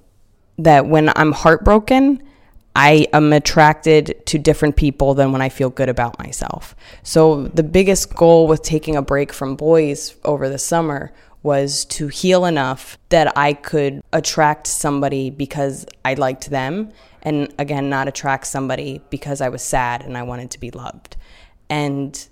that 0.58 0.88
when 0.88 1.12
I'm 1.15 1.32
heartbroken 1.32 2.24
I 2.76 3.08
am 3.14 3.34
attracted 3.34 4.26
to 4.26 4.40
different 4.40 4.76
people 4.76 5.14
than 5.14 5.32
when 5.32 5.42
I 5.42 5.50
feel 5.50 5.70
good 5.70 5.90
about 5.90 6.18
myself. 6.18 6.76
So, 7.04 7.48
the 7.48 7.64
biggest 7.64 8.16
goal 8.16 8.48
with 8.48 8.64
taking 8.64 8.96
a 8.96 9.02
break 9.02 9.32
from 9.32 9.56
boys 9.56 10.16
over 10.26 10.50
the 10.50 10.58
summer 10.58 11.12
was 11.44 11.86
to 11.86 12.08
heal 12.08 12.46
enough 12.46 12.98
that 13.10 13.38
I 13.38 13.54
could 13.54 14.02
attract 14.14 14.66
somebody 14.66 15.30
because 15.30 15.86
I 16.04 16.14
liked 16.14 16.50
them. 16.50 16.90
And 17.22 17.54
again, 17.60 17.90
not 17.90 18.08
attract 18.08 18.48
somebody 18.48 19.02
because 19.10 19.42
I 19.42 19.50
was 19.50 19.62
sad 19.62 20.04
and 20.04 20.18
I 20.18 20.24
wanted 20.24 20.52
to 20.52 20.60
be 20.60 20.72
loved. 20.72 21.18
And 21.70 22.28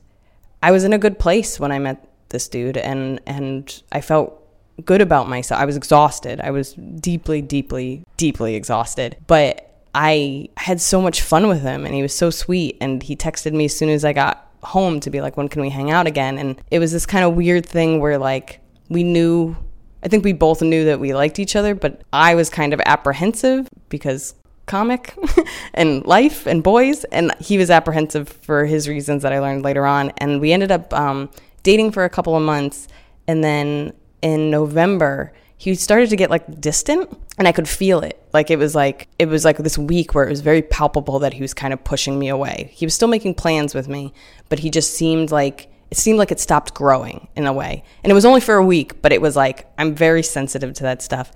I 0.63 0.71
was 0.71 0.83
in 0.83 0.93
a 0.93 0.97
good 0.97 1.19
place 1.19 1.59
when 1.59 1.71
I 1.71 1.79
met 1.79 2.07
this 2.29 2.47
dude, 2.47 2.77
and, 2.77 3.19
and 3.25 3.83
I 3.91 3.99
felt 4.01 4.37
good 4.85 5.01
about 5.01 5.27
myself. 5.27 5.59
I 5.59 5.65
was 5.65 5.75
exhausted. 5.75 6.39
I 6.39 6.51
was 6.51 6.73
deeply, 6.73 7.41
deeply, 7.41 8.03
deeply 8.17 8.55
exhausted. 8.55 9.17
But 9.27 9.70
I 9.93 10.49
had 10.57 10.79
so 10.79 11.01
much 11.01 11.21
fun 11.21 11.47
with 11.47 11.61
him 11.61 11.85
and 11.85 11.93
he 11.93 12.01
was 12.01 12.13
so 12.13 12.29
sweet. 12.29 12.77
And 12.81 13.03
he 13.03 13.15
texted 13.15 13.53
me 13.53 13.65
as 13.65 13.75
soon 13.75 13.89
as 13.89 14.05
I 14.05 14.13
got 14.13 14.47
home 14.63 14.99
to 15.01 15.09
be 15.09 15.21
like, 15.21 15.37
when 15.37 15.49
can 15.49 15.61
we 15.61 15.69
hang 15.69 15.91
out 15.91 16.07
again? 16.07 16.37
And 16.37 16.61
it 16.71 16.79
was 16.79 16.91
this 16.91 17.05
kind 17.05 17.25
of 17.25 17.35
weird 17.35 17.65
thing 17.65 17.99
where 17.99 18.17
like 18.17 18.59
we 18.89 19.03
knew, 19.03 19.55
I 20.03 20.07
think 20.07 20.23
we 20.23 20.33
both 20.33 20.61
knew 20.61 20.85
that 20.85 20.99
we 20.99 21.13
liked 21.13 21.39
each 21.39 21.55
other, 21.55 21.75
but 21.75 22.01
I 22.13 22.35
was 22.35 22.49
kind 22.49 22.73
of 22.73 22.81
apprehensive 22.85 23.67
because 23.89 24.35
comic 24.65 25.15
and 25.73 26.05
life 26.05 26.45
and 26.45 26.63
boys. 26.63 27.03
And 27.05 27.33
he 27.39 27.57
was 27.57 27.69
apprehensive 27.69 28.29
for 28.29 28.65
his 28.65 28.87
reasons 28.87 29.23
that 29.23 29.33
I 29.33 29.39
learned 29.39 29.63
later 29.63 29.85
on. 29.85 30.11
And 30.17 30.39
we 30.39 30.53
ended 30.53 30.71
up 30.71 30.93
um, 30.93 31.29
dating 31.63 31.91
for 31.91 32.05
a 32.05 32.09
couple 32.09 32.35
of 32.35 32.43
months. 32.43 32.87
And 33.27 33.43
then 33.43 33.93
in 34.21 34.49
November, 34.49 35.33
he 35.61 35.75
started 35.75 36.09
to 36.09 36.15
get 36.15 36.31
like 36.31 36.59
distant 36.59 37.07
and 37.37 37.47
I 37.47 37.51
could 37.51 37.69
feel 37.69 37.99
it. 37.99 38.19
Like 38.33 38.49
it 38.49 38.57
was 38.57 38.73
like 38.73 39.07
it 39.19 39.27
was 39.27 39.45
like 39.45 39.57
this 39.57 39.77
week 39.77 40.15
where 40.15 40.25
it 40.25 40.29
was 40.31 40.41
very 40.41 40.63
palpable 40.63 41.19
that 41.19 41.33
he 41.33 41.41
was 41.43 41.53
kind 41.53 41.71
of 41.71 41.83
pushing 41.83 42.17
me 42.17 42.29
away. 42.29 42.71
He 42.73 42.83
was 42.83 42.95
still 42.95 43.07
making 43.07 43.35
plans 43.35 43.75
with 43.75 43.87
me, 43.87 44.11
but 44.49 44.57
he 44.57 44.71
just 44.71 44.95
seemed 44.95 45.29
like 45.29 45.71
it 45.91 45.97
seemed 45.97 46.17
like 46.17 46.31
it 46.31 46.39
stopped 46.39 46.73
growing 46.73 47.27
in 47.35 47.45
a 47.45 47.53
way. 47.53 47.83
And 48.03 48.09
it 48.09 48.15
was 48.15 48.25
only 48.25 48.41
for 48.41 48.55
a 48.55 48.65
week, 48.65 49.03
but 49.03 49.13
it 49.13 49.21
was 49.21 49.35
like 49.35 49.71
I'm 49.77 49.93
very 49.93 50.23
sensitive 50.23 50.73
to 50.73 50.83
that 50.83 51.03
stuff. 51.03 51.31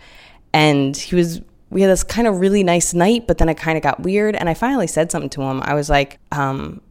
And 0.54 0.98
he 0.98 1.16
was 1.16 1.42
we 1.70 1.82
had 1.82 1.92
this 1.92 2.04
kind 2.04 2.28
of 2.28 2.40
really 2.40 2.64
nice 2.64 2.96
night, 2.96 3.28
but 3.28 3.38
then 3.38 3.48
it 3.48 3.58
kind 3.58 3.78
of 3.78 3.84
got 3.84 4.00
weird 4.00 4.36
and 4.36 4.50
I 4.50 4.56
finally 4.56 4.88
said 4.88 5.12
something 5.12 5.30
to 5.32 5.44
him. 5.44 5.62
I 5.62 5.76
was 5.76 5.88
like, 5.88 6.18
um, 6.32 6.82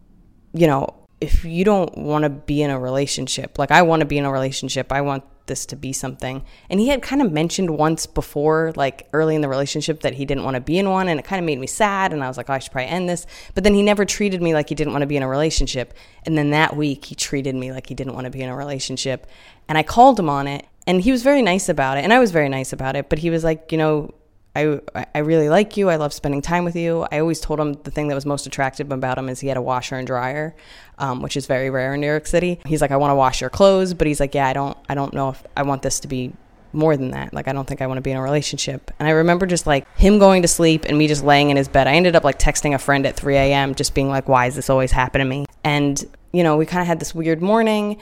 you 0.53 0.69
know, 0.69 0.95
if 1.21 1.45
you 1.45 1.65
don't 1.65 1.99
want 1.99 2.23
to 2.23 2.31
be 2.31 2.63
in 2.63 2.71
a 2.71 2.79
relationship, 2.79 3.59
like 3.59 3.73
I 3.73 3.83
want 3.83 4.01
to 4.01 4.07
be 4.07 4.19
in 4.19 4.25
a 4.25 4.31
relationship, 4.31 4.93
I 4.93 5.01
want 5.01 5.25
this 5.47 5.67
to 5.67 5.77
be 5.77 5.93
something. 5.93 6.45
And 6.71 6.81
he 6.81 6.89
had 6.89 7.03
kind 7.03 7.23
of 7.23 7.33
mentioned 7.33 7.77
once 7.77 8.07
before, 8.07 8.73
like 8.77 9.09
early 9.13 9.35
in 9.35 9.41
the 9.41 9.49
relationship, 9.49 10.01
that 10.01 10.15
he 10.15 10.25
didn't 10.25 10.45
want 10.45 10.55
to 10.55 10.61
be 10.61 10.79
in 10.79 10.91
one. 10.91 11.09
And 11.09 11.19
it 11.19 11.25
kind 11.25 11.39
of 11.39 11.47
made 11.47 11.59
me 11.59 11.67
sad. 11.67 12.13
And 12.13 12.23
I 12.23 12.29
was 12.29 12.37
like, 12.37 12.51
oh, 12.51 12.55
I 12.55 12.59
should 12.59 12.73
probably 12.73 12.91
end 12.91 13.09
this. 13.09 13.27
But 13.55 13.65
then 13.65 13.75
he 13.75 13.83
never 13.83 14.05
treated 14.05 14.43
me 14.43 14.55
like 14.55 14.69
he 14.69 14.75
didn't 14.75 14.93
want 14.93 15.03
to 15.03 15.07
be 15.07 15.17
in 15.17 15.23
a 15.23 15.29
relationship. 15.29 15.95
And 16.25 16.37
then 16.37 16.51
that 16.51 16.77
week, 16.77 17.05
he 17.05 17.15
treated 17.15 17.55
me 17.55 17.73
like 17.73 17.87
he 17.87 17.95
didn't 17.95 18.15
want 18.15 18.25
to 18.25 18.31
be 18.31 18.43
in 18.43 18.49
a 18.49 18.57
relationship. 18.57 19.27
And 19.69 19.79
I 19.79 19.83
called 19.83 20.19
him 20.19 20.29
on 20.29 20.47
it. 20.47 20.67
And 20.87 21.01
he 21.01 21.13
was 21.13 21.23
very 21.23 21.43
nice 21.43 21.69
about 21.69 21.99
it. 21.99 22.05
And 22.05 22.13
I 22.13 22.19
was 22.19 22.31
very 22.31 22.49
nice 22.49 22.73
about 22.73 22.97
it. 22.97 23.09
But 23.09 23.19
he 23.19 23.31
was 23.31 23.45
like, 23.45 23.73
you 23.73 23.79
know, 23.79 24.15
I, 24.57 24.81
I 25.15 25.19
really 25.19 25.49
like 25.49 25.77
you. 25.77 25.91
I 25.91 25.97
love 25.97 26.13
spending 26.13 26.41
time 26.41 26.65
with 26.65 26.77
you. 26.77 27.07
I 27.11 27.19
always 27.19 27.41
told 27.41 27.59
him 27.59 27.75
the 27.83 27.91
thing 27.91 28.09
that 28.09 28.15
was 28.15 28.25
most 28.25 28.47
attractive 28.47 28.93
about 28.93 29.19
him 29.19 29.29
is 29.29 29.41
he 29.41 29.49
had 29.49 29.57
a 29.57 29.63
washer 29.63 29.97
and 29.97 30.07
dryer, 30.07 30.55
um, 30.99 31.23
which 31.23 31.37
is 31.37 31.47
very 31.47 31.71
rare 31.71 31.95
in 31.95 32.01
New 32.01 32.07
York 32.07 32.27
City. 32.27 32.61
He's 32.67 32.81
like, 32.81 32.93
I 32.93 32.97
want 32.97 33.11
to 33.11 33.17
wash 33.17 33.41
your 33.41 33.51
clothes, 33.51 33.95
but 33.95 34.07
he's 34.07 34.21
like, 34.21 34.35
yeah, 34.35 34.47
I 34.47 34.53
don't, 34.53 34.79
I 34.89 34.95
don't 34.95 35.13
know 35.13 35.31
if 35.31 35.43
I 35.57 35.63
want 35.63 35.83
this 35.83 36.01
to 36.01 36.09
be 36.09 36.33
more 36.73 36.97
than 36.97 37.13
that. 37.13 37.33
Like, 37.33 37.49
I 37.49 37.53
don't 37.53 37.67
think 37.67 37.83
I 37.83 37.87
want 37.87 37.99
to 37.99 38.03
be 38.03 38.11
in 38.11 38.17
a 38.17 38.23
relationship. 38.23 38.91
And 38.99 39.09
I 39.09 39.13
remember 39.13 39.47
just 39.47 39.67
like 39.67 39.87
him 39.97 40.19
going 40.19 40.43
to 40.43 40.49
sleep 40.49 40.85
and 40.85 40.99
me 40.99 41.09
just 41.09 41.25
laying 41.25 41.51
in 41.51 41.57
his 41.57 41.69
bed. 41.69 41.87
I 41.87 41.95
ended 41.95 42.17
up 42.17 42.25
like 42.25 42.39
texting 42.39 42.75
a 42.75 42.79
friend 42.79 43.07
at 43.07 43.17
3 43.17 43.37
a.m., 43.37 43.75
just 43.75 43.95
being 43.95 44.09
like, 44.09 44.29
why 44.29 44.47
is 44.47 44.55
this 44.55 44.71
always 44.71 44.93
happening 44.93 45.25
to 45.25 45.29
me? 45.29 45.47
And, 45.63 46.05
you 46.33 46.43
know, 46.43 46.57
we 46.57 46.67
kind 46.67 46.81
of 46.81 46.87
had 46.87 47.01
this 47.01 47.15
weird 47.15 47.41
morning. 47.41 47.99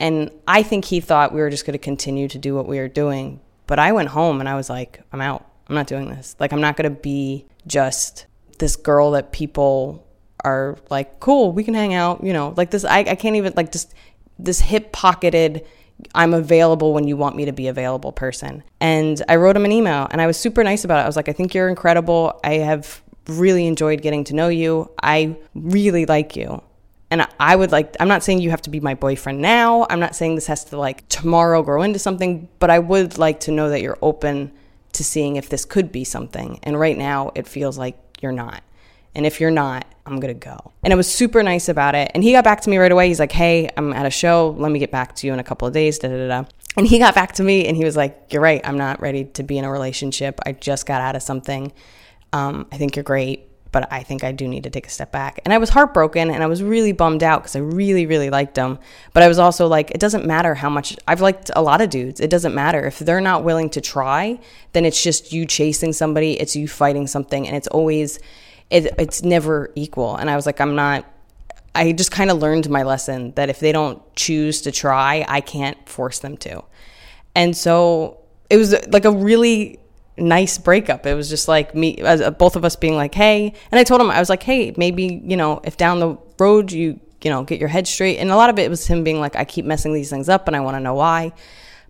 And 0.00 0.30
I 0.46 0.62
think 0.62 0.84
he 0.84 1.00
thought 1.00 1.32
we 1.32 1.40
were 1.40 1.50
just 1.50 1.66
going 1.66 1.72
to 1.72 1.78
continue 1.78 2.28
to 2.28 2.38
do 2.38 2.54
what 2.54 2.66
we 2.66 2.78
were 2.78 2.88
doing. 2.88 3.40
But 3.66 3.78
I 3.78 3.92
went 3.92 4.10
home 4.10 4.40
and 4.40 4.48
I 4.48 4.54
was 4.54 4.70
like, 4.70 5.02
I'm 5.12 5.20
out. 5.20 5.44
I'm 5.68 5.74
not 5.74 5.86
doing 5.86 6.08
this. 6.08 6.36
Like, 6.38 6.52
I'm 6.52 6.60
not 6.60 6.76
going 6.76 6.92
to 6.92 7.00
be 7.00 7.46
just 7.66 8.26
this 8.58 8.76
girl 8.76 9.12
that 9.12 9.32
people 9.32 10.06
are 10.44 10.76
like, 10.90 11.20
cool, 11.20 11.52
we 11.52 11.64
can 11.64 11.74
hang 11.74 11.94
out, 11.94 12.24
you 12.24 12.32
know, 12.32 12.54
like 12.56 12.70
this. 12.70 12.84
I, 12.84 13.00
I 13.00 13.14
can't 13.14 13.36
even, 13.36 13.52
like, 13.56 13.72
just 13.72 13.94
this 14.38 14.60
hip 14.60 14.92
pocketed, 14.92 15.66
I'm 16.14 16.32
available 16.32 16.92
when 16.92 17.06
you 17.08 17.16
want 17.16 17.36
me 17.36 17.44
to 17.44 17.52
be 17.52 17.68
available 17.68 18.12
person. 18.12 18.62
And 18.80 19.20
I 19.28 19.36
wrote 19.36 19.56
him 19.56 19.64
an 19.64 19.72
email 19.72 20.06
and 20.10 20.20
I 20.20 20.26
was 20.26 20.36
super 20.36 20.62
nice 20.62 20.84
about 20.84 21.00
it. 21.00 21.02
I 21.02 21.06
was 21.06 21.16
like, 21.16 21.28
I 21.28 21.32
think 21.32 21.54
you're 21.54 21.68
incredible. 21.68 22.38
I 22.44 22.54
have 22.54 23.02
really 23.26 23.66
enjoyed 23.66 24.00
getting 24.00 24.24
to 24.24 24.34
know 24.34 24.48
you. 24.48 24.90
I 25.02 25.36
really 25.54 26.06
like 26.06 26.36
you. 26.36 26.62
And 27.10 27.26
I 27.40 27.56
would 27.56 27.72
like, 27.72 27.96
I'm 28.00 28.08
not 28.08 28.22
saying 28.22 28.40
you 28.40 28.50
have 28.50 28.62
to 28.62 28.70
be 28.70 28.80
my 28.80 28.94
boyfriend 28.94 29.40
now. 29.40 29.86
I'm 29.88 30.00
not 30.00 30.14
saying 30.14 30.34
this 30.34 30.46
has 30.46 30.64
to 30.66 30.78
like 30.78 31.08
tomorrow 31.08 31.62
grow 31.62 31.82
into 31.82 31.98
something, 31.98 32.48
but 32.58 32.70
I 32.70 32.78
would 32.78 33.18
like 33.18 33.40
to 33.40 33.50
know 33.50 33.70
that 33.70 33.80
you're 33.80 33.98
open 34.02 34.52
to 34.92 35.04
seeing 35.04 35.36
if 35.36 35.48
this 35.48 35.64
could 35.64 35.92
be 35.92 36.04
something. 36.04 36.60
And 36.62 36.78
right 36.78 36.96
now, 36.96 37.32
it 37.34 37.46
feels 37.46 37.78
like 37.78 37.98
you're 38.20 38.32
not. 38.32 38.62
And 39.14 39.26
if 39.26 39.40
you're 39.40 39.50
not, 39.50 39.86
I'm 40.06 40.20
gonna 40.20 40.34
go. 40.34 40.72
And 40.82 40.92
it 40.92 40.96
was 40.96 41.12
super 41.12 41.42
nice 41.42 41.68
about 41.68 41.94
it. 41.94 42.10
And 42.14 42.22
he 42.22 42.32
got 42.32 42.44
back 42.44 42.60
to 42.62 42.70
me 42.70 42.76
right 42.78 42.92
away. 42.92 43.08
He's 43.08 43.20
like, 43.20 43.32
hey, 43.32 43.68
I'm 43.76 43.92
at 43.92 44.06
a 44.06 44.10
show. 44.10 44.54
Let 44.58 44.70
me 44.70 44.78
get 44.78 44.90
back 44.90 45.14
to 45.16 45.26
you 45.26 45.32
in 45.32 45.38
a 45.38 45.44
couple 45.44 45.66
of 45.66 45.74
days. 45.74 45.98
Da, 45.98 46.08
da, 46.08 46.28
da. 46.28 46.44
And 46.76 46.86
he 46.86 46.98
got 46.98 47.14
back 47.14 47.32
to 47.32 47.42
me 47.42 47.66
and 47.66 47.76
he 47.76 47.84
was 47.84 47.96
like, 47.96 48.16
you're 48.30 48.42
right. 48.42 48.60
I'm 48.64 48.78
not 48.78 49.00
ready 49.00 49.24
to 49.24 49.42
be 49.42 49.58
in 49.58 49.64
a 49.64 49.70
relationship. 49.70 50.38
I 50.46 50.52
just 50.52 50.86
got 50.86 51.00
out 51.00 51.16
of 51.16 51.22
something. 51.22 51.72
Um, 52.32 52.66
I 52.70 52.76
think 52.76 52.94
you're 52.94 53.02
great 53.02 53.47
but 53.70 53.92
I 53.92 54.02
think 54.02 54.24
I 54.24 54.32
do 54.32 54.48
need 54.48 54.64
to 54.64 54.70
take 54.70 54.86
a 54.86 54.90
step 54.90 55.12
back. 55.12 55.40
And 55.44 55.52
I 55.52 55.58
was 55.58 55.70
heartbroken 55.70 56.30
and 56.30 56.42
I 56.42 56.46
was 56.46 56.62
really 56.62 56.92
bummed 56.92 57.22
out 57.22 57.42
because 57.42 57.56
I 57.56 57.60
really, 57.60 58.06
really 58.06 58.30
liked 58.30 58.54
them. 58.54 58.78
But 59.12 59.22
I 59.22 59.28
was 59.28 59.38
also 59.38 59.66
like, 59.66 59.90
it 59.90 60.00
doesn't 60.00 60.24
matter 60.24 60.54
how 60.54 60.70
much 60.70 60.96
I've 61.06 61.20
liked 61.20 61.50
a 61.54 61.62
lot 61.62 61.80
of 61.80 61.90
dudes. 61.90 62.20
It 62.20 62.30
doesn't 62.30 62.54
matter. 62.54 62.86
If 62.86 62.98
they're 62.98 63.20
not 63.20 63.44
willing 63.44 63.70
to 63.70 63.80
try, 63.80 64.40
then 64.72 64.84
it's 64.84 65.02
just 65.02 65.32
you 65.32 65.44
chasing 65.46 65.92
somebody, 65.92 66.40
it's 66.40 66.56
you 66.56 66.68
fighting 66.68 67.06
something, 67.06 67.46
and 67.46 67.56
it's 67.56 67.68
always, 67.68 68.18
it, 68.70 68.94
it's 68.98 69.22
never 69.22 69.70
equal. 69.74 70.16
And 70.16 70.30
I 70.30 70.36
was 70.36 70.46
like, 70.46 70.60
I'm 70.60 70.74
not. 70.74 71.04
I 71.74 71.92
just 71.92 72.10
kind 72.10 72.30
of 72.30 72.38
learned 72.38 72.68
my 72.70 72.82
lesson 72.82 73.32
that 73.32 73.50
if 73.50 73.60
they 73.60 73.70
don't 73.70 74.02
choose 74.16 74.62
to 74.62 74.72
try, 74.72 75.24
I 75.28 75.40
can't 75.40 75.88
force 75.88 76.18
them 76.18 76.36
to. 76.38 76.64
And 77.36 77.56
so 77.56 78.18
it 78.50 78.56
was 78.56 78.74
like 78.88 79.04
a 79.04 79.12
really 79.12 79.78
nice 80.18 80.58
breakup. 80.58 81.06
It 81.06 81.14
was 81.14 81.28
just 81.28 81.48
like 81.48 81.74
me, 81.74 82.00
uh, 82.02 82.30
both 82.30 82.56
of 82.56 82.64
us 82.64 82.76
being 82.76 82.96
like, 82.96 83.14
hey. 83.14 83.52
And 83.70 83.78
I 83.78 83.84
told 83.84 84.00
him, 84.00 84.10
I 84.10 84.18
was 84.18 84.28
like, 84.28 84.42
hey, 84.42 84.74
maybe, 84.76 85.22
you 85.24 85.36
know, 85.36 85.60
if 85.64 85.76
down 85.76 86.00
the 86.00 86.16
road 86.38 86.72
you, 86.72 87.00
you 87.22 87.30
know, 87.30 87.42
get 87.42 87.58
your 87.58 87.68
head 87.68 87.86
straight. 87.86 88.18
And 88.18 88.30
a 88.30 88.36
lot 88.36 88.50
of 88.50 88.58
it 88.58 88.70
was 88.70 88.86
him 88.86 89.04
being 89.04 89.20
like, 89.20 89.36
I 89.36 89.44
keep 89.44 89.64
messing 89.64 89.92
these 89.92 90.10
things 90.10 90.28
up 90.28 90.46
and 90.46 90.56
I 90.56 90.60
want 90.60 90.76
to 90.76 90.80
know 90.80 90.94
why. 90.94 91.32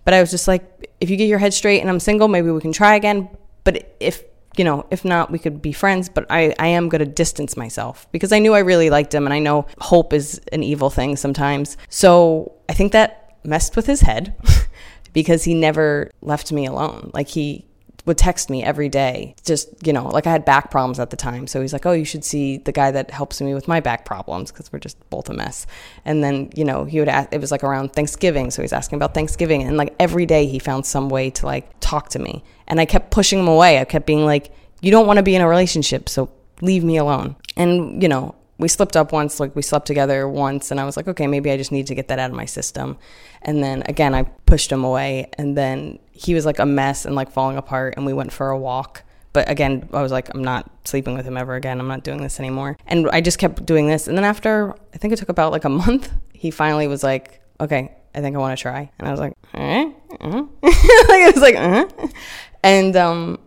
But 0.05 0.14
I 0.14 0.21
was 0.21 0.31
just 0.31 0.49
like, 0.49 0.91
if 1.01 1.11
you 1.11 1.17
get 1.17 1.29
your 1.29 1.38
head 1.38 1.53
straight 1.53 1.81
and 1.81 1.91
I'm 1.91 2.01
single, 2.01 2.29
maybe 2.29 2.51
we 2.51 2.61
can 2.61 2.73
try 2.73 2.95
again. 2.95 3.29
But 3.64 3.95
if 4.01 4.23
you 4.57 4.64
know, 4.64 4.85
if 4.91 5.05
not, 5.05 5.31
we 5.31 5.38
could 5.38 5.62
be 5.62 5.73
friends. 5.73 6.09
But 6.09 6.27
I, 6.31 6.55
I 6.59 6.68
am 6.68 6.89
going 6.89 7.01
to 7.01 7.07
distance 7.07 7.57
myself 7.57 8.11
because 8.11 8.33
I 8.33 8.41
knew 8.41 8.55
I 8.55 8.61
really 8.61 8.91
liked 8.91 9.14
him 9.14 9.26
and 9.26 9.33
I 9.33 9.39
know 9.39 9.66
hope 9.79 10.12
is 10.12 10.41
an 10.53 10.62
evil 10.62 10.91
thing 10.91 11.16
sometimes. 11.16 11.76
So 11.89 12.53
I 12.68 12.74
think 12.74 12.93
that 12.93 13.37
messed 13.45 13.76
with 13.76 13.87
his 13.87 14.01
head 14.01 14.35
because 15.12 15.45
he 15.45 15.55
never 15.55 16.11
left 16.20 16.51
me 16.53 16.66
alone. 16.66 17.11
Like 17.14 17.29
he 17.29 17.68
would 18.09 18.19
text 18.19 18.51
me 18.51 18.65
every 18.65 18.89
day. 18.89 19.37
Just, 19.45 19.87
you 19.87 19.93
know, 19.93 20.09
like 20.09 20.27
I 20.27 20.33
had 20.33 20.45
back 20.45 20.71
problems 20.71 20.99
at 20.99 21.11
the 21.11 21.17
time. 21.17 21.47
So 21.47 21.61
he's 21.61 21.73
like, 21.73 21.87
oh, 21.87 21.93
you 21.93 22.05
should 22.05 22.25
see 22.25 22.57
the 22.57 22.73
guy 22.73 22.91
that 22.91 23.11
helps 23.11 23.41
me 23.41 23.55
with 23.55 23.69
my 23.69 23.79
back 23.79 24.05
problems 24.05 24.51
because 24.51 24.73
we're 24.73 24.81
just 24.81 24.99
both 25.11 25.29
a 25.29 25.35
mess. 25.35 25.67
And 26.05 26.25
then, 26.25 26.51
you 26.57 26.65
know, 26.65 26.85
he 26.85 26.99
would 26.99 27.09
ask, 27.09 27.29
it 27.33 27.41
was 27.41 27.53
like 27.53 27.63
around 27.63 27.93
Thanksgiving. 27.93 28.51
So 28.51 28.63
he's 28.63 28.73
asking 28.73 28.97
about 28.97 29.15
Thanksgiving. 29.15 29.63
And 29.63 29.77
like 29.77 29.95
every 30.01 30.27
day 30.27 30.47
he 30.47 30.59
found 30.59 30.87
some 30.87 31.09
way 31.09 31.31
to 31.31 31.47
like 31.47 31.71
talk 31.81 32.09
to 32.11 32.19
me. 32.19 32.43
And 32.67 32.81
I 32.81 32.87
kept 32.87 33.11
pushing 33.11 33.39
him 33.39 33.49
away. 33.49 33.79
I 33.79 33.85
kept 33.85 34.07
being 34.07 34.25
like, 34.25 34.53
you 34.81 34.91
don't 34.91 35.07
want 35.07 35.19
to 35.19 35.23
be 35.23 35.37
in 35.37 35.43
a 35.43 35.49
relationship. 35.49 36.09
So 36.09 36.31
leave 36.63 36.83
me 36.83 36.97
alone. 36.97 37.37
And, 37.57 38.03
you 38.03 38.09
know, 38.09 38.35
we 38.59 38.69
slipped 38.69 38.97
up 38.97 39.13
once, 39.13 39.39
like 39.39 39.55
we 39.55 39.63
slept 39.63 39.87
together 39.87 40.29
once, 40.29 40.71
and 40.71 40.81
I 40.81 40.85
was 40.85 40.97
like, 40.97 41.07
okay, 41.09 41.27
maybe 41.27 41.51
I 41.51 41.57
just 41.57 41.73
need 41.73 41.87
to 41.87 41.95
get 41.95 42.09
that 42.09 42.19
out 42.19 42.31
of 42.31 42.37
my 42.37 42.45
system. 42.45 42.99
And 43.43 43.63
then 43.63 43.85
again, 43.87 44.15
I 44.15 44.25
pushed 44.25 44.71
him 44.71 44.85
away, 44.85 45.31
and 45.39 45.57
then 45.57 46.01
he 46.11 46.35
was 46.35 46.45
like 46.45 46.59
a 46.59 46.67
mess 46.67 47.05
and 47.05 47.15
like 47.15 47.31
falling 47.31 47.57
apart, 47.57 47.95
and 47.97 48.05
we 48.05 48.13
went 48.13 48.33
for 48.33 48.51
a 48.51 48.59
walk. 48.59 49.05
But 49.33 49.49
again, 49.49 49.89
I 49.93 50.03
was 50.03 50.11
like, 50.11 50.35
I'm 50.35 50.43
not 50.43 50.69
sleeping 50.85 51.15
with 51.15 51.25
him 51.25 51.37
ever 51.37 51.55
again. 51.55 51.79
I'm 51.79 51.87
not 51.87 52.03
doing 52.03 52.21
this 52.21 52.41
anymore. 52.41 52.77
And 52.87 53.09
I 53.11 53.21
just 53.21 53.39
kept 53.39 53.65
doing 53.65 53.87
this. 53.87 54.09
And 54.09 54.17
then 54.17 54.25
after, 54.25 54.75
I 54.95 54.99
think 54.99 55.13
it 55.13 55.19
took 55.19 55.29
about 55.29 55.53
like 55.53 55.65
a 55.65 55.69
month, 55.69 56.11
he 56.33 56.51
finally 56.51 56.89
was 56.89 57.05
like, 57.05 57.41
okay, 57.61 57.95
I 58.15 58.21
think 58.21 58.35
I 58.35 58.39
want 58.41 58.59
to 58.59 58.61
try. 58.61 58.91
And 58.99 59.07
I 59.07 59.11
was 59.13 59.21
like, 59.21 59.35
uh-huh. 59.55 59.91
uh-huh. 60.21 60.45
like 60.63 61.23
I 61.23 61.31
was 61.33 61.43
like, 61.43 61.57
uh-huh. 61.57 62.09
and 62.65 62.97
um, 62.97 63.39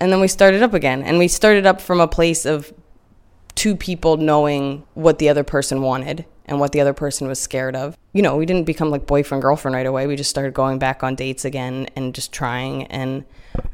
and 0.00 0.12
then 0.12 0.20
we 0.20 0.28
started 0.28 0.62
up 0.62 0.74
again, 0.74 1.02
and 1.02 1.18
we 1.18 1.28
started 1.28 1.66
up 1.66 1.80
from 1.80 2.00
a 2.00 2.06
place 2.06 2.44
of 2.44 2.72
two 3.58 3.74
people 3.74 4.16
knowing 4.16 4.84
what 4.94 5.18
the 5.18 5.28
other 5.28 5.42
person 5.42 5.82
wanted 5.82 6.24
and 6.46 6.60
what 6.60 6.70
the 6.70 6.80
other 6.80 6.92
person 6.92 7.26
was 7.26 7.40
scared 7.40 7.74
of. 7.74 7.98
You 8.12 8.22
know, 8.22 8.36
we 8.36 8.46
didn't 8.46 8.66
become 8.66 8.88
like 8.88 9.04
boyfriend 9.04 9.42
girlfriend 9.42 9.74
right 9.74 9.84
away. 9.84 10.06
We 10.06 10.14
just 10.14 10.30
started 10.30 10.54
going 10.54 10.78
back 10.78 11.02
on 11.02 11.16
dates 11.16 11.44
again 11.44 11.88
and 11.96 12.14
just 12.14 12.32
trying 12.32 12.84
and 12.84 13.24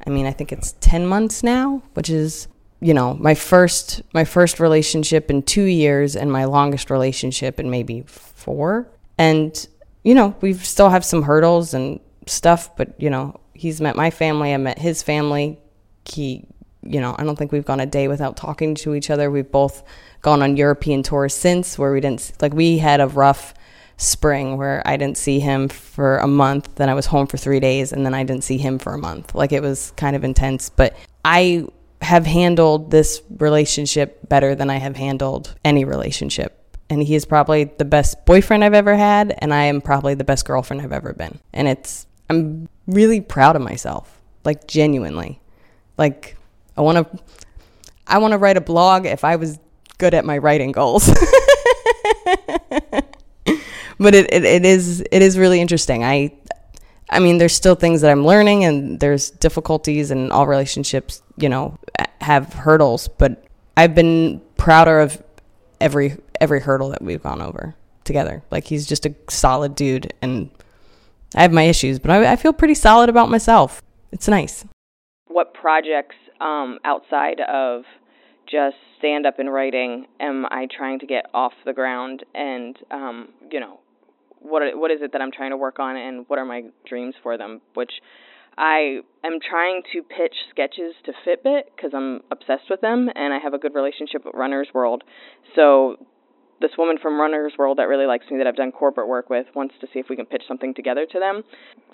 I 0.07 0.09
mean, 0.09 0.25
I 0.25 0.33
think 0.33 0.53
it's 0.53 0.73
10 0.81 1.07
months 1.07 1.43
now, 1.43 1.83
which 1.93 2.09
is 2.09 2.49
you 2.81 2.95
know, 2.95 3.13
my 3.15 3.35
first 3.35 4.01
my 4.15 4.25
first 4.25 4.59
relationship 4.59 5.31
in 5.31 5.43
2 5.43 5.65
years 5.65 6.17
and 6.17 6.33
my 6.33 6.47
longest 6.47 6.89
relationship 6.89 7.61
in 7.61 7.69
maybe 7.69 8.05
4. 8.07 8.89
And 9.19 9.69
you 10.03 10.15
know, 10.15 10.35
we 10.41 10.55
still 10.55 10.89
have 10.89 11.05
some 11.05 11.25
hurdles 11.25 11.75
and 11.75 12.01
stuff, 12.27 12.75
but 12.75 12.99
you 12.99 13.11
know, 13.11 13.39
he's 13.53 13.83
met 13.83 13.97
my 13.97 14.11
family, 14.11 14.55
I 14.55 14.57
met 14.57 14.79
his 14.79 15.03
family. 15.03 15.61
He 16.07 16.47
you 16.87 17.01
know, 17.01 17.15
I 17.19 17.25
don't 17.25 17.37
think 17.37 17.53
we've 17.53 17.65
gone 17.65 17.81
a 17.81 17.87
day 17.87 18.09
without 18.09 18.37
talking 18.37 18.75
to 18.77 18.95
each 18.95 19.11
other. 19.11 19.31
We've 19.31 19.51
both 19.51 19.83
gone 20.23 20.43
on 20.43 20.57
European 20.57 21.03
tours 21.03 21.35
since 21.35 21.79
where 21.79 21.93
we 21.93 22.01
didn't 22.01 22.33
like 22.41 22.55
we 22.55 22.79
had 22.79 23.01
a 23.01 23.07
rough 23.07 23.55
spring 23.97 24.57
where 24.57 24.83
I 24.85 24.97
didn't 24.97 25.19
see 25.19 25.39
him 25.39 25.69
for 25.69 26.19
a 26.19 26.27
month, 26.27 26.75
then 26.77 26.89
I 26.89 26.95
was 26.95 27.07
home 27.07 27.27
for 27.27 27.37
3 27.37 27.61
days 27.61 27.93
and 27.93 28.05
then 28.05 28.15
I 28.15 28.25
didn't 28.25 28.45
see 28.45 28.59
him 28.59 28.79
for 28.79 28.95
a 28.95 28.99
month. 28.99 29.35
Like 29.35 29.53
it 29.53 29.63
was 29.63 29.93
kind 29.97 30.17
of 30.17 30.25
intense, 30.25 30.69
but 30.69 30.97
I 31.25 31.67
have 32.03 32.27
handled 32.27 32.91
this 32.91 33.23
relationship 33.39 34.29
better 34.29 34.55
than 34.55 34.69
I 34.69 34.77
have 34.77 34.97
handled 34.97 35.55
any 35.65 35.85
relationship. 35.85 36.61
And 36.91 37.03
he 37.03 37.15
is 37.15 37.25
probably 37.25 37.65
the 37.65 37.85
best 37.85 38.27
boyfriend 38.27 38.63
I've 38.65 38.75
ever 38.75 38.97
had 38.97 39.35
and 39.39 39.55
I 39.55 39.65
am 39.65 39.81
probably 39.81 40.15
the 40.15 40.25
best 40.25 40.45
girlfriend 40.45 40.83
I've 40.83 40.93
ever 40.93 41.13
been. 41.13 41.39
And 41.53 41.69
it's 41.69 42.07
I'm 42.29 42.69
really 42.87 43.21
proud 43.21 43.57
of 43.57 43.63
myself. 43.63 44.21
Like 44.45 44.67
genuinely. 44.67 45.41
Like 45.97 46.37
I 46.77 46.81
want 46.83 46.99
to 46.99 47.19
I 48.07 48.19
want 48.19 48.33
to 48.33 48.39
write 48.39 48.57
a 48.57 48.61
blog 48.61 49.07
if 49.07 49.25
I 49.25 49.37
was 49.37 49.59
good 49.99 50.15
at 50.15 50.25
my 50.25 50.39
writing 50.39 50.73
goals. 50.73 51.07
but 53.99 54.15
it, 54.15 54.33
it, 54.33 54.45
it 54.45 54.65
is 54.65 55.01
it 55.11 55.23
is 55.23 55.39
really 55.39 55.61
interesting. 55.61 56.05
I 56.05 56.33
I 57.11 57.21
mean 57.21 57.39
there's 57.39 57.55
still 57.55 57.75
things 57.75 58.01
that 58.01 58.11
I'm 58.11 58.27
learning 58.27 58.65
and 58.65 59.01
there's 59.01 59.31
difficulties 59.31 60.11
and 60.11 60.33
all 60.33 60.47
relationships, 60.47 61.23
you 61.37 61.49
know, 61.49 61.79
have 62.21 62.53
hurdles, 62.53 63.09
but 63.09 63.45
I've 63.77 63.95
been 63.95 64.41
prouder 64.57 65.01
of 65.01 65.23
every 65.81 66.17
every 66.41 66.61
hurdle 66.61 66.91
that 66.91 67.03
we've 67.03 67.23
gone 67.23 67.41
over 67.41 67.75
together. 68.05 68.43
Like 68.51 68.65
he's 68.65 68.87
just 68.87 69.07
a 69.07 69.15
solid 69.29 69.75
dude 69.75 70.13
and 70.21 70.51
I 71.35 71.43
have 71.43 71.53
my 71.53 71.63
issues, 71.63 71.99
but 71.99 72.11
I, 72.11 72.33
I 72.33 72.37
feel 72.37 72.53
pretty 72.53 72.75
solid 72.75 73.09
about 73.09 73.29
myself. 73.29 73.83
It's 74.13 74.29
nice. 74.29 74.65
What 75.27 75.53
projects 75.53 76.15
um, 76.41 76.79
outside 76.85 77.41
of 77.41 77.83
just 78.51 78.77
stand 78.99 79.27
up 79.27 79.39
and 79.39 79.53
writing 79.53 80.07
am 80.21 80.45
I 80.47 80.69
trying 80.77 80.99
to 81.01 81.07
get 81.07 81.27
off 81.33 81.53
the 81.65 81.73
ground 81.73 82.25
and 82.35 82.77
um, 82.91 83.29
you 83.51 83.61
know 83.61 83.81
what 84.41 84.63
what 84.77 84.91
is 84.91 84.99
it 85.01 85.13
that 85.13 85.23
I'm 85.23 85.33
trying 85.33 85.51
to 85.51 85.57
work 85.57 85.79
on 85.79 85.97
and 85.97 86.25
what 86.29 86.39
are 86.39 86.45
my 86.45 86.65
dreams 86.87 87.15
for 87.23 87.39
them 87.39 87.61
which 87.75 87.93
I 88.57 89.01
am 89.25 89.39
trying 89.49 89.83
to 89.93 90.03
pitch 90.03 90.35
sketches 90.51 90.95
to 91.07 91.13
Fitbit 91.27 91.63
because 91.75 91.91
I'm 91.95 92.21
obsessed 92.31 92.71
with 92.71 92.81
them 92.81 93.09
and 93.15 93.35
I 93.35 93.39
have 93.39 93.55
a 93.55 93.59
good 93.59 93.75
relationship 93.75 94.25
with 94.25 94.35
Runner's 94.35 94.69
World. 94.73 95.03
So 95.57 95.97
this 96.61 96.73
woman 96.79 96.99
from 97.01 97.21
Runner's 97.21 97.53
World 97.59 97.79
that 97.79 97.89
really 97.89 98.07
likes 98.07 98.27
me 98.31 98.39
that 98.39 98.47
I've 98.47 98.57
done 98.57 98.73
corporate 98.73 99.09
work 99.09 99.31
with 99.31 99.47
wants 99.55 99.75
to 99.81 99.87
see 99.93 99.99
if 99.99 100.07
we 100.09 100.17
can 100.17 100.27
pitch 100.27 100.43
something 100.47 100.75
together 100.75 101.07
to 101.07 101.19
them. 101.19 101.43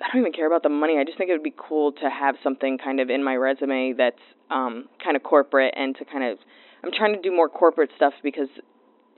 I 0.03 0.09
don't 0.13 0.21
even 0.21 0.33
care 0.33 0.47
about 0.47 0.63
the 0.63 0.69
money. 0.69 0.99
I 0.99 1.05
just 1.05 1.19
think 1.19 1.31
it 1.31 1.33
would 1.33 1.43
be 1.43 1.55
cool 1.57 1.93
to 1.93 2.11
have 2.11 2.37
something 2.43 2.79
kind 2.79 3.01
of 3.01 3.11
in 3.11 3.23
my 3.25 3.37
resume 3.37 3.95
that's 3.97 4.21
um 4.51 4.89
kind 5.03 5.17
of 5.17 5.23
corporate 5.23 5.75
and 5.77 5.97
to 5.97 6.05
kind 6.05 6.25
of 6.25 6.39
I'm 6.83 6.91
trying 6.93 7.15
to 7.15 7.21
do 7.21 7.35
more 7.35 7.49
corporate 7.49 7.91
stuff 7.97 8.15
because 8.23 8.49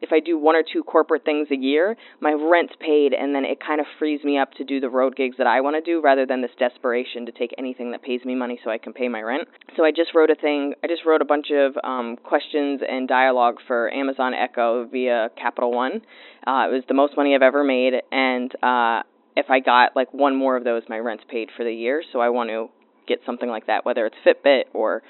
if 0.03 0.13
I 0.13 0.21
do 0.21 0.37
one 0.37 0.57
or 0.57 0.65
two 0.71 0.83
corporate 0.83 1.25
things 1.25 1.49
a 1.51 1.57
year, 1.57 1.97
my 2.21 2.33
rent's 2.33 2.75
paid, 2.81 3.15
and 3.15 3.35
then 3.35 3.45
it 3.45 3.59
kind 3.65 3.81
of 3.81 3.87
frees 3.99 4.23
me 4.25 4.37
up 4.37 4.53
to 4.55 4.65
do 4.65 4.81
the 4.81 4.91
road 4.91 5.17
gigs 5.17 5.37
that 5.39 5.47
I 5.47 5.61
want 5.61 5.77
to 5.77 5.81
do 5.81 6.03
rather 6.03 6.27
than 6.27 6.43
this 6.43 6.51
desperation 6.59 7.25
to 7.27 7.33
take 7.33 7.55
anything 7.57 7.93
that 7.93 8.03
pays 8.03 8.25
me 8.25 8.35
money 8.35 8.59
so 8.65 8.71
I 8.71 8.79
can 8.79 8.93
pay 8.93 9.09
my 9.09 9.23
rent. 9.23 9.49
So 9.77 9.85
I 9.85 9.93
just 9.93 10.15
wrote 10.15 10.31
a 10.31 10.35
thing, 10.35 10.75
I 10.83 10.89
just 10.89 11.07
wrote 11.07 11.23
a 11.23 11.25
bunch 11.25 11.47
of 11.55 11.77
um, 11.85 12.17
questions 12.23 12.81
and 12.87 13.07
dialogue 13.07 13.57
for 13.67 13.93
Amazon 13.95 14.35
Echo 14.35 14.87
via 14.87 15.31
Capital 15.41 15.73
One. 15.73 16.03
Uh, 16.47 16.67
it 16.69 16.73
was 16.73 16.83
the 16.89 16.95
most 16.95 17.17
money 17.17 17.35
I've 17.35 17.43
ever 17.43 17.63
made, 17.63 17.95
and 18.11 18.53
uh, 18.63 19.03
if 19.37 19.47
I 19.49 19.61
got 19.61 19.95
like 19.95 20.13
one 20.13 20.37
more 20.37 20.57
of 20.57 20.65
those, 20.65 20.83
my 20.89 20.99
rent's 20.99 21.25
paid 21.31 21.49
for 21.57 21.65
the 21.65 21.73
year. 21.73 22.03
So 22.13 22.21
I 22.21 22.31
want 22.31 22.51
to 22.51 22.69
get 23.07 23.21
something 23.25 23.49
like 23.49 23.67
that, 23.67 23.85
whether 23.85 24.07
it's 24.07 24.17
Fitbit 24.27 24.65
or 24.75 25.03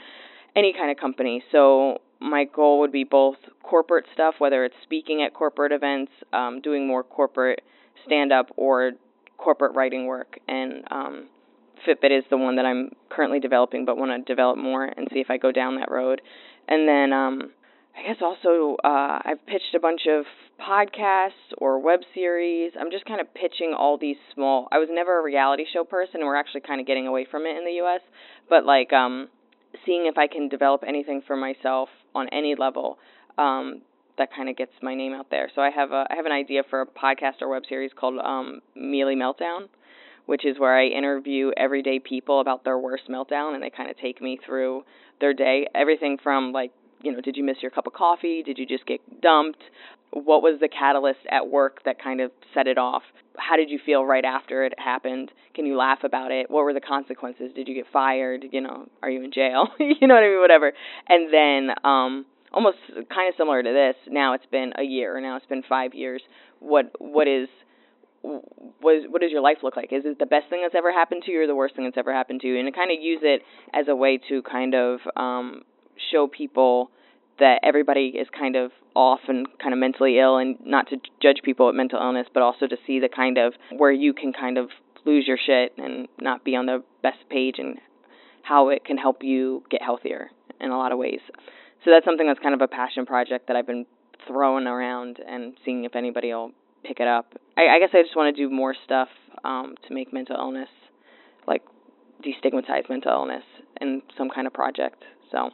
any 0.55 0.73
kind 0.73 0.91
of 0.91 0.99
company. 0.99 1.43
So 1.51 1.99
my 2.23 2.45
goal 2.45 2.81
would 2.81 2.93
be 2.93 3.05
both 3.05 3.37
corporate 3.63 4.05
stuff, 4.13 4.35
whether 4.39 4.65
it's 4.65 4.75
speaking 4.83 5.23
at 5.23 5.35
corporate 5.35 5.73
events, 5.73 6.13
um, 6.33 6.61
doing 6.61 6.87
more 6.87 7.03
corporate 7.03 7.61
stand 8.07 8.33
up, 8.33 8.47
or 8.57 8.93
corporate 9.39 9.75
writing 9.75 10.07
work. 10.07 10.39
And 10.49 10.85
um, 10.91 11.29
Fitbit 11.87 12.17
is 12.17 12.25
the 12.31 12.37
one 12.37 12.57
that 12.57 12.65
I'm 12.65 12.91
currently 13.11 13.41
developing, 13.41 13.85
but 13.85 13.97
want 13.97 14.11
to 14.11 14.33
develop 14.33 14.59
more 14.59 14.85
and 14.85 15.09
see 15.13 15.21
if 15.21 15.31
I 15.31 15.37
go 15.37 15.53
down 15.53 15.77
that 15.77 15.91
road. 15.91 16.21
And 16.69 16.89
then 16.89 17.13
um, 17.13 17.51
I 17.97 18.09
guess 18.09 18.23
also 18.23 18.77
uh, 18.85 19.19
I've 19.25 19.45
pitched 19.47 19.75
a 19.75 19.81
bunch 19.81 20.03
of 20.09 20.25
podcasts 20.61 21.53
or 21.59 21.79
web 21.79 22.01
series. 22.15 22.73
I'm 22.79 22.91
just 22.91 23.05
kind 23.05 23.21
of 23.21 23.33
pitching 23.35 23.75
all 23.77 23.99
these 23.99 24.17
small. 24.35 24.69
I 24.73 24.79
was 24.79 24.89
never 24.91 25.19
a 25.19 25.23
reality 25.23 25.65
show 25.73 25.85
person. 25.85 26.21
We're 26.21 26.37
actually 26.37 26.63
kind 26.63 26.81
of 26.81 26.87
getting 26.87 27.07
away 27.07 27.27
from 27.31 27.47
it 27.47 27.57
in 27.57 27.65
the 27.65 27.73
U.S. 27.83 28.01
But 28.49 28.65
like 28.65 28.93
um, 28.93 29.29
seeing 29.85 30.07
if 30.07 30.17
I 30.17 30.27
can 30.27 30.49
develop 30.49 30.83
anything 30.87 31.23
for 31.27 31.37
myself 31.37 31.89
on 32.15 32.29
any 32.31 32.55
level 32.55 32.99
um, 33.39 33.83
that 34.19 34.29
kind 34.35 34.49
of 34.49 34.57
gets 34.57 34.73
my 34.83 34.95
name 34.95 35.13
out 35.13 35.31
there. 35.31 35.51
So 35.55 35.63
I 35.63 35.71
have 35.71 35.91
a 35.91 36.07
I 36.11 36.17
have 36.17 36.27
an 36.27 36.33
idea 36.33 36.63
for 36.69 36.83
a 36.83 36.87
podcast 36.87 37.41
or 37.41 37.49
web 37.49 37.63
series 37.69 37.91
called 37.99 38.19
um, 38.19 38.61
Miele 38.75 39.09
Meltdown, 39.09 39.69
which 40.27 40.45
is 40.45 40.59
where 40.59 40.77
I 40.77 40.87
interview 40.87 41.51
everyday 41.57 41.99
people 41.99 42.41
about 42.41 42.65
their 42.65 42.79
worst 42.79 43.05
meltdown, 43.09 43.55
and 43.55 43.63
they 43.63 43.71
kind 43.71 43.91
of 43.91 43.97
take 43.99 44.21
me 44.21 44.39
through 44.45 44.85
their 45.21 45.33
day, 45.33 45.67
everything 45.75 46.19
from 46.23 46.53
like 46.53 46.73
you 47.03 47.13
know, 47.13 47.21
did 47.21 47.37
you 47.37 47.45
miss 47.45 47.57
your 47.61 47.71
cup 47.71 47.87
of 47.87 47.93
coffee? 47.93 48.43
Did 48.43 48.59
you 48.59 48.67
just 48.67 48.87
get 48.87 49.01
dumped? 49.21 49.63
What 50.13 50.43
was 50.43 50.61
the 50.61 50.69
catalyst 50.69 51.21
at 51.31 51.49
work 51.49 51.83
that 51.85 52.01
kind 52.01 52.21
of 52.21 52.31
set 52.55 52.67
it 52.67 52.79
off? 52.79 53.03
How 53.37 53.57
did 53.57 53.71
you 53.71 53.79
feel 53.85 54.05
right 54.05 54.25
after 54.25 54.65
it 54.65 54.75
happened? 54.79 55.31
Can 55.55 55.67
you 55.67 55.77
laugh 55.77 56.01
about 56.05 56.31
it? 56.31 56.51
What 56.51 56.65
were 56.65 56.75
the 56.75 56.81
consequences? 56.81 57.53
Did 57.55 57.69
you 57.69 57.75
get 57.75 57.87
fired? 57.93 58.45
You 58.51 58.61
know, 58.61 58.89
are 59.03 59.11
you 59.11 59.23
in 59.23 59.33
jail? 59.33 59.69
you 59.79 60.07
know 60.07 60.15
what 60.15 60.23
I 60.23 60.29
mean? 60.29 60.41
Whatever. 60.41 60.73
And 61.09 61.33
then, 61.33 61.75
um, 61.85 62.27
almost 62.53 62.79
kind 62.89 63.29
of 63.29 63.35
similar 63.37 63.63
to 63.63 63.71
this. 63.71 63.97
Now 64.13 64.35
it's 64.35 64.47
been 64.47 64.73
a 64.79 64.83
year. 64.83 65.21
Now 65.21 65.37
it's 65.37 65.47
been 65.47 65.63
five 65.69 65.95
years. 65.95 66.23
What 66.61 66.93
what 66.99 67.27
is 67.29 67.49
what 68.23 68.95
is, 68.95 69.05
what 69.09 69.21
does 69.21 69.33
your 69.33 69.41
life 69.41 69.59
look 69.63 69.77
like? 69.77 69.93
Is 69.93 70.05
it 70.05 70.19
the 70.19 70.27
best 70.27 70.49
thing 70.49 70.61
that's 70.63 70.77
ever 70.77 70.93
happened 70.93 71.23
to 71.27 71.33
you, 71.33 71.43
or 71.43 71.47
the 71.47 71.55
worst 71.55 71.75
thing 71.75 71.85
that's 71.85 71.99
ever 71.99 72.13
happened 72.13 72.41
to 72.43 72.47
you? 72.47 72.59
And 72.59 72.67
to 72.67 72.73
kind 72.73 72.91
of 72.91 73.03
use 73.03 73.21
it 73.23 73.43
as 73.75 73.87
a 73.89 73.97
way 73.97 74.21
to 74.29 74.43
kind 74.43 74.75
of 74.75 75.01
um, 75.17 75.63
show 76.13 76.29
people 76.29 76.91
that 77.43 77.59
everybody 77.65 78.15
is 78.15 78.29
kind 78.39 78.55
of 78.55 78.71
off 78.95 79.19
and 79.27 79.49
kind 79.61 79.75
of 79.75 79.81
mentally 79.81 80.21
ill 80.21 80.37
and 80.37 80.57
not 80.65 80.89
to 80.89 80.97
judge 81.21 81.39
people 81.43 81.67
with 81.67 81.75
mental 81.75 81.99
illness 81.99 82.29
but 82.33 82.41
also 82.41 82.69
to 82.69 82.77
see 82.87 83.01
the 83.01 83.09
kind 83.09 83.37
of 83.37 83.53
where 83.77 83.91
you 83.91 84.15
can 84.15 84.33
kind 84.33 84.59
of 84.59 84.69
lose 85.05 85.27
your 85.27 85.39
shit 85.45 85.73
and 85.77 86.07
not 86.21 86.45
be 86.45 86.55
on 86.55 86.67
the 86.67 86.85
best 87.03 87.19
page 87.29 87.57
and 87.59 87.79
how 88.43 88.69
it 88.69 88.85
can 88.85 88.97
help 88.97 89.19
you 89.23 89.65
get 89.71 89.83
healthier 89.83 90.31
in 90.61 90.71
a 90.71 90.79
lot 90.79 90.93
of 90.93 90.99
ways. 90.99 91.19
So 91.85 91.91
that's 91.91 92.05
something 92.05 92.29
that's 92.29 92.39
kind 92.39 92.55
of 92.55 92.61
a 92.61 92.69
passion 92.69 93.07
project 93.07 93.49
that 93.49 93.57
I've 93.57 93.67
been 93.67 93.87
throwing 94.29 94.69
around 94.69 95.19
and 95.27 95.55
seeing 95.65 95.83
if 95.85 95.97
anybody 95.97 96.33
will 96.33 96.53
pick 96.85 97.01
it 97.01 97.09
up. 97.09 97.35
I, 97.57 97.77
I 97.77 97.79
guess 97.81 97.91
I 97.93 98.03
just 98.03 98.15
want 98.15 98.35
to 98.35 98.41
do 98.41 98.55
more 98.55 98.77
stuff 98.85 99.09
um, 99.45 99.75
to 99.89 99.95
make 99.95 100.13
mental 100.13 100.37
illness, 100.37 100.69
like 101.49 101.63
destigmatize 102.25 102.89
mental 102.89 103.11
illness 103.11 103.43
in 103.81 104.03
some 104.17 104.31
kind 104.31 104.47
of 104.47 104.53
project. 104.53 105.03
So, 105.33 105.51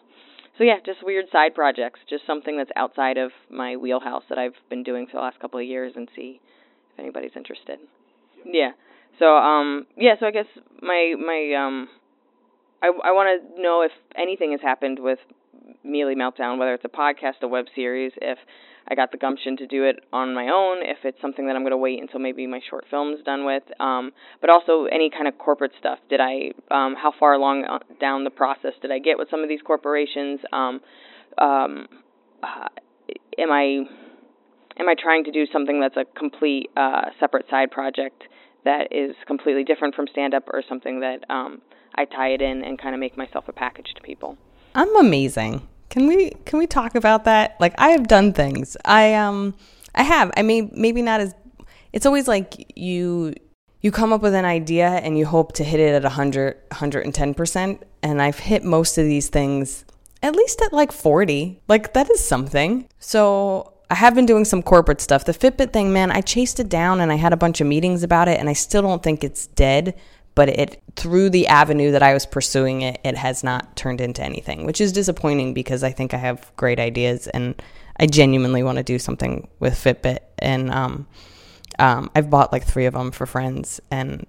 so 0.59 0.65
yeah, 0.65 0.79
just 0.85 1.05
weird 1.05 1.27
side 1.31 1.55
projects, 1.55 2.01
just 2.11 2.27
something 2.27 2.57
that's 2.59 2.71
outside 2.75 3.17
of 3.17 3.31
my 3.49 3.77
wheelhouse 3.77 4.25
that 4.29 4.39
I've 4.39 4.57
been 4.69 4.83
doing 4.83 5.07
for 5.07 5.13
the 5.13 5.21
last 5.21 5.39
couple 5.39 5.61
of 5.61 5.65
years, 5.67 5.93
and 5.95 6.09
see 6.15 6.41
if 6.93 6.99
anybody's 6.99 7.31
interested. 7.37 7.79
Yeah. 8.45 8.73
So 9.19 9.37
um 9.37 9.87
yeah, 9.97 10.15
so 10.19 10.27
I 10.27 10.31
guess 10.33 10.47
my 10.83 11.15
my 11.19 11.55
um 11.55 11.89
I 12.83 12.89
I 12.89 13.13
want 13.13 13.55
to 13.55 13.63
know 13.63 13.83
if 13.83 13.93
anything 14.17 14.51
has 14.53 14.61
happened 14.61 14.99
with 15.01 15.21
Miele 15.85 16.15
Meltdown, 16.15 16.59
whether 16.59 16.75
it's 16.75 16.85
a 16.85 16.89
podcast, 16.89 17.43
a 17.43 17.49
web 17.49 17.67
series, 17.75 18.13
if 18.21 18.39
I 18.91 18.95
got 18.95 19.13
the 19.13 19.19
gumption 19.19 19.57
to 19.59 19.67
do 19.67 19.85
it 19.85 19.97
on 20.13 20.35
my 20.35 20.49
own, 20.49 20.79
if 20.81 20.99
it's 21.05 21.21
something 21.21 21.47
that 21.47 21.57
I'm 21.57 21.63
going 21.63 21.73
to 21.73 21.77
wait 21.77 22.01
until 22.01 22.21
maybe 22.21 22.47
my 22.47 22.61
short 22.71 22.87
film's 22.91 23.23
done 23.23 23.45
with, 23.45 23.63
um, 23.81 24.13
but 24.41 24.49
also 24.49 24.87
any 24.87 25.11
kind 25.11 25.29
of 25.29 25.37
corporate 25.37 25.73
stuff. 25.79 25.99
Did 26.09 26.21
I, 26.21 26.53
um, 26.71 26.95
how 26.95 27.13
far 27.19 27.35
along 27.35 27.65
uh, 27.65 27.81
down 28.01 28.25
the 28.25 28.31
process 28.31 28.73
did 28.81 28.91
I 28.91 28.99
get 28.99 29.19
with 29.19 29.29
some 29.31 29.41
of 29.41 29.49
these 29.49 29.61
corporations? 29.63 30.41
Um, 30.53 30.81
um, 31.37 31.87
uh, 32.43 32.69
am 33.37 33.53
I, 33.53 33.85
am 34.79 34.89
I 34.89 34.95
trying 34.99 35.25
to 35.25 35.33
do 35.33 35.45
something 35.53 35.81
that's 35.81 35.97
a 35.97 36.05
complete 36.19 36.71
uh, 36.77 37.11
separate 37.21 37.47
side 37.51 37.71
project 37.71 38.23
that 38.65 38.89
is 38.91 39.15
completely 39.27 39.65
different 39.65 39.95
from 39.95 40.07
stand 40.11 40.35
up, 40.35 40.45
or 40.53 40.63
something 40.69 41.01
that 41.01 41.25
um, 41.31 41.61
I 41.95 42.05
tie 42.07 42.29
it 42.29 42.43
in 42.43 42.65
and 42.65 42.79
kind 42.79 42.95
of 42.95 43.01
make 43.01 43.17
myself 43.17 43.45
a 43.49 43.53
package 43.53 43.93
to 43.95 44.03
people? 44.03 44.37
I'm 44.75 44.95
amazing. 44.97 45.69
Can 45.91 46.07
we 46.07 46.31
can 46.45 46.59
we 46.59 46.67
talk 46.67 46.95
about 46.95 47.25
that? 47.25 47.57
Like 47.61 47.75
I 47.79 47.91
have 47.91 48.09
done 48.09 48.33
things. 48.33 48.77
I 48.85 49.15
um 49.15 49.55
I 49.95 50.03
have. 50.03 50.31
I 50.37 50.43
mean 50.43 50.71
maybe 50.75 51.03
not 51.03 51.21
as 51.21 51.35
it's 51.93 52.07
always 52.07 52.29
like 52.29 52.73
you 52.77 53.35
you 53.81 53.91
come 53.93 54.13
up 54.13 54.23
with 54.23 54.35
an 54.35 54.45
idea 54.45 54.89
and 54.89 55.17
you 55.17 55.25
hope 55.27 55.53
to 55.55 55.65
hit 55.65 55.81
it 55.81 55.95
at 55.95 56.03
100 56.03 56.69
110% 56.71 57.83
and 58.03 58.23
I've 58.23 58.39
hit 58.39 58.65
most 58.65 58.99
of 58.99 59.05
these 59.05 59.29
things 59.29 59.85
at 60.23 60.35
least 60.35 60.61
at 60.63 60.73
like 60.73 60.93
40. 60.93 61.61
Like 61.69 61.93
that 61.95 62.11
is 62.11 62.23
something. 62.23 62.89
So 62.99 63.73
I 63.91 63.95
have 63.95 64.15
been 64.15 64.27
doing 64.27 64.45
some 64.45 64.63
corporate 64.63 65.01
stuff. 65.01 65.25
The 65.25 65.33
Fitbit 65.33 65.73
thing, 65.73 65.93
man, 65.93 66.11
I 66.11 66.21
chased 66.21 66.61
it 66.61 66.69
down 66.69 67.01
and 67.01 67.11
I 67.11 67.15
had 67.15 67.33
a 67.33 67.37
bunch 67.37 67.61
of 67.61 67.67
meetings 67.67 68.03
about 68.03 68.29
it 68.29 68.39
and 68.39 68.49
I 68.49 68.53
still 68.53 68.83
don't 68.83 69.03
think 69.03 69.25
it's 69.25 69.47
dead 69.47 69.95
but 70.39 70.49
it 70.51 70.81
through 70.95 71.31
the 71.31 71.49
avenue 71.49 71.91
that 71.91 72.01
I 72.05 72.15
was 72.15 72.25
pursuing 72.25 72.83
it, 72.83 73.01
it 73.03 73.17
has 73.17 73.43
not 73.43 73.75
turned 73.75 74.01
into 74.01 74.23
anything, 74.23 74.67
which 74.67 74.81
is 74.81 74.93
disappointing 74.93 75.53
because 75.53 75.83
I 75.83 75.91
think 75.91 76.15
I 76.15 76.17
have 76.17 76.53
great 76.55 76.79
ideas 76.79 77.27
and 77.27 77.61
I 77.99 78.07
genuinely 78.07 78.63
want 78.63 78.79
to 78.79 78.85
do 78.85 79.01
something 79.01 79.49
with 79.59 79.75
Fitbit. 79.75 80.21
And 80.39 80.71
um, 80.71 81.09
um, 81.81 82.09
I've 82.15 82.31
bought 82.31 82.53
like 82.53 82.63
three 82.63 82.87
of 82.87 82.95
them 82.95 83.11
for 83.11 83.27
friends, 83.27 83.81
and 83.91 84.29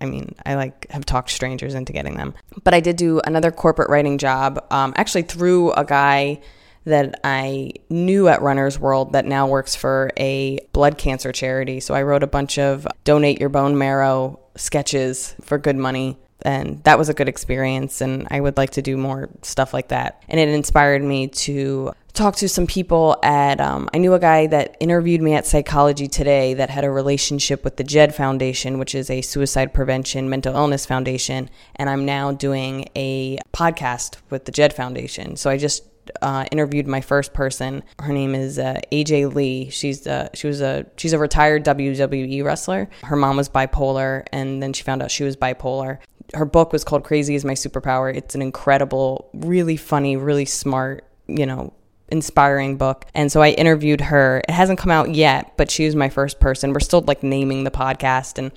I 0.00 0.06
mean, 0.06 0.34
I 0.46 0.54
like 0.54 0.90
have 0.92 1.04
talked 1.04 1.28
strangers 1.28 1.74
into 1.74 1.92
getting 1.92 2.16
them. 2.16 2.32
But 2.64 2.72
I 2.72 2.80
did 2.80 2.96
do 2.96 3.20
another 3.26 3.50
corporate 3.50 3.90
writing 3.90 4.16
job, 4.16 4.64
um, 4.70 4.94
actually 4.96 5.24
through 5.24 5.72
a 5.72 5.84
guy 5.84 6.40
that 6.84 7.20
I 7.22 7.72
knew 7.90 8.28
at 8.28 8.40
Runner's 8.40 8.78
World 8.78 9.12
that 9.12 9.26
now 9.26 9.46
works 9.46 9.76
for 9.76 10.10
a 10.18 10.58
blood 10.72 10.96
cancer 10.96 11.32
charity. 11.32 11.80
So 11.80 11.92
I 11.92 12.02
wrote 12.02 12.22
a 12.22 12.26
bunch 12.26 12.58
of 12.58 12.86
donate 13.04 13.40
your 13.40 13.50
bone 13.50 13.76
marrow 13.76 14.40
sketches 14.58 15.34
for 15.40 15.58
good 15.58 15.76
money. 15.76 16.18
And 16.42 16.82
that 16.84 16.98
was 16.98 17.08
a 17.08 17.14
good 17.14 17.28
experience. 17.28 18.00
And 18.00 18.28
I 18.30 18.40
would 18.40 18.56
like 18.56 18.70
to 18.70 18.82
do 18.82 18.96
more 18.96 19.28
stuff 19.42 19.74
like 19.74 19.88
that. 19.88 20.22
And 20.28 20.38
it 20.38 20.48
inspired 20.48 21.02
me 21.02 21.26
to 21.28 21.92
talk 22.12 22.36
to 22.36 22.48
some 22.48 22.66
people 22.66 23.16
at, 23.22 23.60
um, 23.60 23.88
I 23.94 23.98
knew 23.98 24.14
a 24.14 24.18
guy 24.18 24.46
that 24.48 24.76
interviewed 24.80 25.22
me 25.22 25.34
at 25.34 25.46
Psychology 25.46 26.06
Today 26.06 26.54
that 26.54 26.70
had 26.70 26.84
a 26.84 26.90
relationship 26.90 27.64
with 27.64 27.76
the 27.76 27.84
JED 27.84 28.14
Foundation, 28.14 28.78
which 28.78 28.94
is 28.94 29.10
a 29.10 29.20
suicide 29.20 29.72
prevention 29.72 30.28
mental 30.28 30.54
illness 30.54 30.86
foundation. 30.86 31.50
And 31.76 31.90
I'm 31.90 32.04
now 32.04 32.32
doing 32.32 32.88
a 32.94 33.38
podcast 33.52 34.16
with 34.30 34.44
the 34.44 34.52
JED 34.52 34.72
Foundation. 34.72 35.36
So 35.36 35.50
I 35.50 35.56
just 35.56 35.87
uh, 36.22 36.44
interviewed 36.50 36.86
my 36.86 37.00
first 37.00 37.32
person. 37.32 37.82
Her 38.00 38.12
name 38.12 38.34
is 38.34 38.58
uh, 38.58 38.80
AJ 38.92 39.34
Lee. 39.34 39.70
She's 39.70 40.06
uh, 40.06 40.28
she 40.34 40.46
was 40.46 40.60
a 40.60 40.86
she's 40.96 41.12
a 41.12 41.18
retired 41.18 41.64
WWE 41.64 42.44
wrestler. 42.44 42.88
Her 43.04 43.16
mom 43.16 43.36
was 43.36 43.48
bipolar, 43.48 44.26
and 44.32 44.62
then 44.62 44.72
she 44.72 44.82
found 44.82 45.02
out 45.02 45.10
she 45.10 45.24
was 45.24 45.36
bipolar. 45.36 45.98
Her 46.34 46.44
book 46.44 46.72
was 46.72 46.84
called 46.84 47.04
Crazy 47.04 47.34
is 47.34 47.44
My 47.44 47.54
Superpower. 47.54 48.14
It's 48.14 48.34
an 48.34 48.42
incredible, 48.42 49.30
really 49.32 49.76
funny, 49.76 50.16
really 50.16 50.44
smart, 50.44 51.04
you 51.26 51.46
know, 51.46 51.72
inspiring 52.08 52.76
book. 52.76 53.06
And 53.14 53.32
so 53.32 53.40
I 53.40 53.50
interviewed 53.50 54.02
her. 54.02 54.42
It 54.46 54.52
hasn't 54.52 54.78
come 54.78 54.90
out 54.90 55.14
yet, 55.14 55.56
but 55.56 55.70
she 55.70 55.86
was 55.86 55.96
my 55.96 56.10
first 56.10 56.38
person. 56.38 56.74
We're 56.74 56.80
still 56.80 57.00
like 57.00 57.22
naming 57.22 57.64
the 57.64 57.70
podcast 57.70 58.36
and 58.36 58.52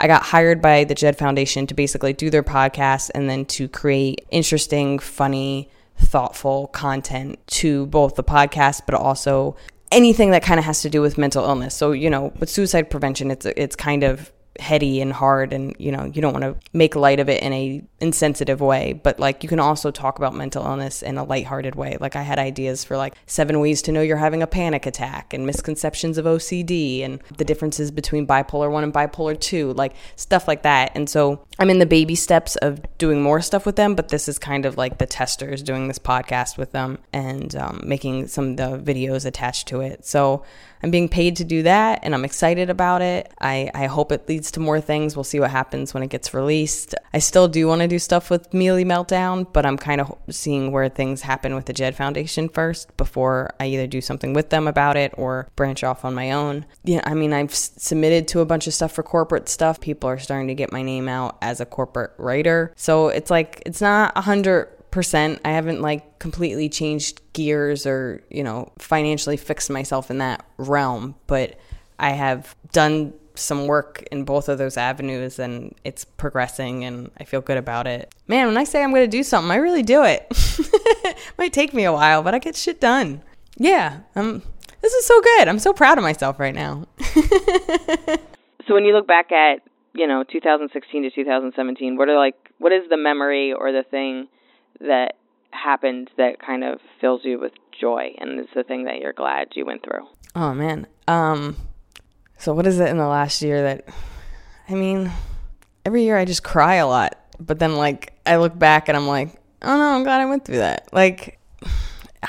I 0.00 0.06
got 0.06 0.22
hired 0.22 0.62
by 0.62 0.84
the 0.84 0.94
Jed 0.94 1.18
Foundation 1.18 1.66
to 1.66 1.74
basically 1.74 2.12
do 2.12 2.30
their 2.30 2.44
podcast 2.44 3.10
and 3.14 3.28
then 3.28 3.44
to 3.46 3.68
create 3.68 4.24
interesting, 4.30 4.98
funny, 5.00 5.70
thoughtful 5.98 6.68
content 6.68 7.38
to 7.48 7.86
both 7.86 8.14
the 8.14 8.24
podcast, 8.24 8.82
but 8.86 8.94
also 8.94 9.56
anything 9.90 10.30
that 10.30 10.42
kind 10.42 10.58
of 10.58 10.64
has 10.64 10.82
to 10.82 10.90
do 10.90 11.00
with 11.00 11.18
mental 11.18 11.44
illness. 11.44 11.74
So, 11.74 11.92
you 11.92 12.10
know, 12.10 12.32
with 12.38 12.48
suicide 12.48 12.90
prevention, 12.90 13.30
it's 13.30 13.46
it's 13.46 13.76
kind 13.76 14.02
of 14.02 14.32
heady 14.58 15.00
and 15.00 15.12
hard 15.12 15.52
and 15.52 15.74
you 15.78 15.92
know 15.92 16.04
you 16.04 16.20
don't 16.20 16.32
want 16.32 16.42
to 16.42 16.56
make 16.72 16.96
light 16.96 17.20
of 17.20 17.28
it 17.28 17.42
in 17.42 17.52
a 17.52 17.82
insensitive 18.00 18.60
way 18.60 18.92
but 18.92 19.18
like 19.20 19.42
you 19.42 19.48
can 19.48 19.60
also 19.60 19.90
talk 19.90 20.18
about 20.18 20.34
mental 20.34 20.64
illness 20.64 21.02
in 21.02 21.16
a 21.16 21.24
lighthearted 21.24 21.74
way. 21.74 21.96
Like 22.00 22.16
i 22.16 22.22
had 22.22 22.38
ideas 22.38 22.84
for 22.84 22.96
like 22.96 23.14
seven 23.26 23.60
ways 23.60 23.82
to 23.82 23.92
know 23.92 24.00
you're 24.00 24.16
having 24.16 24.42
a 24.42 24.46
panic 24.46 24.86
attack 24.86 25.32
and 25.32 25.46
misconceptions 25.46 26.18
of 26.18 26.24
ocd 26.24 27.04
and 27.04 27.20
the 27.36 27.44
differences 27.44 27.90
between 27.90 28.26
bipolar 28.26 28.70
1 28.70 28.84
and 28.84 28.92
bipolar 28.92 29.38
2 29.38 29.72
like 29.74 29.94
stuff 30.16 30.48
like 30.48 30.62
that. 30.62 30.92
And 30.94 31.08
so 31.08 31.46
i'm 31.58 31.70
in 31.70 31.78
the 31.78 31.86
baby 31.86 32.14
steps 32.14 32.56
of 32.56 32.80
doing 32.98 33.22
more 33.22 33.40
stuff 33.40 33.64
with 33.64 33.76
them 33.76 33.94
but 33.94 34.08
this 34.08 34.28
is 34.28 34.38
kind 34.38 34.66
of 34.66 34.76
like 34.76 34.98
the 34.98 35.06
testers 35.06 35.62
doing 35.62 35.88
this 35.88 35.98
podcast 35.98 36.58
with 36.58 36.72
them 36.72 36.98
and 37.12 37.54
um, 37.56 37.80
making 37.84 38.26
some 38.26 38.50
of 38.50 38.56
the 38.56 38.92
videos 38.92 39.24
attached 39.24 39.68
to 39.68 39.80
it. 39.80 40.04
So 40.04 40.44
I'm 40.82 40.90
being 40.90 41.08
paid 41.08 41.36
to 41.36 41.44
do 41.44 41.62
that 41.64 42.00
and 42.02 42.14
I'm 42.14 42.24
excited 42.24 42.70
about 42.70 43.02
it. 43.02 43.32
I, 43.40 43.70
I 43.74 43.86
hope 43.86 44.12
it 44.12 44.28
leads 44.28 44.50
to 44.52 44.60
more 44.60 44.80
things. 44.80 45.16
We'll 45.16 45.24
see 45.24 45.40
what 45.40 45.50
happens 45.50 45.94
when 45.94 46.02
it 46.02 46.10
gets 46.10 46.34
released. 46.34 46.94
I 47.12 47.18
still 47.18 47.48
do 47.48 47.66
want 47.66 47.82
to 47.82 47.88
do 47.88 47.98
stuff 47.98 48.30
with 48.30 48.52
Miele 48.52 48.84
Meltdown, 48.84 49.52
but 49.52 49.66
I'm 49.66 49.76
kind 49.76 50.00
of 50.00 50.16
seeing 50.30 50.72
where 50.72 50.88
things 50.88 51.22
happen 51.22 51.54
with 51.54 51.66
the 51.66 51.72
Jed 51.72 51.96
Foundation 51.96 52.48
first 52.48 52.96
before 52.96 53.54
I 53.60 53.66
either 53.66 53.86
do 53.86 54.00
something 54.00 54.32
with 54.32 54.50
them 54.50 54.68
about 54.68 54.96
it 54.96 55.12
or 55.16 55.48
branch 55.56 55.82
off 55.84 56.04
on 56.04 56.14
my 56.14 56.32
own. 56.32 56.66
Yeah, 56.84 57.00
I 57.04 57.14
mean, 57.14 57.32
I've 57.32 57.54
submitted 57.54 58.28
to 58.28 58.40
a 58.40 58.46
bunch 58.46 58.66
of 58.66 58.74
stuff 58.74 58.92
for 58.92 59.02
corporate 59.02 59.48
stuff. 59.48 59.80
People 59.80 60.08
are 60.10 60.18
starting 60.18 60.48
to 60.48 60.54
get 60.54 60.72
my 60.72 60.82
name 60.82 61.08
out 61.08 61.38
as 61.42 61.60
a 61.60 61.66
corporate 61.66 62.12
writer. 62.18 62.72
So 62.76 63.08
it's 63.08 63.30
like, 63.30 63.62
it's 63.66 63.80
not 63.80 64.12
a 64.16 64.20
hundred 64.20 64.68
percent. 64.90 65.40
I 65.44 65.50
haven't 65.50 65.80
like 65.80 66.18
completely 66.18 66.68
changed 66.68 67.20
gears 67.32 67.86
or, 67.86 68.22
you 68.30 68.42
know, 68.42 68.72
financially 68.78 69.36
fixed 69.36 69.70
myself 69.70 70.10
in 70.10 70.18
that 70.18 70.44
realm, 70.56 71.14
but 71.26 71.58
I 71.98 72.10
have 72.10 72.54
done 72.72 73.12
some 73.34 73.66
work 73.66 74.02
in 74.10 74.24
both 74.24 74.48
of 74.48 74.58
those 74.58 74.76
avenues 74.76 75.38
and 75.38 75.74
it's 75.84 76.04
progressing 76.04 76.84
and 76.84 77.10
I 77.18 77.24
feel 77.24 77.40
good 77.40 77.56
about 77.56 77.86
it. 77.86 78.12
Man, 78.26 78.48
when 78.48 78.56
I 78.56 78.64
say 78.64 78.82
I'm 78.82 78.90
going 78.90 79.08
to 79.08 79.16
do 79.16 79.22
something, 79.22 79.50
I 79.50 79.56
really 79.56 79.82
do 79.82 80.02
it. 80.04 80.26
Might 81.38 81.52
take 81.52 81.72
me 81.72 81.84
a 81.84 81.92
while, 81.92 82.22
but 82.22 82.34
I 82.34 82.38
get 82.38 82.56
shit 82.56 82.80
done. 82.80 83.22
Yeah, 83.56 84.00
um 84.16 84.42
this 84.80 84.92
is 84.92 85.06
so 85.06 85.20
good. 85.20 85.48
I'm 85.48 85.58
so 85.58 85.72
proud 85.72 85.98
of 85.98 86.04
myself 86.04 86.38
right 86.38 86.54
now. 86.54 86.86
so 87.00 88.74
when 88.74 88.84
you 88.84 88.92
look 88.92 89.08
back 89.08 89.32
at, 89.32 89.60
you 89.92 90.06
know, 90.06 90.24
2016 90.30 91.02
to 91.02 91.10
2017, 91.10 91.96
what 91.96 92.08
are 92.08 92.18
like 92.18 92.36
what 92.58 92.72
is 92.72 92.88
the 92.88 92.96
memory 92.96 93.52
or 93.52 93.72
the 93.72 93.82
thing 93.82 94.28
that 94.80 95.16
happened 95.50 96.10
that 96.16 96.40
kind 96.40 96.64
of 96.64 96.80
fills 97.00 97.24
you 97.24 97.38
with 97.38 97.52
joy 97.78 98.14
and 98.18 98.38
is 98.40 98.46
the 98.54 98.62
thing 98.62 98.84
that 98.84 98.98
you're 98.98 99.12
glad 99.12 99.48
you 99.54 99.64
went 99.64 99.82
through? 99.82 100.06
Oh 100.34 100.54
man. 100.54 100.86
Um 101.06 101.56
so 102.36 102.54
what 102.54 102.66
is 102.66 102.78
it 102.78 102.88
in 102.88 102.98
the 102.98 103.06
last 103.06 103.42
year 103.42 103.62
that 103.62 103.88
I 104.68 104.74
mean, 104.74 105.10
every 105.84 106.04
year 106.04 106.16
I 106.16 106.24
just 106.24 106.44
cry 106.44 106.74
a 106.74 106.86
lot, 106.86 107.18
but 107.40 107.58
then 107.58 107.76
like 107.76 108.12
I 108.26 108.36
look 108.36 108.58
back 108.58 108.88
and 108.88 108.96
I'm 108.96 109.08
like, 109.08 109.30
"Oh 109.62 109.76
no, 109.76 109.94
I'm 109.94 110.02
glad 110.04 110.20
I 110.20 110.26
went 110.26 110.44
through 110.44 110.58
that." 110.58 110.88
Like 110.92 111.38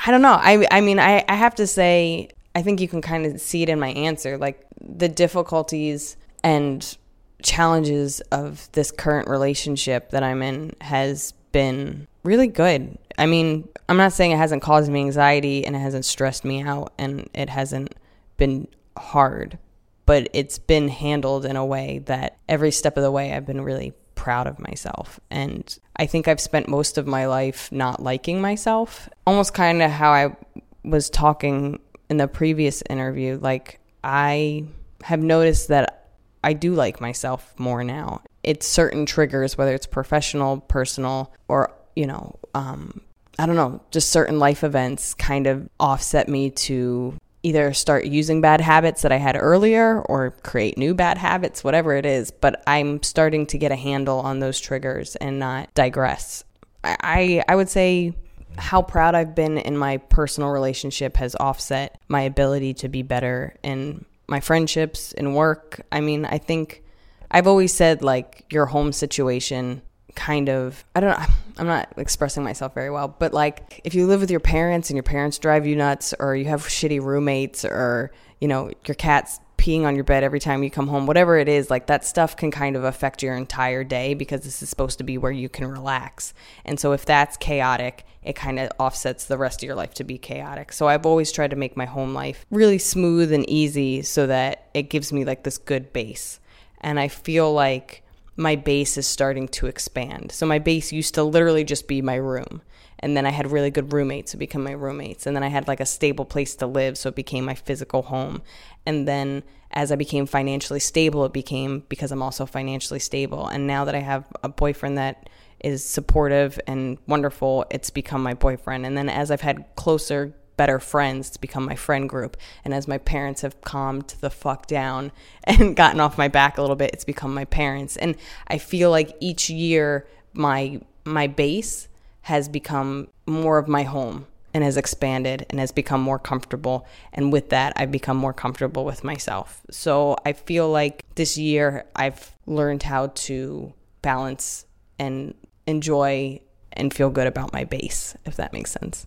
I 0.06 0.10
don't 0.10 0.22
know. 0.22 0.38
I 0.40 0.66
I 0.70 0.80
mean, 0.80 0.98
I 0.98 1.24
I 1.28 1.34
have 1.34 1.54
to 1.56 1.66
say 1.66 2.30
I 2.54 2.62
think 2.62 2.80
you 2.80 2.88
can 2.88 3.02
kind 3.02 3.26
of 3.26 3.40
see 3.40 3.62
it 3.62 3.68
in 3.68 3.78
my 3.78 3.90
answer, 3.90 4.38
like 4.38 4.66
the 4.80 5.08
difficulties 5.08 6.16
and 6.42 6.96
challenges 7.42 8.20
of 8.32 8.68
this 8.72 8.90
current 8.90 9.28
relationship 9.28 10.10
that 10.10 10.22
I'm 10.22 10.42
in 10.42 10.74
has 10.80 11.32
been 11.52 12.06
really 12.22 12.48
good. 12.48 12.98
I 13.18 13.26
mean, 13.26 13.68
I'm 13.88 13.96
not 13.96 14.12
saying 14.12 14.30
it 14.30 14.38
hasn't 14.38 14.62
caused 14.62 14.90
me 14.90 15.00
anxiety 15.00 15.64
and 15.66 15.76
it 15.76 15.80
hasn't 15.80 16.04
stressed 16.04 16.44
me 16.44 16.62
out 16.62 16.92
and 16.98 17.28
it 17.34 17.48
hasn't 17.48 17.94
been 18.36 18.68
hard, 18.96 19.58
but 20.06 20.28
it's 20.32 20.58
been 20.58 20.88
handled 20.88 21.44
in 21.44 21.56
a 21.56 21.64
way 21.64 21.98
that 22.06 22.38
every 22.48 22.70
step 22.70 22.96
of 22.96 23.02
the 23.02 23.10
way 23.10 23.32
I've 23.32 23.46
been 23.46 23.60
really 23.60 23.92
proud 24.14 24.46
of 24.46 24.58
myself. 24.58 25.18
And 25.30 25.78
I 25.96 26.06
think 26.06 26.28
I've 26.28 26.40
spent 26.40 26.68
most 26.68 26.98
of 26.98 27.06
my 27.06 27.26
life 27.26 27.70
not 27.72 28.02
liking 28.02 28.40
myself. 28.40 29.08
Almost 29.26 29.54
kind 29.54 29.82
of 29.82 29.90
how 29.90 30.10
I 30.10 30.36
was 30.84 31.10
talking 31.10 31.80
in 32.08 32.18
the 32.18 32.28
previous 32.28 32.82
interview. 32.90 33.38
Like, 33.40 33.80
I 34.04 34.64
have 35.02 35.22
noticed 35.22 35.68
that 35.68 36.08
I 36.42 36.52
do 36.52 36.74
like 36.74 37.00
myself 37.00 37.54
more 37.58 37.84
now. 37.84 38.22
It's 38.42 38.66
certain 38.66 39.06
triggers, 39.06 39.58
whether 39.58 39.74
it's 39.74 39.86
professional, 39.86 40.60
personal, 40.60 41.32
or, 41.48 41.72
you 41.94 42.06
know, 42.06 42.38
um, 42.54 43.02
I 43.38 43.46
don't 43.46 43.56
know, 43.56 43.80
just 43.90 44.10
certain 44.10 44.38
life 44.38 44.64
events 44.64 45.14
kind 45.14 45.46
of 45.46 45.68
offset 45.78 46.28
me 46.28 46.50
to 46.50 47.14
either 47.42 47.72
start 47.72 48.04
using 48.04 48.40
bad 48.40 48.60
habits 48.60 49.02
that 49.02 49.12
I 49.12 49.16
had 49.16 49.36
earlier 49.36 50.00
or 50.02 50.32
create 50.42 50.76
new 50.76 50.94
bad 50.94 51.16
habits, 51.16 51.64
whatever 51.64 51.94
it 51.94 52.04
is. 52.04 52.30
But 52.30 52.62
I'm 52.66 53.02
starting 53.02 53.46
to 53.46 53.58
get 53.58 53.72
a 53.72 53.76
handle 53.76 54.20
on 54.20 54.40
those 54.40 54.60
triggers 54.60 55.16
and 55.16 55.38
not 55.38 55.72
digress. 55.74 56.44
I, 56.84 57.42
I 57.48 57.56
would 57.56 57.68
say 57.68 58.14
how 58.58 58.82
proud 58.82 59.14
I've 59.14 59.34
been 59.34 59.58
in 59.58 59.76
my 59.76 59.98
personal 59.98 60.50
relationship 60.50 61.16
has 61.16 61.34
offset 61.36 61.98
my 62.08 62.22
ability 62.22 62.74
to 62.74 62.88
be 62.88 63.02
better 63.02 63.54
in 63.62 64.04
my 64.28 64.40
friendships, 64.40 65.12
in 65.12 65.34
work. 65.34 65.80
I 65.90 66.00
mean, 66.00 66.24
I 66.24 66.38
think 66.38 66.82
I've 67.30 67.46
always 67.46 67.72
said 67.72 68.02
like 68.02 68.44
your 68.50 68.66
home 68.66 68.92
situation 68.92 69.82
kind 70.14 70.48
of 70.48 70.84
I 70.94 71.00
don't 71.00 71.18
know 71.18 71.26
I'm 71.58 71.66
not 71.66 71.92
expressing 71.98 72.42
myself 72.42 72.72
very 72.74 72.90
well, 72.90 73.14
but 73.18 73.34
like 73.34 73.82
if 73.84 73.94
you 73.94 74.06
live 74.06 74.20
with 74.20 74.30
your 74.30 74.40
parents 74.40 74.88
and 74.88 74.96
your 74.96 75.02
parents 75.02 75.38
drive 75.38 75.66
you 75.66 75.76
nuts 75.76 76.14
or 76.18 76.34
you 76.34 76.46
have 76.46 76.62
shitty 76.62 77.02
roommates 77.02 77.66
or 77.66 78.12
you 78.40 78.48
know 78.48 78.70
your 78.86 78.94
cat's 78.94 79.40
peeing 79.60 79.84
on 79.84 79.94
your 79.94 80.04
bed 80.04 80.24
every 80.24 80.40
time 80.40 80.62
you 80.62 80.70
come 80.70 80.88
home, 80.88 81.06
whatever 81.06 81.36
it 81.36 81.46
is, 81.46 81.68
like 81.68 81.86
that 81.86 82.02
stuff 82.02 82.34
can 82.34 82.50
kind 82.50 82.76
of 82.76 82.84
affect 82.84 83.22
your 83.22 83.36
entire 83.36 83.84
day 83.84 84.14
because 84.14 84.40
this 84.40 84.62
is 84.62 84.70
supposed 84.70 84.96
to 84.96 85.04
be 85.04 85.18
where 85.18 85.30
you 85.30 85.50
can 85.50 85.66
relax. 85.66 86.32
And 86.64 86.80
so 86.80 86.92
if 86.92 87.04
that's 87.04 87.36
chaotic, 87.36 88.06
it 88.22 88.34
kind 88.34 88.58
of 88.58 88.70
offsets 88.78 89.26
the 89.26 89.36
rest 89.36 89.62
of 89.62 89.66
your 89.66 89.74
life 89.76 89.92
to 89.94 90.04
be 90.04 90.16
chaotic. 90.16 90.72
So 90.72 90.88
I've 90.88 91.04
always 91.04 91.30
tried 91.30 91.50
to 91.50 91.56
make 91.56 91.76
my 91.76 91.84
home 91.84 92.14
life 92.14 92.46
really 92.50 92.78
smooth 92.78 93.32
and 93.32 93.48
easy 93.50 94.00
so 94.00 94.26
that 94.26 94.70
it 94.72 94.84
gives 94.84 95.12
me 95.12 95.26
like 95.26 95.44
this 95.44 95.58
good 95.58 95.92
base. 95.92 96.39
And 96.80 96.98
I 96.98 97.08
feel 97.08 97.52
like 97.52 98.02
my 98.36 98.56
base 98.56 98.96
is 98.96 99.06
starting 99.06 99.48
to 99.48 99.66
expand. 99.66 100.32
So 100.32 100.46
my 100.46 100.58
base 100.58 100.92
used 100.92 101.14
to 101.14 101.22
literally 101.22 101.64
just 101.64 101.86
be 101.86 102.00
my 102.00 102.14
room. 102.14 102.62
And 103.00 103.16
then 103.16 103.26
I 103.26 103.30
had 103.30 103.50
really 103.50 103.70
good 103.70 103.92
roommates 103.92 104.32
who 104.32 104.38
become 104.38 104.62
my 104.62 104.72
roommates. 104.72 105.26
And 105.26 105.34
then 105.34 105.42
I 105.42 105.48
had 105.48 105.68
like 105.68 105.80
a 105.80 105.86
stable 105.86 106.24
place 106.24 106.54
to 106.56 106.66
live. 106.66 106.96
So 106.98 107.08
it 107.08 107.14
became 107.14 107.44
my 107.44 107.54
physical 107.54 108.02
home. 108.02 108.42
And 108.86 109.06
then 109.08 109.42
as 109.72 109.92
I 109.92 109.96
became 109.96 110.26
financially 110.26 110.80
stable, 110.80 111.24
it 111.24 111.32
became 111.32 111.84
because 111.88 112.12
I'm 112.12 112.22
also 112.22 112.46
financially 112.46 112.98
stable. 112.98 113.46
And 113.46 113.66
now 113.66 113.84
that 113.84 113.94
I 113.94 114.00
have 114.00 114.26
a 114.42 114.48
boyfriend 114.48 114.98
that 114.98 115.28
is 115.60 115.84
supportive 115.84 116.58
and 116.66 116.98
wonderful, 117.06 117.64
it's 117.70 117.90
become 117.90 118.22
my 118.22 118.34
boyfriend. 118.34 118.84
And 118.84 118.96
then 118.96 119.08
as 119.08 119.30
I've 119.30 119.42
had 119.42 119.64
closer 119.76 120.34
better 120.60 120.78
friends 120.78 121.30
to 121.30 121.40
become 121.40 121.64
my 121.64 121.74
friend 121.74 122.06
group. 122.06 122.36
And 122.66 122.74
as 122.74 122.86
my 122.86 122.98
parents 122.98 123.40
have 123.40 123.62
calmed 123.62 124.08
the 124.20 124.28
fuck 124.28 124.66
down 124.66 125.10
and 125.44 125.74
gotten 125.74 126.00
off 126.00 126.18
my 126.18 126.28
back 126.28 126.58
a 126.58 126.60
little 126.60 126.76
bit, 126.76 126.90
it's 126.92 127.06
become 127.06 127.32
my 127.32 127.46
parents. 127.46 127.96
And 127.96 128.14
I 128.46 128.58
feel 128.58 128.90
like 128.90 129.16
each 129.20 129.48
year 129.48 130.06
my 130.34 130.82
my 131.06 131.26
base 131.26 131.88
has 132.32 132.46
become 132.46 133.08
more 133.26 133.56
of 133.56 133.68
my 133.68 133.84
home 133.84 134.26
and 134.52 134.62
has 134.62 134.76
expanded 134.76 135.46
and 135.48 135.58
has 135.58 135.72
become 135.72 136.02
more 136.02 136.18
comfortable. 136.18 136.86
And 137.14 137.32
with 137.32 137.48
that, 137.48 137.72
I've 137.76 137.90
become 137.90 138.18
more 138.18 138.34
comfortable 138.34 138.84
with 138.84 139.02
myself. 139.02 139.62
So 139.70 140.18
I 140.26 140.34
feel 140.34 140.68
like 140.68 141.06
this 141.14 141.38
year 141.38 141.86
I've 141.96 142.36
learned 142.44 142.82
how 142.82 143.06
to 143.28 143.72
balance 144.02 144.66
and 144.98 145.32
enjoy 145.66 146.42
and 146.70 146.92
feel 146.92 147.08
good 147.08 147.26
about 147.26 147.50
my 147.54 147.64
base, 147.64 148.14
if 148.26 148.36
that 148.36 148.52
makes 148.52 148.72
sense 148.72 149.06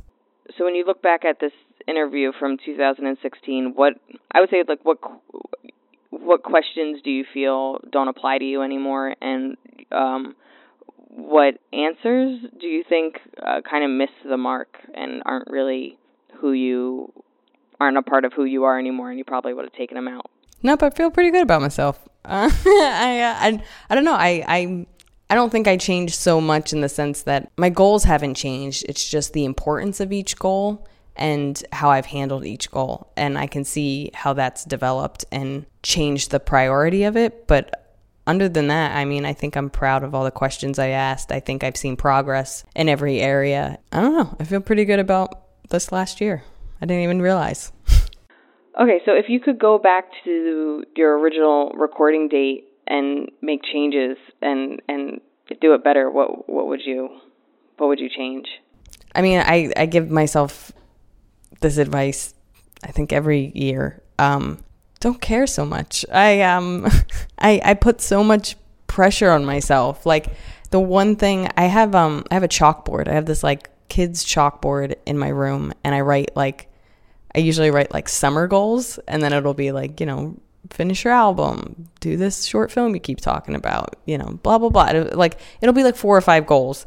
so 0.58 0.66
when 0.66 0.76
you 0.76 0.86
look 0.86 1.02
back 1.02 1.26
at 1.26 1.40
this 1.40 1.52
interview 1.88 2.32
from 2.40 2.58
2016, 2.64 3.74
what 3.76 3.94
I 4.32 4.40
would 4.40 4.50
say 4.50 4.64
like 4.68 4.84
what 4.84 4.98
what 6.10 6.44
questions 6.44 7.02
do 7.04 7.10
you 7.10 7.26
feel 7.34 7.80
don't 7.92 8.08
apply 8.08 8.38
to 8.38 8.46
you 8.46 8.62
anymore, 8.62 9.16
and 9.22 9.58
um, 9.92 10.36
what 11.10 11.56
answers 11.72 12.40
do 12.60 12.68
you 12.68 12.84
think 12.88 13.20
uh, 13.42 13.62
kind 13.70 13.84
of 13.84 13.92
miss 13.92 14.10
the 14.28 14.38
mark 14.38 14.78
and 14.94 15.22
aren't 15.26 15.50
really 15.50 15.98
who 16.40 16.52
you 16.52 17.12
aren't 17.80 17.98
a 17.98 18.02
part 18.02 18.26
of 18.26 18.34
who 18.34 18.46
you 18.46 18.64
are 18.64 18.80
anymore, 18.80 19.10
and 19.10 19.18
you 19.18 19.26
probably 19.26 19.54
would 19.54 19.66
have 19.66 19.74
taken 19.74 19.96
them 19.96 20.08
out. 20.08 20.30
Nope, 20.62 20.84
I 20.84 20.90
feel 20.92 21.12
pretty 21.12 21.32
good 21.32 21.44
about 21.44 21.62
myself. 21.62 22.00
Uh, 22.26 22.50
I, 22.64 23.20
uh, 23.20 23.36
I 23.38 23.64
I 23.90 23.96
don't 23.96 24.06
know. 24.06 24.14
I 24.14 24.46
I 24.48 24.86
I 25.30 25.36
don't 25.36 25.50
think 25.50 25.68
I 25.68 25.78
changed 25.78 26.16
so 26.16 26.40
much 26.40 26.74
in 26.74 26.82
the 26.82 26.90
sense 26.90 27.24
that 27.24 27.52
my 27.58 27.70
goals 27.70 28.04
haven't 28.04 28.36
changed. 28.36 28.86
It's 28.88 29.10
just 29.10 29.34
the 29.34 29.46
importance 29.46 30.00
of 30.00 30.12
each 30.12 30.38
goal 30.38 30.88
and 31.16 31.64
how 31.72 31.90
I've 31.90 32.06
handled 32.06 32.46
each 32.46 32.70
goal. 32.72 33.12
And 33.16 33.38
I 33.38 33.48
can 33.48 33.64
see 33.64 34.12
how 34.14 34.34
that's 34.34 34.66
developed 34.66 35.26
and 35.32 35.66
changed 35.82 36.32
the 36.32 36.40
priority 36.40 37.04
of 37.04 37.18
it. 37.18 37.48
But 37.48 37.98
other 38.26 38.50
than 38.50 38.68
that, 38.68 38.96
I 38.96 39.06
mean, 39.06 39.26
I 39.26 39.34
think 39.34 39.56
I'm 39.56 39.70
proud 39.70 40.04
of 40.04 40.16
all 40.16 40.24
the 40.24 40.32
questions 40.32 40.80
I 40.80 40.90
asked. 40.90 41.32
I 41.32 41.40
think 41.40 41.64
I've 41.64 41.78
seen 41.78 41.98
progress 41.98 42.64
in 42.76 42.90
every 42.90 43.20
area. 43.20 43.80
I 43.92 44.02
don't 44.02 44.14
know. 44.14 44.36
I 44.40 44.44
feel 44.44 44.62
pretty 44.62 44.86
good 44.86 45.00
about 45.00 45.42
this 45.70 45.92
last 45.92 46.22
year. 46.22 46.44
I 46.82 46.86
didn't 46.86 47.04
even 47.04 47.22
realize. 47.22 47.72
Okay, 48.80 49.02
so 49.06 49.12
if 49.12 49.26
you 49.30 49.40
could 49.40 49.60
go 49.60 49.78
back 49.78 50.06
to 50.24 50.84
your 50.96 51.20
original 51.20 51.72
recording 51.78 52.28
date 52.28 52.64
and 52.88 53.30
make 53.42 53.62
changes 53.64 54.18
and 54.42 54.82
and 54.88 55.22
do 55.62 55.74
it 55.74 55.84
better, 55.84 56.10
what 56.10 56.50
what 56.50 56.68
would 56.68 56.82
you 56.86 57.10
what 57.78 57.88
would 57.88 58.00
you 58.00 58.10
change? 58.10 58.48
I 59.16 59.22
mean, 59.22 59.40
I 59.40 59.72
I 59.76 59.86
give 59.86 60.10
myself 60.10 60.72
this 61.62 61.78
advice 61.78 62.34
I 62.84 62.92
think 62.92 63.14
every 63.14 63.52
year. 63.56 64.02
Um, 64.20 64.60
don't 65.00 65.20
care 65.20 65.48
so 65.48 65.66
much. 65.66 66.06
I 66.12 66.42
um 66.42 66.88
I 67.38 67.62
I 67.64 67.74
put 67.74 68.02
so 68.02 68.24
much 68.24 68.56
pressure 68.88 69.32
on 69.32 69.46
myself. 69.46 70.06
Like 70.06 70.28
the 70.70 70.80
one 70.80 71.16
thing 71.16 71.50
I 71.58 71.64
have 71.64 71.96
um 71.96 72.24
I 72.32 72.36
have 72.36 72.44
a 72.44 72.48
chalkboard. 72.48 73.08
I 73.08 73.14
have 73.14 73.26
this 73.26 73.44
like 73.44 73.70
kids 73.90 74.26
chalkboard 74.26 74.96
in 75.06 75.18
my 75.18 75.30
room 75.30 75.74
and 75.84 75.94
I 75.94 76.02
write 76.02 76.36
like 76.36 76.70
I 77.36 77.40
usually 77.40 77.72
write 77.72 77.94
like 77.94 78.08
summer 78.08 78.48
goals 78.48 79.00
and 79.08 79.22
then 79.22 79.34
it'll 79.34 79.54
be 79.54 79.72
like, 79.72 80.00
you 80.00 80.06
know, 80.06 80.38
finish 80.70 81.04
your 81.04 81.14
album, 81.14 81.90
do 82.00 82.18
this 82.18 82.46
short 82.46 82.72
film 82.72 82.94
you 82.94 83.00
keep 83.00 83.20
talking 83.20 83.56
about, 83.56 83.96
you 84.06 84.18
know, 84.18 84.40
blah, 84.44 84.58
blah, 84.58 84.70
blah. 84.70 84.92
Like, 85.14 85.40
it'll 85.62 85.74
be 85.74 85.84
like 85.84 85.96
four 85.96 86.18
or 86.18 86.22
five 86.22 86.46
goals. 86.46 86.86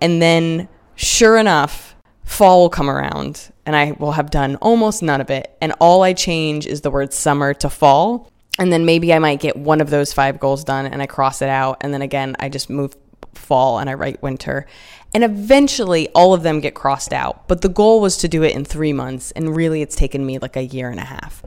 And 0.00 0.22
then, 0.22 0.68
sure 0.94 1.36
enough, 1.36 1.94
fall 2.24 2.60
will 2.60 2.70
come 2.70 2.90
around 2.90 3.50
and 3.64 3.74
I 3.74 3.92
will 3.92 4.12
have 4.12 4.30
done 4.30 4.56
almost 4.56 5.02
none 5.02 5.20
of 5.20 5.30
it. 5.30 5.56
And 5.60 5.72
all 5.80 6.02
I 6.02 6.12
change 6.12 6.66
is 6.66 6.82
the 6.82 6.90
word 6.90 7.12
summer 7.12 7.54
to 7.54 7.70
fall. 7.70 8.30
And 8.58 8.72
then 8.72 8.84
maybe 8.84 9.12
I 9.12 9.18
might 9.18 9.40
get 9.40 9.56
one 9.56 9.80
of 9.80 9.90
those 9.90 10.12
five 10.12 10.40
goals 10.40 10.64
done 10.64 10.86
and 10.86 11.00
I 11.00 11.06
cross 11.06 11.42
it 11.42 11.48
out. 11.48 11.78
And 11.80 11.94
then 11.94 12.02
again, 12.02 12.36
I 12.40 12.48
just 12.48 12.68
move 12.68 12.96
fall 13.34 13.78
and 13.78 13.88
I 13.88 13.94
write 13.94 14.22
winter. 14.22 14.66
And 15.14 15.24
eventually 15.24 16.08
all 16.08 16.34
of 16.34 16.42
them 16.42 16.60
get 16.60 16.74
crossed 16.74 17.12
out. 17.12 17.46
But 17.48 17.62
the 17.62 17.68
goal 17.68 18.00
was 18.00 18.16
to 18.18 18.28
do 18.28 18.42
it 18.42 18.54
in 18.54 18.64
three 18.64 18.92
months. 18.92 19.30
And 19.32 19.54
really, 19.54 19.80
it's 19.80 19.96
taken 19.96 20.26
me 20.26 20.38
like 20.38 20.56
a 20.56 20.64
year 20.64 20.90
and 20.90 21.00
a 21.00 21.04
half. 21.04 21.42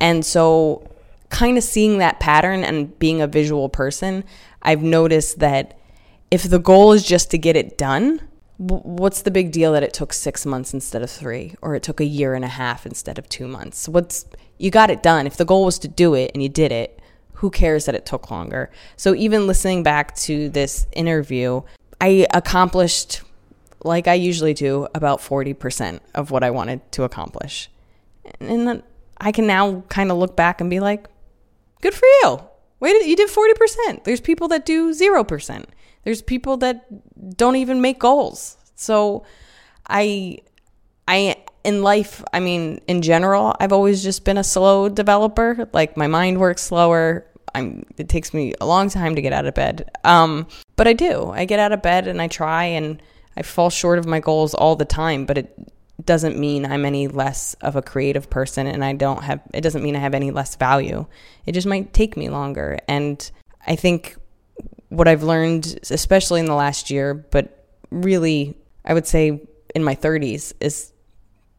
And 0.00 0.24
so 0.24 0.88
kind 1.32 1.58
of 1.58 1.64
seeing 1.64 1.98
that 1.98 2.20
pattern 2.20 2.62
and 2.62 2.96
being 2.98 3.20
a 3.20 3.26
visual 3.26 3.68
person, 3.68 4.22
I've 4.62 4.82
noticed 4.82 5.40
that 5.40 5.76
if 6.30 6.44
the 6.44 6.60
goal 6.60 6.92
is 6.92 7.04
just 7.04 7.30
to 7.32 7.38
get 7.38 7.56
it 7.56 7.76
done, 7.76 8.20
what's 8.58 9.22
the 9.22 9.30
big 9.32 9.50
deal 9.50 9.72
that 9.72 9.82
it 9.82 9.92
took 9.92 10.12
six 10.12 10.46
months 10.46 10.72
instead 10.72 11.02
of 11.02 11.10
three, 11.10 11.56
or 11.60 11.74
it 11.74 11.82
took 11.82 12.00
a 12.00 12.04
year 12.04 12.34
and 12.34 12.44
a 12.44 12.48
half 12.48 12.86
instead 12.86 13.18
of 13.18 13.28
two 13.28 13.48
months? 13.48 13.88
What's 13.88 14.26
you 14.62 14.70
got 14.70 14.90
it 14.90 15.02
done. 15.02 15.26
If 15.26 15.36
the 15.36 15.44
goal 15.44 15.64
was 15.64 15.78
to 15.80 15.88
do 15.88 16.14
it 16.14 16.30
and 16.34 16.42
you 16.42 16.48
did 16.48 16.70
it, 16.70 17.00
who 17.34 17.50
cares 17.50 17.86
that 17.86 17.96
it 17.96 18.06
took 18.06 18.30
longer? 18.30 18.70
So 18.96 19.12
even 19.12 19.48
listening 19.48 19.82
back 19.82 20.14
to 20.16 20.48
this 20.50 20.86
interview, 20.92 21.62
I 22.00 22.28
accomplished, 22.32 23.22
like 23.82 24.06
I 24.06 24.14
usually 24.14 24.54
do, 24.54 24.86
about 24.94 25.18
40% 25.18 25.98
of 26.14 26.30
what 26.30 26.44
I 26.44 26.50
wanted 26.50 26.92
to 26.92 27.02
accomplish. 27.02 27.68
And 28.38 28.84
I 29.18 29.32
can 29.32 29.48
now 29.48 29.80
kind 29.88 30.12
of 30.12 30.18
look 30.18 30.36
back 30.36 30.60
and 30.60 30.70
be 30.70 30.78
like, 30.78 31.08
Good 31.82 31.94
for 31.94 32.06
you. 32.06 32.40
Wait, 32.80 33.06
you 33.06 33.14
did 33.14 33.28
40%. 33.28 34.04
There's 34.04 34.20
people 34.20 34.48
that 34.48 34.64
do 34.64 34.94
0%. 34.94 35.64
There's 36.04 36.22
people 36.22 36.56
that 36.58 37.36
don't 37.36 37.56
even 37.56 37.80
make 37.80 37.98
goals. 37.98 38.56
So 38.74 39.24
I 39.88 40.38
I 41.06 41.36
in 41.64 41.82
life, 41.82 42.24
I 42.32 42.40
mean, 42.40 42.80
in 42.88 43.02
general, 43.02 43.54
I've 43.60 43.72
always 43.72 44.02
just 44.02 44.24
been 44.24 44.38
a 44.38 44.44
slow 44.44 44.88
developer. 44.88 45.68
Like 45.72 45.96
my 45.96 46.06
mind 46.06 46.38
works 46.38 46.62
slower. 46.62 47.26
I'm 47.54 47.84
it 47.98 48.08
takes 48.08 48.32
me 48.34 48.54
a 48.60 48.66
long 48.66 48.88
time 48.88 49.14
to 49.14 49.22
get 49.22 49.32
out 49.32 49.46
of 49.46 49.54
bed. 49.54 49.90
Um, 50.04 50.46
but 50.76 50.88
I 50.88 50.92
do. 50.92 51.30
I 51.30 51.44
get 51.44 51.60
out 51.60 51.72
of 51.72 51.82
bed 51.82 52.08
and 52.08 52.20
I 52.20 52.28
try 52.28 52.64
and 52.64 53.00
I 53.36 53.42
fall 53.42 53.70
short 53.70 53.98
of 53.98 54.06
my 54.06 54.20
goals 54.20 54.54
all 54.54 54.76
the 54.76 54.84
time, 54.84 55.24
but 55.26 55.38
it 55.38 55.54
doesn't 56.04 56.38
mean 56.38 56.64
I'm 56.64 56.84
any 56.84 57.08
less 57.08 57.54
of 57.54 57.76
a 57.76 57.82
creative 57.82 58.30
person 58.30 58.66
and 58.66 58.84
I 58.84 58.92
don't 58.92 59.22
have 59.22 59.40
it 59.52 59.60
doesn't 59.60 59.82
mean 59.82 59.96
I 59.96 60.00
have 60.00 60.14
any 60.14 60.30
less 60.30 60.56
value. 60.56 61.06
It 61.46 61.52
just 61.52 61.66
might 61.66 61.92
take 61.92 62.16
me 62.16 62.28
longer. 62.28 62.78
And 62.88 63.30
I 63.66 63.76
think 63.76 64.16
what 64.88 65.08
I've 65.08 65.22
learned, 65.22 65.78
especially 65.90 66.40
in 66.40 66.46
the 66.46 66.54
last 66.54 66.90
year, 66.90 67.14
but 67.14 67.66
really, 67.90 68.56
I 68.84 68.94
would 68.94 69.06
say 69.06 69.40
in 69.74 69.84
my 69.84 69.94
30s, 69.94 70.52
is 70.60 70.92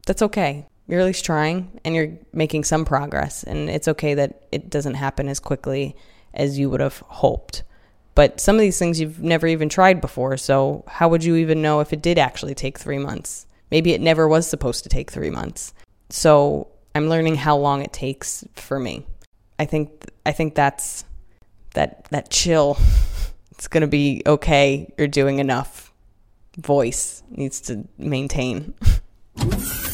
that's 0.05 0.21
okay. 0.21 0.67
You're 0.87 0.99
at 0.99 1.05
least 1.05 1.25
trying 1.25 1.79
and 1.85 1.95
you're 1.95 2.11
making 2.33 2.65
some 2.65 2.85
progress. 2.85 3.43
And 3.43 3.69
it's 3.69 3.87
okay 3.87 4.13
that 4.15 4.43
it 4.51 4.69
doesn't 4.69 4.95
happen 4.95 5.29
as 5.29 5.39
quickly 5.39 5.95
as 6.33 6.59
you 6.59 6.69
would 6.69 6.81
have 6.81 6.99
hoped. 7.07 7.63
But 8.15 8.39
some 8.39 8.55
of 8.55 8.61
these 8.61 8.77
things 8.77 8.99
you've 8.99 9.23
never 9.23 9.47
even 9.47 9.69
tried 9.69 10.01
before. 10.01 10.37
So, 10.37 10.83
how 10.87 11.07
would 11.09 11.23
you 11.23 11.35
even 11.37 11.61
know 11.61 11.79
if 11.79 11.93
it 11.93 12.01
did 12.01 12.19
actually 12.19 12.53
take 12.53 12.77
three 12.77 12.99
months? 12.99 13.47
Maybe 13.73 13.93
it 13.93 14.01
never 14.01 14.27
was 14.27 14.47
supposed 14.47 14.83
to 14.83 14.89
take 14.89 15.09
three 15.09 15.31
months. 15.31 15.73
So, 16.11 16.67
I'm 16.93 17.09
learning 17.09 17.37
how 17.37 17.57
long 17.57 17.81
it 17.81 17.91
takes 17.91 18.43
for 18.53 18.79
me. 18.79 19.03
I 19.57 19.65
think 19.65 19.89
I 20.27 20.31
think 20.31 20.53
that's 20.53 21.05
that 21.73 22.05
that 22.11 22.29
chill 22.29 22.77
it's 23.51 23.67
to 23.81 23.87
be 23.87 24.21
okay. 24.27 24.93
You're 24.95 25.07
doing 25.07 25.39
enough. 25.39 25.91
Voice 26.55 27.23
needs 27.31 27.61
to 27.61 27.87
maintain. 27.97 28.75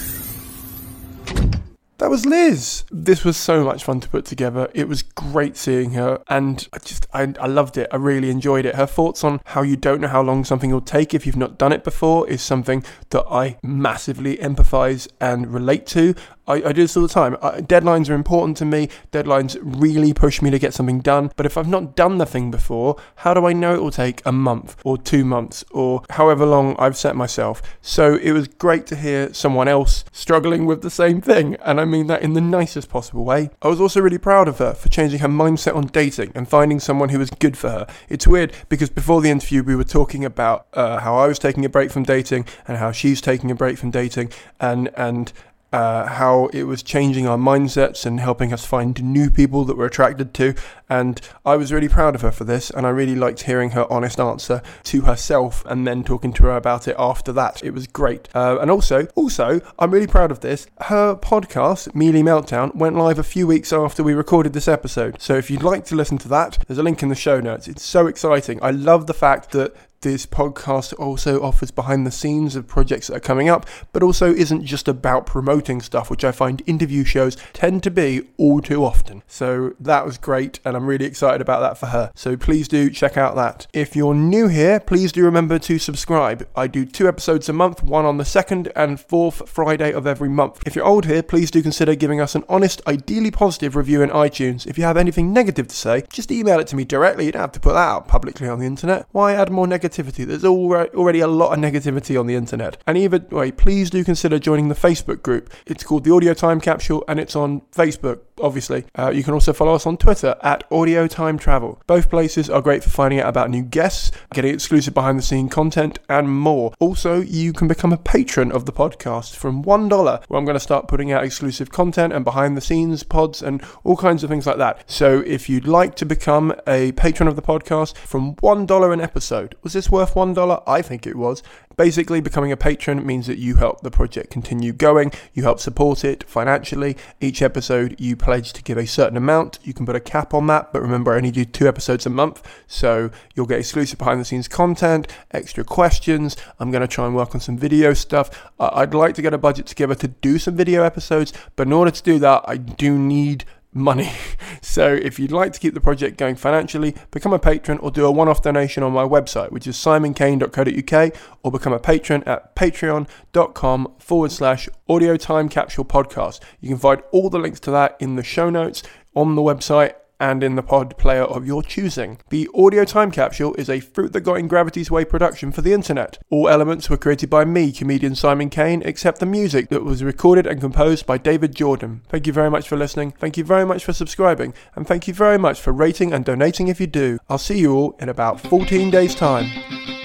That 1.99 2.09
was 2.09 2.25
Liz. 2.25 2.85
This 2.89 3.25
was 3.25 3.35
so 3.35 3.65
much 3.65 3.83
fun 3.83 3.99
to 3.99 4.07
put 4.07 4.23
together. 4.23 4.69
It 4.73 4.87
was 4.87 5.03
great 5.03 5.57
seeing 5.57 5.91
her, 5.91 6.23
and 6.29 6.65
I 6.71 6.77
just 6.79 7.05
I, 7.13 7.33
I 7.41 7.47
loved 7.47 7.77
it. 7.77 7.89
I 7.91 7.97
really 7.97 8.29
enjoyed 8.29 8.65
it. 8.65 8.75
Her 8.75 8.85
thoughts 8.85 9.21
on 9.25 9.41
how 9.43 9.63
you 9.63 9.75
don't 9.75 9.99
know 9.99 10.07
how 10.07 10.21
long 10.21 10.45
something 10.45 10.71
will 10.71 10.79
take 10.79 11.13
if 11.13 11.25
you've 11.25 11.35
not 11.35 11.57
done 11.57 11.73
it 11.73 11.83
before 11.83 12.25
is 12.29 12.41
something 12.41 12.85
that 13.09 13.25
I 13.29 13.57
massively 13.61 14.37
empathize 14.37 15.09
and 15.19 15.53
relate 15.53 15.85
to. 15.87 16.15
I, 16.49 16.55
I 16.55 16.73
do 16.73 16.81
this 16.81 16.97
all 16.97 17.03
the 17.03 17.09
time. 17.09 17.37
I, 17.41 17.61
deadlines 17.61 18.09
are 18.09 18.15
important 18.15 18.57
to 18.57 18.65
me. 18.65 18.89
Deadlines 19.11 19.57
really 19.61 20.13
push 20.13 20.41
me 20.41 20.49
to 20.49 20.59
get 20.59 20.73
something 20.73 20.99
done. 20.99 21.31
But 21.35 21.45
if 21.45 21.57
I've 21.57 21.67
not 21.67 21.95
done 21.95 22.17
the 22.17 22.25
thing 22.25 22.51
before, 22.51 22.97
how 23.17 23.33
do 23.33 23.45
I 23.45 23.53
know 23.53 23.75
it 23.75 23.81
will 23.81 23.91
take 23.91 24.25
a 24.25 24.31
month 24.31 24.75
or 24.83 24.97
two 24.97 25.23
months 25.23 25.63
or 25.71 26.01
however 26.09 26.45
long 26.45 26.75
I've 26.79 26.97
set 26.97 27.15
myself? 27.15 27.61
So 27.81 28.15
it 28.15 28.31
was 28.31 28.47
great 28.47 28.87
to 28.87 28.95
hear 28.95 29.33
someone 29.33 29.67
else 29.67 30.03
struggling 30.11 30.65
with 30.65 30.81
the 30.81 30.89
same 30.89 31.21
thing. 31.21 31.55
And 31.63 31.79
I 31.79 31.85
mean 31.85 32.07
that 32.07 32.23
in 32.23 32.33
the 32.33 32.41
nicest 32.41 32.89
possible 32.89 33.23
way. 33.23 33.51
I 33.61 33.67
was 33.67 33.79
also 33.79 34.01
really 34.01 34.17
proud 34.17 34.47
of 34.47 34.57
her 34.57 34.73
for 34.73 34.89
changing 34.89 35.19
her 35.19 35.27
mindset 35.27 35.75
on 35.75 35.87
dating 35.87 36.31
and 36.33 36.49
finding 36.49 36.79
someone 36.79 37.09
who 37.09 37.19
was 37.19 37.29
good 37.29 37.57
for 37.57 37.69
her. 37.69 37.87
It's 38.09 38.27
weird 38.27 38.53
because 38.69 38.89
before 38.89 39.21
the 39.21 39.29
interview, 39.29 39.63
we 39.63 39.75
were 39.75 39.83
talking 39.83 40.25
about 40.25 40.65
uh, 40.73 40.99
how 40.99 41.15
I 41.15 41.27
was 41.27 41.37
taking 41.37 41.63
a 41.63 41.69
break 41.69 41.91
from 41.91 42.03
dating 42.03 42.45
and 42.67 42.77
how 42.77 42.91
she's 42.91 43.21
taking 43.21 43.51
a 43.51 43.55
break 43.55 43.77
from 43.77 43.91
dating 43.91 44.31
and, 44.59 44.89
and, 44.97 45.31
uh, 45.71 46.07
how 46.07 46.47
it 46.47 46.63
was 46.63 46.81
changing 46.81 47.27
our 47.27 47.37
mindsets 47.37 48.05
and 48.05 48.19
helping 48.19 48.51
us 48.53 48.65
find 48.65 49.01
new 49.03 49.29
people 49.29 49.65
that 49.65 49.77
we're 49.77 49.85
attracted 49.85 50.33
to. 50.35 50.55
And 50.89 51.21
I 51.45 51.55
was 51.55 51.71
really 51.71 51.87
proud 51.87 52.15
of 52.15 52.21
her 52.21 52.31
for 52.31 52.43
this, 52.43 52.71
and 52.71 52.85
I 52.87 52.89
really 52.89 53.15
liked 53.15 53.43
hearing 53.43 53.71
her 53.71 53.91
honest 53.91 54.19
answer 54.19 54.63
to 54.85 55.01
herself 55.01 55.63
and 55.65 55.85
then 55.85 56.03
talking 56.03 56.33
to 56.33 56.43
her 56.43 56.55
about 56.55 56.87
it 56.87 56.95
after 56.97 57.31
that. 57.33 57.63
It 57.63 57.71
was 57.71 57.85
great. 57.85 58.27
Uh, 58.33 58.57
and 58.59 58.71
also, 58.71 59.05
also, 59.15 59.61
I'm 59.77 59.91
really 59.91 60.07
proud 60.07 60.31
of 60.31 60.39
this. 60.39 60.65
Her 60.81 61.15
podcast, 61.15 61.93
Miele 61.93 62.23
Meltdown, 62.23 62.75
went 62.75 62.95
live 62.95 63.19
a 63.19 63.23
few 63.23 63.45
weeks 63.45 63.71
after 63.71 64.01
we 64.01 64.13
recorded 64.13 64.53
this 64.53 64.67
episode. 64.67 65.21
So 65.21 65.35
if 65.35 65.51
you'd 65.51 65.61
like 65.61 65.85
to 65.85 65.95
listen 65.95 66.17
to 66.19 66.27
that, 66.29 66.57
there's 66.67 66.79
a 66.79 66.83
link 66.83 67.03
in 67.03 67.09
the 67.09 67.15
show 67.15 67.39
notes. 67.39 67.67
It's 67.67 67.83
so 67.83 68.07
exciting. 68.07 68.59
I 68.63 68.71
love 68.71 69.05
the 69.05 69.13
fact 69.13 69.51
that 69.51 69.75
this 70.01 70.25
podcast 70.25 70.93
also 70.97 71.41
offers 71.41 71.71
behind 71.71 72.05
the 72.05 72.11
scenes 72.11 72.55
of 72.55 72.67
projects 72.67 73.07
that 73.07 73.17
are 73.17 73.19
coming 73.19 73.49
up, 73.49 73.65
but 73.91 74.03
also 74.03 74.33
isn't 74.33 74.65
just 74.65 74.87
about 74.87 75.25
promoting 75.25 75.81
stuff, 75.81 76.09
which 76.09 76.23
I 76.23 76.31
find 76.31 76.61
interview 76.65 77.03
shows 77.03 77.35
tend 77.53 77.83
to 77.83 77.91
be 77.91 78.29
all 78.37 78.61
too 78.61 78.85
often. 78.85 79.23
So 79.27 79.73
that 79.79 80.05
was 80.05 80.17
great, 80.17 80.59
and 80.63 80.77
I'm 80.77 80.85
really 80.85 81.05
excited 81.05 81.41
about 81.41 81.59
that 81.61 81.77
for 81.77 81.87
her. 81.87 82.11
So 82.15 82.37
please 82.37 82.67
do 82.67 82.89
check 82.89 83.17
out 83.17 83.35
that. 83.35 83.67
If 83.73 83.95
you're 83.95 84.13
new 84.13 84.47
here, 84.47 84.79
please 84.79 85.11
do 85.11 85.23
remember 85.25 85.59
to 85.59 85.79
subscribe. 85.79 86.47
I 86.55 86.67
do 86.67 86.85
two 86.85 87.07
episodes 87.07 87.49
a 87.49 87.53
month, 87.53 87.83
one 87.83 88.05
on 88.05 88.17
the 88.17 88.25
second 88.25 88.71
and 88.75 88.99
fourth 88.99 89.49
Friday 89.49 89.91
of 89.91 90.07
every 90.07 90.29
month. 90.29 90.63
If 90.65 90.75
you're 90.75 90.85
old 90.85 91.05
here, 91.05 91.23
please 91.23 91.51
do 91.51 91.61
consider 91.61 91.95
giving 91.95 92.21
us 92.21 92.35
an 92.35 92.45
honest, 92.47 92.81
ideally 92.87 93.31
positive 93.31 93.75
review 93.75 94.01
in 94.01 94.09
iTunes. 94.11 94.65
If 94.65 94.77
you 94.77 94.85
have 94.85 94.97
anything 94.97 95.33
negative 95.33 95.67
to 95.67 95.75
say, 95.75 96.03
just 96.09 96.31
email 96.31 96.59
it 96.59 96.67
to 96.67 96.75
me 96.75 96.85
directly. 96.85 97.25
You 97.25 97.33
don't 97.33 97.41
have 97.41 97.51
to 97.53 97.59
put 97.59 97.73
that 97.73 97.79
out 97.79 98.07
publicly 98.07 98.47
on 98.47 98.59
the 98.59 98.65
internet. 98.65 99.05
Why 99.11 99.33
add 99.33 99.51
more 99.51 99.67
negative? 99.67 99.88
Negativity. 99.89 100.25
There's 100.25 100.45
already 100.45 101.19
a 101.19 101.27
lot 101.27 101.53
of 101.53 101.59
negativity 101.59 102.19
on 102.19 102.27
the 102.27 102.35
internet. 102.35 102.77
And 102.85 102.97
either 102.97 103.19
way, 103.29 103.51
please 103.51 103.89
do 103.89 104.03
consider 104.03 104.39
joining 104.39 104.69
the 104.69 104.75
Facebook 104.75 105.21
group. 105.21 105.51
It's 105.65 105.83
called 105.83 106.03
the 106.03 106.13
Audio 106.13 106.33
Time 106.33 106.61
Capsule 106.61 107.03
and 107.07 107.19
it's 107.19 107.35
on 107.35 107.61
Facebook, 107.71 108.19
obviously. 108.41 108.85
Uh, 108.97 109.09
you 109.09 109.23
can 109.23 109.33
also 109.33 109.53
follow 109.53 109.75
us 109.75 109.85
on 109.85 109.97
Twitter 109.97 110.35
at 110.41 110.63
Audio 110.71 111.07
Time 111.07 111.37
Travel. 111.37 111.81
Both 111.87 112.09
places 112.09 112.49
are 112.49 112.61
great 112.61 112.83
for 112.83 112.89
finding 112.89 113.19
out 113.19 113.29
about 113.29 113.49
new 113.49 113.63
guests, 113.63 114.11
getting 114.33 114.53
exclusive 114.53 114.93
behind 114.93 115.17
the 115.17 115.23
scene 115.23 115.49
content, 115.49 115.99
and 116.07 116.29
more. 116.29 116.73
Also, 116.79 117.21
you 117.21 117.53
can 117.53 117.67
become 117.67 117.93
a 117.93 117.97
patron 117.97 118.51
of 118.51 118.65
the 118.65 118.71
podcast 118.71 119.35
from 119.35 119.63
$1, 119.63 120.23
where 120.27 120.37
I'm 120.37 120.45
going 120.45 120.55
to 120.55 120.59
start 120.59 120.87
putting 120.87 121.11
out 121.11 121.23
exclusive 121.23 121.71
content 121.71 122.13
and 122.13 122.23
behind 122.23 122.55
the 122.55 122.61
scenes 122.61 123.03
pods 123.03 123.41
and 123.41 123.63
all 123.83 123.97
kinds 123.97 124.23
of 124.23 124.29
things 124.29 124.45
like 124.45 124.57
that. 124.57 124.89
So 124.89 125.23
if 125.25 125.49
you'd 125.49 125.67
like 125.67 125.95
to 125.95 126.05
become 126.05 126.53
a 126.67 126.91
patron 126.93 127.27
of 127.27 127.35
the 127.35 127.41
podcast 127.41 127.95
from 127.95 128.35
$1 128.35 128.93
an 128.93 129.01
episode, 129.01 129.55
was 129.63 129.75
this 129.79 129.89
worth 129.89 130.13
$1? 130.13 130.63
I 130.67 130.81
think 130.81 131.07
it 131.07 131.15
was. 131.15 131.41
Basically, 131.77 132.19
becoming 132.19 132.51
a 132.51 132.57
patron 132.57 133.05
means 133.05 133.27
that 133.27 133.37
you 133.37 133.55
help 133.55 133.79
the 133.79 133.89
project 133.89 134.29
continue 134.29 134.73
going, 134.73 135.13
you 135.33 135.43
help 135.43 135.61
support 135.61 136.03
it 136.03 136.25
financially. 136.27 136.97
Each 137.21 137.41
episode, 137.41 137.95
you 137.97 138.17
pledge 138.17 138.51
to 138.51 138.61
give 138.61 138.77
a 138.77 138.85
certain 138.85 139.15
amount. 139.15 139.59
You 139.63 139.73
can 139.73 139.85
put 139.85 139.95
a 139.95 140.01
cap 140.01 140.33
on 140.33 140.47
that, 140.47 140.73
but 140.73 140.81
remember, 140.81 141.13
I 141.13 141.15
only 141.15 141.31
do 141.31 141.45
two 141.45 141.69
episodes 141.69 142.05
a 142.05 142.09
month, 142.09 142.45
so 142.67 143.09
you'll 143.33 143.45
get 143.45 143.59
exclusive 143.59 143.97
behind 143.97 144.19
the 144.19 144.25
scenes 144.25 144.49
content, 144.49 145.07
extra 145.31 145.63
questions. 145.63 146.35
I'm 146.59 146.69
going 146.69 146.81
to 146.81 146.87
try 146.87 147.05
and 147.05 147.15
work 147.15 147.33
on 147.33 147.39
some 147.39 147.57
video 147.57 147.93
stuff. 147.93 148.51
I'd 148.59 148.93
like 148.93 149.15
to 149.15 149.21
get 149.21 149.33
a 149.33 149.37
budget 149.37 149.65
together 149.65 149.95
to 149.95 150.09
do 150.09 150.37
some 150.39 150.57
video 150.57 150.83
episodes, 150.83 151.31
but 151.55 151.67
in 151.67 151.71
order 151.71 151.91
to 151.91 152.03
do 152.03 152.19
that, 152.19 152.43
I 152.45 152.57
do 152.57 152.99
need 152.99 153.45
money. 153.73 154.11
So 154.61 154.93
if 154.93 155.17
you'd 155.17 155.31
like 155.31 155.53
to 155.53 155.59
keep 155.59 155.73
the 155.73 155.81
project 155.81 156.17
going 156.17 156.35
financially, 156.35 156.93
become 157.11 157.33
a 157.33 157.39
patron 157.39 157.79
or 157.79 157.91
do 157.91 158.05
a 158.05 158.11
one-off 158.11 158.43
donation 158.43 158.83
on 158.83 158.91
my 158.91 159.03
website, 159.03 159.51
which 159.51 159.65
is 159.65 159.77
simoncaine.co.uk, 159.77 161.15
or 161.41 161.51
become 161.51 161.73
a 161.73 161.79
patron 161.79 162.23
at 162.25 162.55
patreon.com 162.55 163.93
forward 163.97 164.31
slash 164.31 164.69
audio 164.87 165.15
time 165.15 165.49
capsule 165.49 165.85
podcast. 165.85 166.39
You 166.59 166.69
can 166.69 166.77
find 166.77 167.01
all 167.11 167.29
the 167.29 167.39
links 167.39 167.59
to 167.61 167.71
that 167.71 167.95
in 167.99 168.15
the 168.15 168.23
show 168.23 168.49
notes 168.49 168.83
on 169.15 169.35
the 169.35 169.41
website 169.41 169.93
and 170.19 170.43
in 170.43 170.55
the 170.55 170.63
pod 170.63 170.97
player 170.97 171.23
of 171.23 171.45
your 171.45 171.63
choosing. 171.63 172.19
The 172.29 172.49
audio 172.53 172.85
time 172.85 173.11
capsule 173.11 173.53
is 173.55 173.69
a 173.69 173.79
Fruit 173.79 174.13
That 174.13 174.21
Got 174.21 174.39
in 174.39 174.47
Gravity's 174.47 174.91
Way 174.91 175.05
production 175.05 175.51
for 175.51 175.61
the 175.61 175.73
internet. 175.73 176.17
All 176.29 176.49
elements 176.49 176.89
were 176.89 176.97
created 176.97 177.29
by 177.29 177.45
me, 177.45 177.71
comedian 177.71 178.15
Simon 178.15 178.49
Caine, 178.49 178.81
except 178.83 179.19
the 179.19 179.25
music 179.25 179.69
that 179.69 179.83
was 179.83 180.03
recorded 180.03 180.45
and 180.47 180.59
composed 180.59 181.05
by 181.05 181.17
David 181.17 181.55
Jordan. 181.55 182.01
Thank 182.09 182.27
you 182.27 182.33
very 182.33 182.49
much 182.49 182.67
for 182.67 182.77
listening, 182.77 183.11
thank 183.11 183.37
you 183.37 183.43
very 183.43 183.65
much 183.65 183.85
for 183.85 183.93
subscribing, 183.93 184.53
and 184.75 184.87
thank 184.87 185.07
you 185.07 185.13
very 185.13 185.37
much 185.37 185.59
for 185.59 185.71
rating 185.71 186.13
and 186.13 186.25
donating 186.25 186.67
if 186.67 186.79
you 186.79 186.87
do. 186.87 187.19
I'll 187.29 187.37
see 187.37 187.59
you 187.59 187.73
all 187.75 187.95
in 187.99 188.09
about 188.09 188.39
14 188.41 188.89
days' 188.89 189.15
time. 189.15 189.49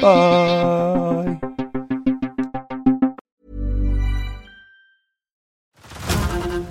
Bye! 0.00 1.53